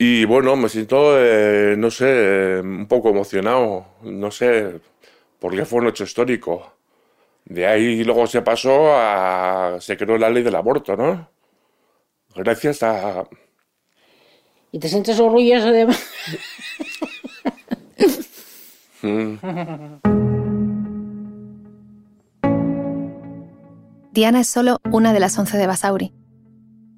Y 0.03 0.25
bueno, 0.25 0.55
me 0.55 0.67
siento, 0.67 1.15
eh, 1.15 1.75
no 1.77 1.91
sé, 1.91 2.59
un 2.59 2.87
poco 2.87 3.09
emocionado. 3.09 3.85
No 4.01 4.31
sé, 4.31 4.81
porque 5.37 5.63
fue 5.63 5.79
un 5.81 5.89
hecho 5.89 6.05
histórico. 6.05 6.73
De 7.45 7.67
ahí 7.67 8.03
luego 8.03 8.25
se 8.25 8.41
pasó 8.41 8.95
a... 8.95 9.77
se 9.79 9.97
creó 9.97 10.17
la 10.17 10.31
ley 10.31 10.41
del 10.41 10.55
aborto, 10.55 10.97
¿no? 10.97 11.29
Gracias 12.33 12.81
a... 12.81 13.25
¿Y 14.71 14.79
te 14.79 14.89
sientes 14.89 15.19
orgulloso 15.19 15.69
de...? 15.71 15.85
Mm. 19.03 19.37
Diana 24.11 24.41
es 24.41 24.47
solo 24.47 24.77
una 24.91 25.13
de 25.13 25.19
las 25.19 25.37
once 25.37 25.57
de 25.57 25.67
Basauri. 25.67 26.13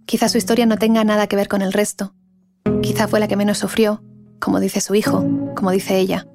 Quizá 0.06 0.30
su 0.30 0.38
historia 0.38 0.66
no 0.66 0.78
tenga 0.78 1.04
nada 1.04 1.28
que 1.28 1.36
ver 1.36 1.50
con 1.50 1.62
el 1.62 1.74
resto. 1.74 2.14
Quizá 2.82 3.08
fue 3.08 3.20
la 3.20 3.28
que 3.28 3.36
menos 3.36 3.58
sufrió, 3.58 4.04
como 4.40 4.60
dice 4.60 4.82
su 4.82 4.96
hijo, 4.96 5.26
como 5.56 5.72
dice 5.72 5.98
ella. 5.98 6.28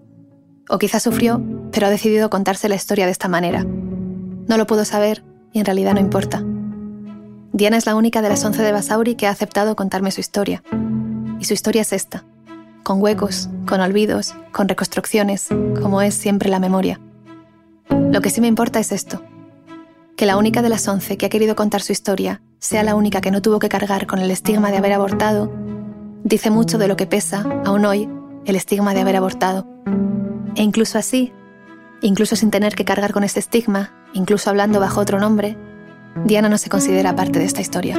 O 0.69 0.79
quizá 0.79 1.01
sufrió, 1.01 1.43
pero 1.73 1.87
ha 1.87 1.91
decidido 1.91 2.31
contarse 2.31 2.69
la 2.69 2.75
historia 2.75 3.07
de 3.07 3.13
esta 3.13 3.29
manera. 3.29 3.65
No 3.65 4.57
lo 4.57 4.67
puedo 4.67 4.85
saber 4.85 5.25
y 5.53 5.59
en 5.61 5.65
realidad 5.65 5.95
no 5.95 6.01
importa. 6.01 6.43
Diana 7.53 7.77
es 7.77 7.87
la 7.87 7.95
única 7.95 8.23
de 8.23 8.29
las 8.29 8.45
once 8.45 8.63
de 8.63 8.73
Basauri 8.73 9.15
que 9.15 9.27
ha 9.27 9.31
aceptado 9.31 9.77
contarme 9.77 10.11
su 10.11 10.21
historia. 10.21 10.63
Y 11.41 11.45
su 11.45 11.55
historia 11.55 11.83
es 11.83 11.93
esta, 11.93 12.25
con 12.83 13.03
huecos, 13.03 13.49
con 13.67 13.81
olvidos, 13.81 14.35
con 14.53 14.69
reconstrucciones, 14.69 15.49
como 15.81 16.03
es 16.03 16.15
siempre 16.15 16.49
la 16.49 16.59
memoria. 16.59 17.01
Lo 17.91 18.21
que 18.21 18.31
sí 18.31 18.41
me 18.41 18.47
importa 18.47 18.81
es 18.81 18.93
esto, 18.93 19.23
que 20.17 20.27
la 20.27 20.37
única 20.37 20.63
de 20.63 20.69
las 20.69 20.89
once 20.89 21.17
que 21.17 21.27
ha 21.27 21.31
querido 21.31 21.55
contar 21.57 21.83
su 21.83 21.93
historia 21.93 22.43
sea 22.59 22.83
la 22.83 22.95
única 22.95 23.21
que 23.21 23.31
no 23.31 23.41
tuvo 23.41 23.59
que 23.59 23.69
cargar 23.69 24.07
con 24.07 24.19
el 24.19 24.31
estigma 24.31 24.71
de 24.71 24.79
haber 24.79 24.93
abortado, 24.93 25.53
dice 26.25 26.51
mucho 26.51 26.79
de 26.79 26.89
lo 26.89 26.97
que 26.97 27.07
pesa, 27.07 27.45
aún 27.65 27.85
hoy, 27.85 28.09
el 28.45 28.57
estigma 28.57 28.95
de 28.95 29.01
haber 29.01 29.17
abortado. 29.17 29.67
E 30.55 30.63
incluso 30.63 30.99
así, 30.99 31.33
incluso 32.01 32.37
sin 32.37 32.51
tener 32.51 32.75
que 32.75 32.85
cargar 32.85 33.13
con 33.13 33.25
ese 33.25 33.41
estigma, 33.41 33.93
incluso 34.13 34.51
hablando 34.51 34.81
bajo 34.81 35.01
otro 35.01 35.19
nombre, 35.19 35.57
Diana 36.25 36.49
no 36.49 36.59
se 36.59 36.71
considera 36.71 37.15
parte 37.15 37.39
de 37.39 37.45
esta 37.45 37.61
historia. 37.61 37.97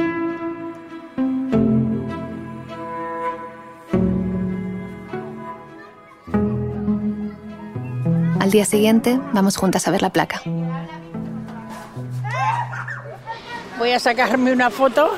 Al 8.38 8.50
día 8.50 8.64
siguiente 8.64 9.20
vamos 9.32 9.56
juntas 9.56 9.86
a 9.86 9.90
ver 9.90 10.02
la 10.02 10.10
placa. 10.10 10.42
Voy 13.78 13.92
a 13.92 13.98
sacarme 13.98 14.52
una 14.52 14.70
foto 14.70 15.10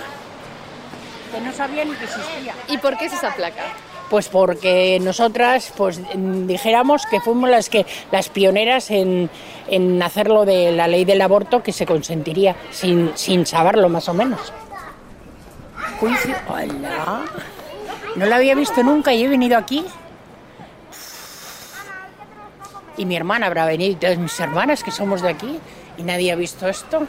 que 1.32 1.40
no 1.40 1.52
sabía 1.52 1.84
ni 1.84 1.92
que 1.92 2.04
existía. 2.04 2.54
¿Y 2.68 2.78
por 2.78 2.96
qué 2.96 3.06
es 3.06 3.14
esa 3.14 3.34
placa? 3.34 3.62
Pues 4.10 4.28
porque 4.28 4.98
nosotras 5.00 5.72
pues 5.76 6.00
dijéramos 6.14 7.06
que 7.06 7.20
fuimos 7.20 7.48
las 7.48 7.70
que 7.70 7.86
las 8.10 8.28
pioneras 8.28 8.90
en, 8.90 9.30
en 9.68 10.02
hacerlo 10.02 10.44
de 10.44 10.72
la 10.72 10.86
ley 10.86 11.04
del 11.04 11.22
aborto 11.22 11.62
que 11.62 11.72
se 11.72 11.86
consentiría 11.86 12.54
sin, 12.70 13.12
sin 13.14 13.46
saberlo 13.46 13.88
más 13.88 14.08
o 14.08 14.14
menos. 14.14 14.52
Hola. 16.48 17.22
No 18.16 18.26
la 18.26 18.36
había 18.36 18.54
visto 18.54 18.82
nunca 18.82 19.14
y 19.14 19.24
he 19.24 19.28
venido 19.28 19.56
aquí. 19.56 19.84
Y 22.98 23.06
mi 23.06 23.16
hermana 23.16 23.46
habrá 23.46 23.64
venido, 23.64 23.92
y 23.92 23.94
todas 23.94 24.18
mis 24.18 24.38
hermanas 24.38 24.84
que 24.84 24.90
somos 24.90 25.22
de 25.22 25.30
aquí, 25.30 25.58
y 25.96 26.02
nadie 26.02 26.32
ha 26.32 26.36
visto 26.36 26.68
esto. 26.68 27.06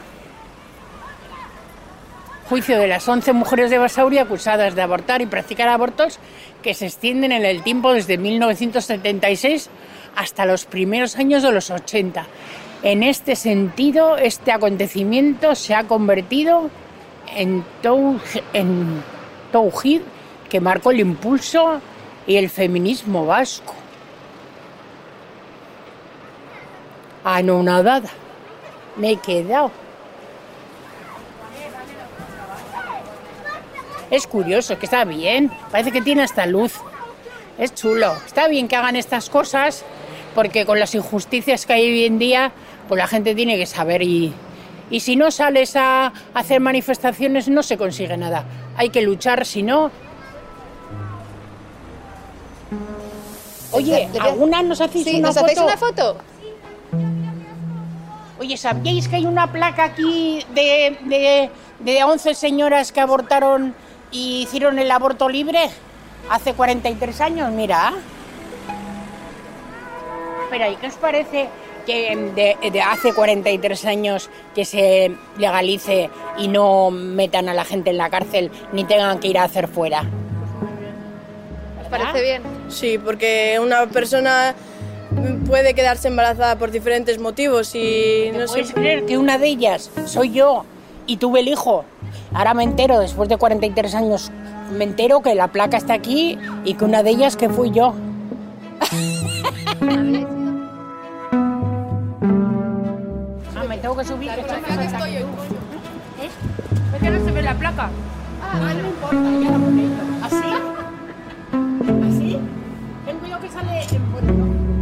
Juicio 2.48 2.78
de 2.78 2.86
las 2.86 3.08
11 3.08 3.32
mujeres 3.32 3.70
de 3.70 3.78
Basauri 3.78 4.18
acusadas 4.18 4.74
de 4.74 4.82
abortar 4.82 5.22
y 5.22 5.26
practicar 5.26 5.68
abortos 5.68 6.18
que 6.62 6.74
se 6.74 6.86
extienden 6.86 7.32
en 7.32 7.46
el 7.46 7.62
tiempo 7.62 7.94
desde 7.94 8.18
1976 8.18 9.70
hasta 10.14 10.44
los 10.44 10.66
primeros 10.66 11.16
años 11.16 11.42
de 11.42 11.52
los 11.52 11.70
80. 11.70 12.26
En 12.82 13.02
este 13.02 13.34
sentido, 13.34 14.18
este 14.18 14.52
acontecimiento 14.52 15.54
se 15.54 15.74
ha 15.74 15.84
convertido 15.84 16.68
en, 17.34 17.64
Tauhid 19.50 20.02
que 20.50 20.60
marcó 20.60 20.90
el 20.90 21.00
impulso 21.00 21.80
y 22.26 22.36
el 22.36 22.50
feminismo 22.50 23.24
vasco. 23.24 23.72
Anonadada. 27.24 28.10
Me 28.96 29.12
he 29.12 29.16
quedado. 29.16 29.83
Es 34.14 34.28
curioso, 34.28 34.78
que 34.78 34.86
está 34.86 35.04
bien. 35.04 35.50
Parece 35.72 35.90
que 35.90 36.00
tiene 36.00 36.22
hasta 36.22 36.46
luz. 36.46 36.74
Es 37.58 37.74
chulo. 37.74 38.14
Está 38.24 38.46
bien 38.46 38.68
que 38.68 38.76
hagan 38.76 38.94
estas 38.94 39.28
cosas 39.28 39.84
porque 40.36 40.64
con 40.64 40.78
las 40.78 40.94
injusticias 40.94 41.66
que 41.66 41.72
hay 41.72 41.82
hoy 41.90 42.04
en 42.04 42.20
día, 42.20 42.52
pues 42.88 42.96
la 42.96 43.08
gente 43.08 43.34
tiene 43.34 43.56
que 43.56 43.66
saber 43.66 44.02
y, 44.02 44.32
y 44.88 45.00
si 45.00 45.16
no 45.16 45.32
sales 45.32 45.74
a 45.74 46.12
hacer 46.32 46.60
manifestaciones 46.60 47.48
no 47.48 47.64
se 47.64 47.76
consigue 47.76 48.16
nada. 48.16 48.44
Hay 48.76 48.90
que 48.90 49.02
luchar, 49.02 49.44
si 49.44 49.64
no... 49.64 49.90
Oye, 53.72 54.08
¿alguna 54.20 54.62
nos 54.62 54.80
hacéis 54.80 55.04
Sí, 55.06 55.16
una 55.16 55.28
¿nos 55.28 55.34
foto? 55.34 55.46
hacéis 55.46 55.60
una 55.60 55.76
foto? 55.76 56.16
Oye, 58.38 58.56
¿sabíais 58.56 59.08
que 59.08 59.16
hay 59.16 59.26
una 59.26 59.50
placa 59.50 59.82
aquí 59.84 60.44
de, 60.54 60.96
de, 61.02 61.50
de 61.80 62.04
11 62.04 62.34
señoras 62.34 62.92
que 62.92 63.00
abortaron 63.00 63.74
y 64.14 64.42
hicieron 64.42 64.78
el 64.78 64.90
aborto 64.90 65.28
libre 65.28 65.68
hace 66.30 66.54
43 66.54 67.20
años? 67.20 67.50
Mira. 67.52 67.92
Espera, 70.44 70.68
¿y 70.70 70.76
qué 70.76 70.86
os 70.86 70.94
parece 70.94 71.48
que 71.84 72.16
de, 72.34 72.70
de 72.70 72.80
hace 72.80 73.12
43 73.12 73.84
años 73.86 74.30
que 74.54 74.64
se 74.64 75.14
legalice 75.36 76.08
y 76.38 76.48
no 76.48 76.90
metan 76.90 77.48
a 77.48 77.54
la 77.54 77.64
gente 77.64 77.90
en 77.90 77.98
la 77.98 78.08
cárcel 78.08 78.50
ni 78.72 78.84
tengan 78.84 79.18
que 79.18 79.28
ir 79.28 79.38
a 79.38 79.42
hacer 79.42 79.66
fuera? 79.66 80.04
¿Os 81.82 81.88
parece 81.88 82.22
bien? 82.22 82.42
Sí, 82.68 82.98
porque 82.98 83.58
una 83.60 83.86
persona 83.86 84.54
puede 85.46 85.74
quedarse 85.74 86.06
embarazada 86.06 86.56
por 86.56 86.70
diferentes 86.70 87.18
motivos 87.18 87.74
y 87.74 88.30
no 88.32 88.46
sé. 88.46 88.60
¿Puedes 88.60 88.72
creer 88.72 89.06
que 89.06 89.18
una 89.18 89.38
de 89.38 89.48
ellas 89.48 89.90
soy 90.06 90.30
yo 90.30 90.64
y 91.06 91.16
tuve 91.16 91.40
el 91.40 91.48
hijo? 91.48 91.84
Ahora 92.32 92.54
me 92.54 92.64
entero, 92.64 92.98
después 92.98 93.28
de 93.28 93.36
43 93.36 93.94
años, 93.94 94.30
me 94.76 94.84
entero 94.84 95.22
que 95.22 95.34
la 95.34 95.48
placa 95.48 95.76
está 95.76 95.94
aquí 95.94 96.38
y 96.64 96.74
que 96.74 96.84
una 96.84 97.02
de 97.02 97.10
ellas 97.10 97.36
que 97.36 97.48
fui 97.48 97.70
yo. 97.70 97.94
Ah, 103.56 103.64
me 103.68 103.78
tengo 103.78 103.96
que 103.96 104.04
subir. 104.04 104.30
Que 104.30 104.40
estoy 104.40 105.14
¿Eh? 105.16 105.24
¿Es 106.94 107.02
que 107.02 107.10
no 107.10 107.24
se 107.24 107.32
ve 107.32 107.42
la 107.42 107.54
placa? 107.54 107.90
Ah, 108.42 108.74
no 108.74 108.88
importa, 108.88 109.30
ya 109.42 109.50
la 109.50 109.58
pone. 109.58 109.88
¿Así? 110.22 110.50
¿Así? 112.08 112.38
Tengo 113.06 113.26
yo 113.26 113.40
que 113.40 113.48
sale 113.48 113.82
en 113.82 114.12
fondo. 114.12 114.73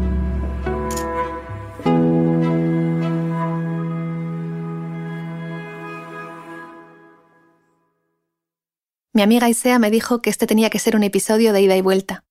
Mi 9.14 9.20
amiga 9.20 9.46
Isea 9.46 9.78
me 9.78 9.90
dijo 9.90 10.22
que 10.22 10.30
este 10.30 10.46
tenía 10.46 10.70
que 10.70 10.78
ser 10.78 10.96
un 10.96 11.02
episodio 11.02 11.52
de 11.52 11.60
ida 11.60 11.76
y 11.76 11.82
vuelta. 11.82 12.24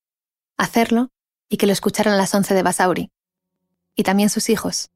Hacerlo 0.58 1.10
y 1.48 1.58
que 1.58 1.68
lo 1.68 1.74
escucharan 1.74 2.18
las 2.18 2.34
once 2.34 2.56
de 2.56 2.64
Basauri. 2.64 3.10
Y 3.96 4.02
también 4.02 4.32
sus 4.32 4.50
hijos. 4.50 4.90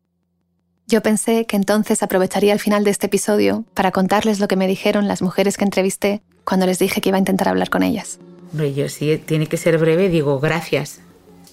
Yo 0.88 1.04
pensé 1.04 1.46
que 1.46 1.56
entonces 1.56 2.02
aprovecharía 2.02 2.54
el 2.54 2.60
final 2.60 2.84
de 2.84 2.90
este 2.90 3.06
episodio 3.06 3.66
para 3.76 3.92
contarles 3.92 4.40
lo 4.40 4.48
que 4.48 4.56
me 4.56 4.68
dijeron 4.68 5.08
las 5.08 5.22
mujeres 5.22 5.58
que 5.58 5.64
entrevisté 5.64 6.24
cuando 6.44 6.66
les 6.66 6.80
dije 6.80 7.02
que 7.02 7.10
iba 7.10 7.18
a 7.18 7.20
intentar 7.20 7.50
hablar 7.50 7.70
con 7.70 7.84
ellas. 7.84 8.20
Hombre, 8.52 8.74
yo 8.74 8.90
si 8.90 9.20
tiene 9.20 9.46
que 9.46 9.58
ser 9.58 9.78
breve, 9.78 10.10
digo 10.10 10.40
gracias 10.40 11.02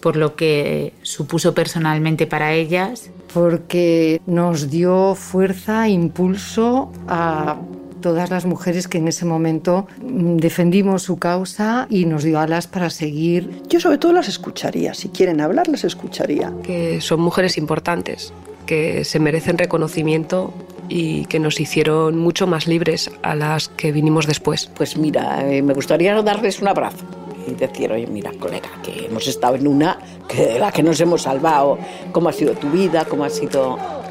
por 0.01 0.17
lo 0.17 0.35
que 0.35 0.95
supuso 1.03 1.53
personalmente 1.53 2.27
para 2.27 2.55
ellas. 2.55 3.11
Porque 3.35 4.23
nos 4.27 4.71
dio 4.71 5.15
fuerza, 5.15 5.89
impulso 5.89 6.91
a 7.07 7.59
todas 8.03 8.29
las 8.29 8.45
mujeres 8.45 8.87
que 8.89 8.99
en 8.99 9.09
ese 9.09 9.25
momento 9.25 9.87
mm, 10.03 10.37
defendimos 10.37 11.03
su 11.05 11.19
causa 11.19 11.87
y 11.89 12.05
nos 12.05 12.23
dio 12.23 12.39
alas 12.39 12.67
para 12.67 12.91
seguir. 12.91 13.63
Yo 13.71 13.81
sobre 13.81 13.97
todo 13.97 14.13
las 14.13 14.29
escucharía, 14.29 14.93
si 14.93 15.09
quieren 15.09 15.41
hablar 15.41 15.69
las 15.69 15.85
escucharía. 15.85 16.53
Que 16.63 17.01
son 17.01 17.21
mujeres 17.21 17.57
importantes, 17.57 18.35
que 18.67 19.05
se 19.05 19.19
merecen 19.19 19.57
reconocimiento 19.57 20.53
y 20.91 21.25
que 21.27 21.39
nos 21.39 21.59
hicieron 21.59 22.19
mucho 22.19 22.47
más 22.47 22.67
libres 22.67 23.11
a 23.23 23.35
las 23.35 23.69
que 23.69 23.93
vinimos 23.93 24.27
después. 24.27 24.67
Pues 24.75 24.99
mira, 24.99 25.49
eh, 25.51 25.63
me 25.63 25.73
gustaría 25.73 26.21
darles 26.21 26.61
un 26.61 26.69
abrazo 26.69 27.07
y 27.47 27.55
decir, 27.55 27.91
oye, 27.91 28.07
mira, 28.07 28.31
colega, 28.39 28.69
que 28.83 29.07
hemos 29.07 29.27
estado 29.27 29.55
en 29.55 29.67
una 29.67 29.99
que 30.29 30.47
de 30.47 30.59
la 30.59 30.71
que 30.71 30.83
nos 30.83 31.01
hemos 31.01 31.23
salvado, 31.23 31.79
cómo 32.13 32.29
ha 32.29 32.33
sido 32.33 32.55
tu 32.55 32.71
vida, 32.71 33.05
cómo 33.05 33.25
ha 33.25 33.31
sido... 33.31 34.02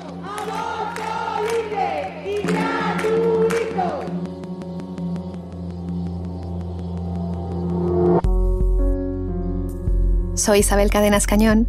Soy 10.41 10.61
Isabel 10.61 10.89
Cadenas 10.89 11.27
Cañón 11.27 11.67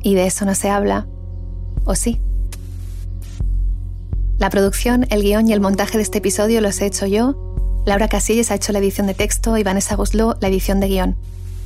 y 0.00 0.14
de 0.14 0.26
eso 0.26 0.44
no 0.44 0.54
se 0.54 0.70
habla, 0.70 1.08
¿o 1.84 1.96
sí? 1.96 2.20
La 4.38 4.50
producción, 4.50 5.04
el 5.10 5.22
guion 5.22 5.48
y 5.48 5.52
el 5.52 5.60
montaje 5.60 5.96
de 5.96 6.04
este 6.04 6.18
episodio 6.18 6.60
los 6.60 6.80
he 6.80 6.86
hecho 6.86 7.06
yo. 7.06 7.34
Laura 7.84 8.06
Casillas 8.06 8.52
ha 8.52 8.54
hecho 8.54 8.70
la 8.70 8.78
edición 8.78 9.08
de 9.08 9.14
texto 9.14 9.56
y 9.56 9.64
Vanessa 9.64 9.96
Guslo 9.96 10.36
la 10.40 10.46
edición 10.46 10.78
de 10.78 10.86
guion. 10.86 11.16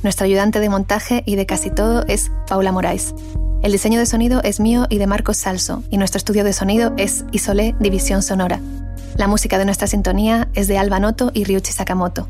Nuestra 0.01 0.25
ayudante 0.25 0.59
de 0.59 0.69
montaje 0.69 1.21
y 1.27 1.35
de 1.35 1.45
casi 1.45 1.69
todo 1.69 2.03
es 2.07 2.31
Paula 2.47 2.71
Moraes. 2.71 3.13
El 3.61 3.71
diseño 3.71 3.99
de 3.99 4.07
sonido 4.07 4.41
es 4.43 4.59
mío 4.59 4.87
y 4.89 4.97
de 4.97 5.05
Marcos 5.05 5.37
Salso, 5.37 5.83
y 5.91 5.97
nuestro 5.97 6.17
estudio 6.17 6.43
de 6.43 6.53
sonido 6.53 6.93
es 6.97 7.25
Isolé 7.31 7.75
División 7.79 8.23
Sonora. 8.23 8.59
La 9.17 9.27
música 9.27 9.59
de 9.59 9.65
nuestra 9.65 9.85
sintonía 9.85 10.49
es 10.55 10.67
de 10.67 10.79
Alba 10.79 10.99
Noto 10.99 11.29
y 11.31 11.43
Ryuichi 11.43 11.73
Sakamoto. 11.73 12.27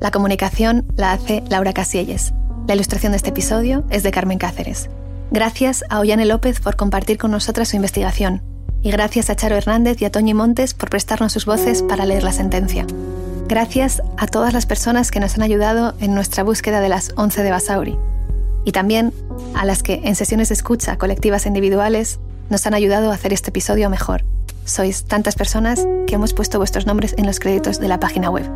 La 0.00 0.10
comunicación 0.10 0.86
la 0.96 1.12
hace 1.12 1.44
Laura 1.48 1.72
Casielles. 1.72 2.32
La 2.70 2.74
ilustración 2.74 3.10
de 3.10 3.16
este 3.16 3.30
episodio 3.30 3.82
es 3.90 4.04
de 4.04 4.12
Carmen 4.12 4.38
Cáceres. 4.38 4.90
Gracias 5.32 5.82
a 5.88 5.98
Ollane 5.98 6.24
López 6.24 6.60
por 6.60 6.76
compartir 6.76 7.18
con 7.18 7.32
nosotras 7.32 7.70
su 7.70 7.74
investigación. 7.74 8.42
Y 8.80 8.92
gracias 8.92 9.28
a 9.28 9.34
Charo 9.34 9.56
Hernández 9.56 10.00
y 10.00 10.04
a 10.04 10.12
Toñi 10.12 10.34
Montes 10.34 10.72
por 10.74 10.88
prestarnos 10.88 11.32
sus 11.32 11.46
voces 11.46 11.82
para 11.82 12.06
leer 12.06 12.22
la 12.22 12.30
sentencia. 12.30 12.86
Gracias 13.48 14.00
a 14.16 14.28
todas 14.28 14.52
las 14.52 14.66
personas 14.66 15.10
que 15.10 15.18
nos 15.18 15.34
han 15.34 15.42
ayudado 15.42 15.94
en 15.98 16.14
nuestra 16.14 16.44
búsqueda 16.44 16.80
de 16.80 16.88
las 16.88 17.12
11 17.16 17.42
de 17.42 17.50
Basauri. 17.50 17.98
Y 18.64 18.70
también 18.70 19.12
a 19.56 19.64
las 19.64 19.82
que 19.82 20.02
en 20.04 20.14
sesiones 20.14 20.50
de 20.50 20.54
escucha 20.54 20.96
colectivas 20.96 21.46
e 21.46 21.48
individuales 21.48 22.20
nos 22.50 22.64
han 22.68 22.74
ayudado 22.74 23.10
a 23.10 23.14
hacer 23.14 23.32
este 23.32 23.50
episodio 23.50 23.90
mejor. 23.90 24.22
Sois 24.64 25.06
tantas 25.06 25.34
personas 25.34 25.88
que 26.06 26.14
hemos 26.14 26.34
puesto 26.34 26.58
vuestros 26.58 26.86
nombres 26.86 27.16
en 27.18 27.26
los 27.26 27.40
créditos 27.40 27.80
de 27.80 27.88
la 27.88 27.98
página 27.98 28.30
web. 28.30 28.48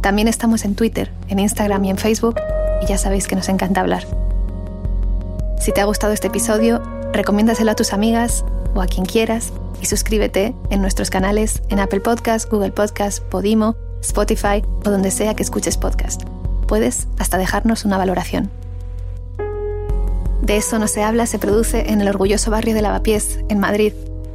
También 0.00 0.28
estamos 0.28 0.64
en 0.64 0.76
Twitter, 0.76 1.10
en 1.28 1.40
Instagram 1.40 1.84
y 1.84 1.90
en 1.90 1.98
Facebook 1.98 2.36
y 2.82 2.86
ya 2.86 2.98
sabéis 2.98 3.26
que 3.26 3.34
nos 3.34 3.48
encanta 3.48 3.80
hablar. 3.80 4.06
Si 5.58 5.72
te 5.72 5.80
ha 5.80 5.84
gustado 5.84 6.12
este 6.12 6.28
episodio, 6.28 6.80
recomiéndaselo 7.12 7.72
a 7.72 7.76
tus 7.76 7.92
amigas 7.92 8.44
o 8.74 8.82
a 8.82 8.86
quien 8.86 9.06
quieras 9.06 9.52
y 9.82 9.86
suscríbete 9.86 10.54
en 10.70 10.80
nuestros 10.80 11.10
canales 11.10 11.60
en 11.70 11.80
Apple 11.80 12.00
Podcast, 12.00 12.48
Google 12.50 12.70
Podcast, 12.70 13.24
Podimo, 13.24 13.74
Spotify 14.00 14.62
o 14.84 14.90
donde 14.90 15.10
sea 15.10 15.34
que 15.34 15.42
escuches 15.42 15.76
podcast. 15.76 16.22
Puedes 16.66 17.06
hasta 17.18 17.38
dejarnos 17.38 17.84
una 17.84 17.98
valoración. 17.98 18.50
De 20.42 20.56
eso 20.56 20.78
no 20.78 20.86
se 20.86 21.02
habla 21.02 21.26
se 21.26 21.38
produce 21.38 21.90
en 21.90 22.00
el 22.00 22.08
orgulloso 22.08 22.50
barrio 22.50 22.74
de 22.74 22.82
Lavapiés, 22.82 23.40
en 23.48 23.58
Madrid, 23.58 23.92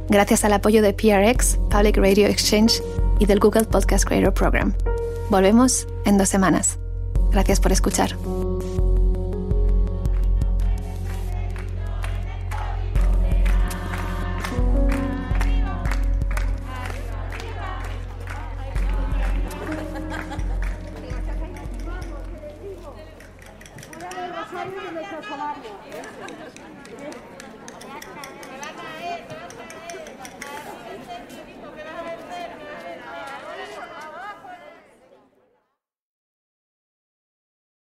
gracias 0.08 0.44
al 0.44 0.52
apoyo 0.52 0.82
de 0.82 0.92
PRX, 0.92 1.56
Public 1.70 1.96
Radio 1.96 2.26
Exchange 2.26 2.82
y 3.18 3.26
del 3.26 3.40
Google 3.40 3.64
Podcast 3.64 4.04
Creator 4.04 4.34
Program. 4.34 4.74
Volvemos 5.30 5.86
en 6.04 6.18
dos 6.18 6.28
semanas. 6.28 6.78
Gracias 7.30 7.60
por 7.60 7.72
escuchar. 7.72 8.14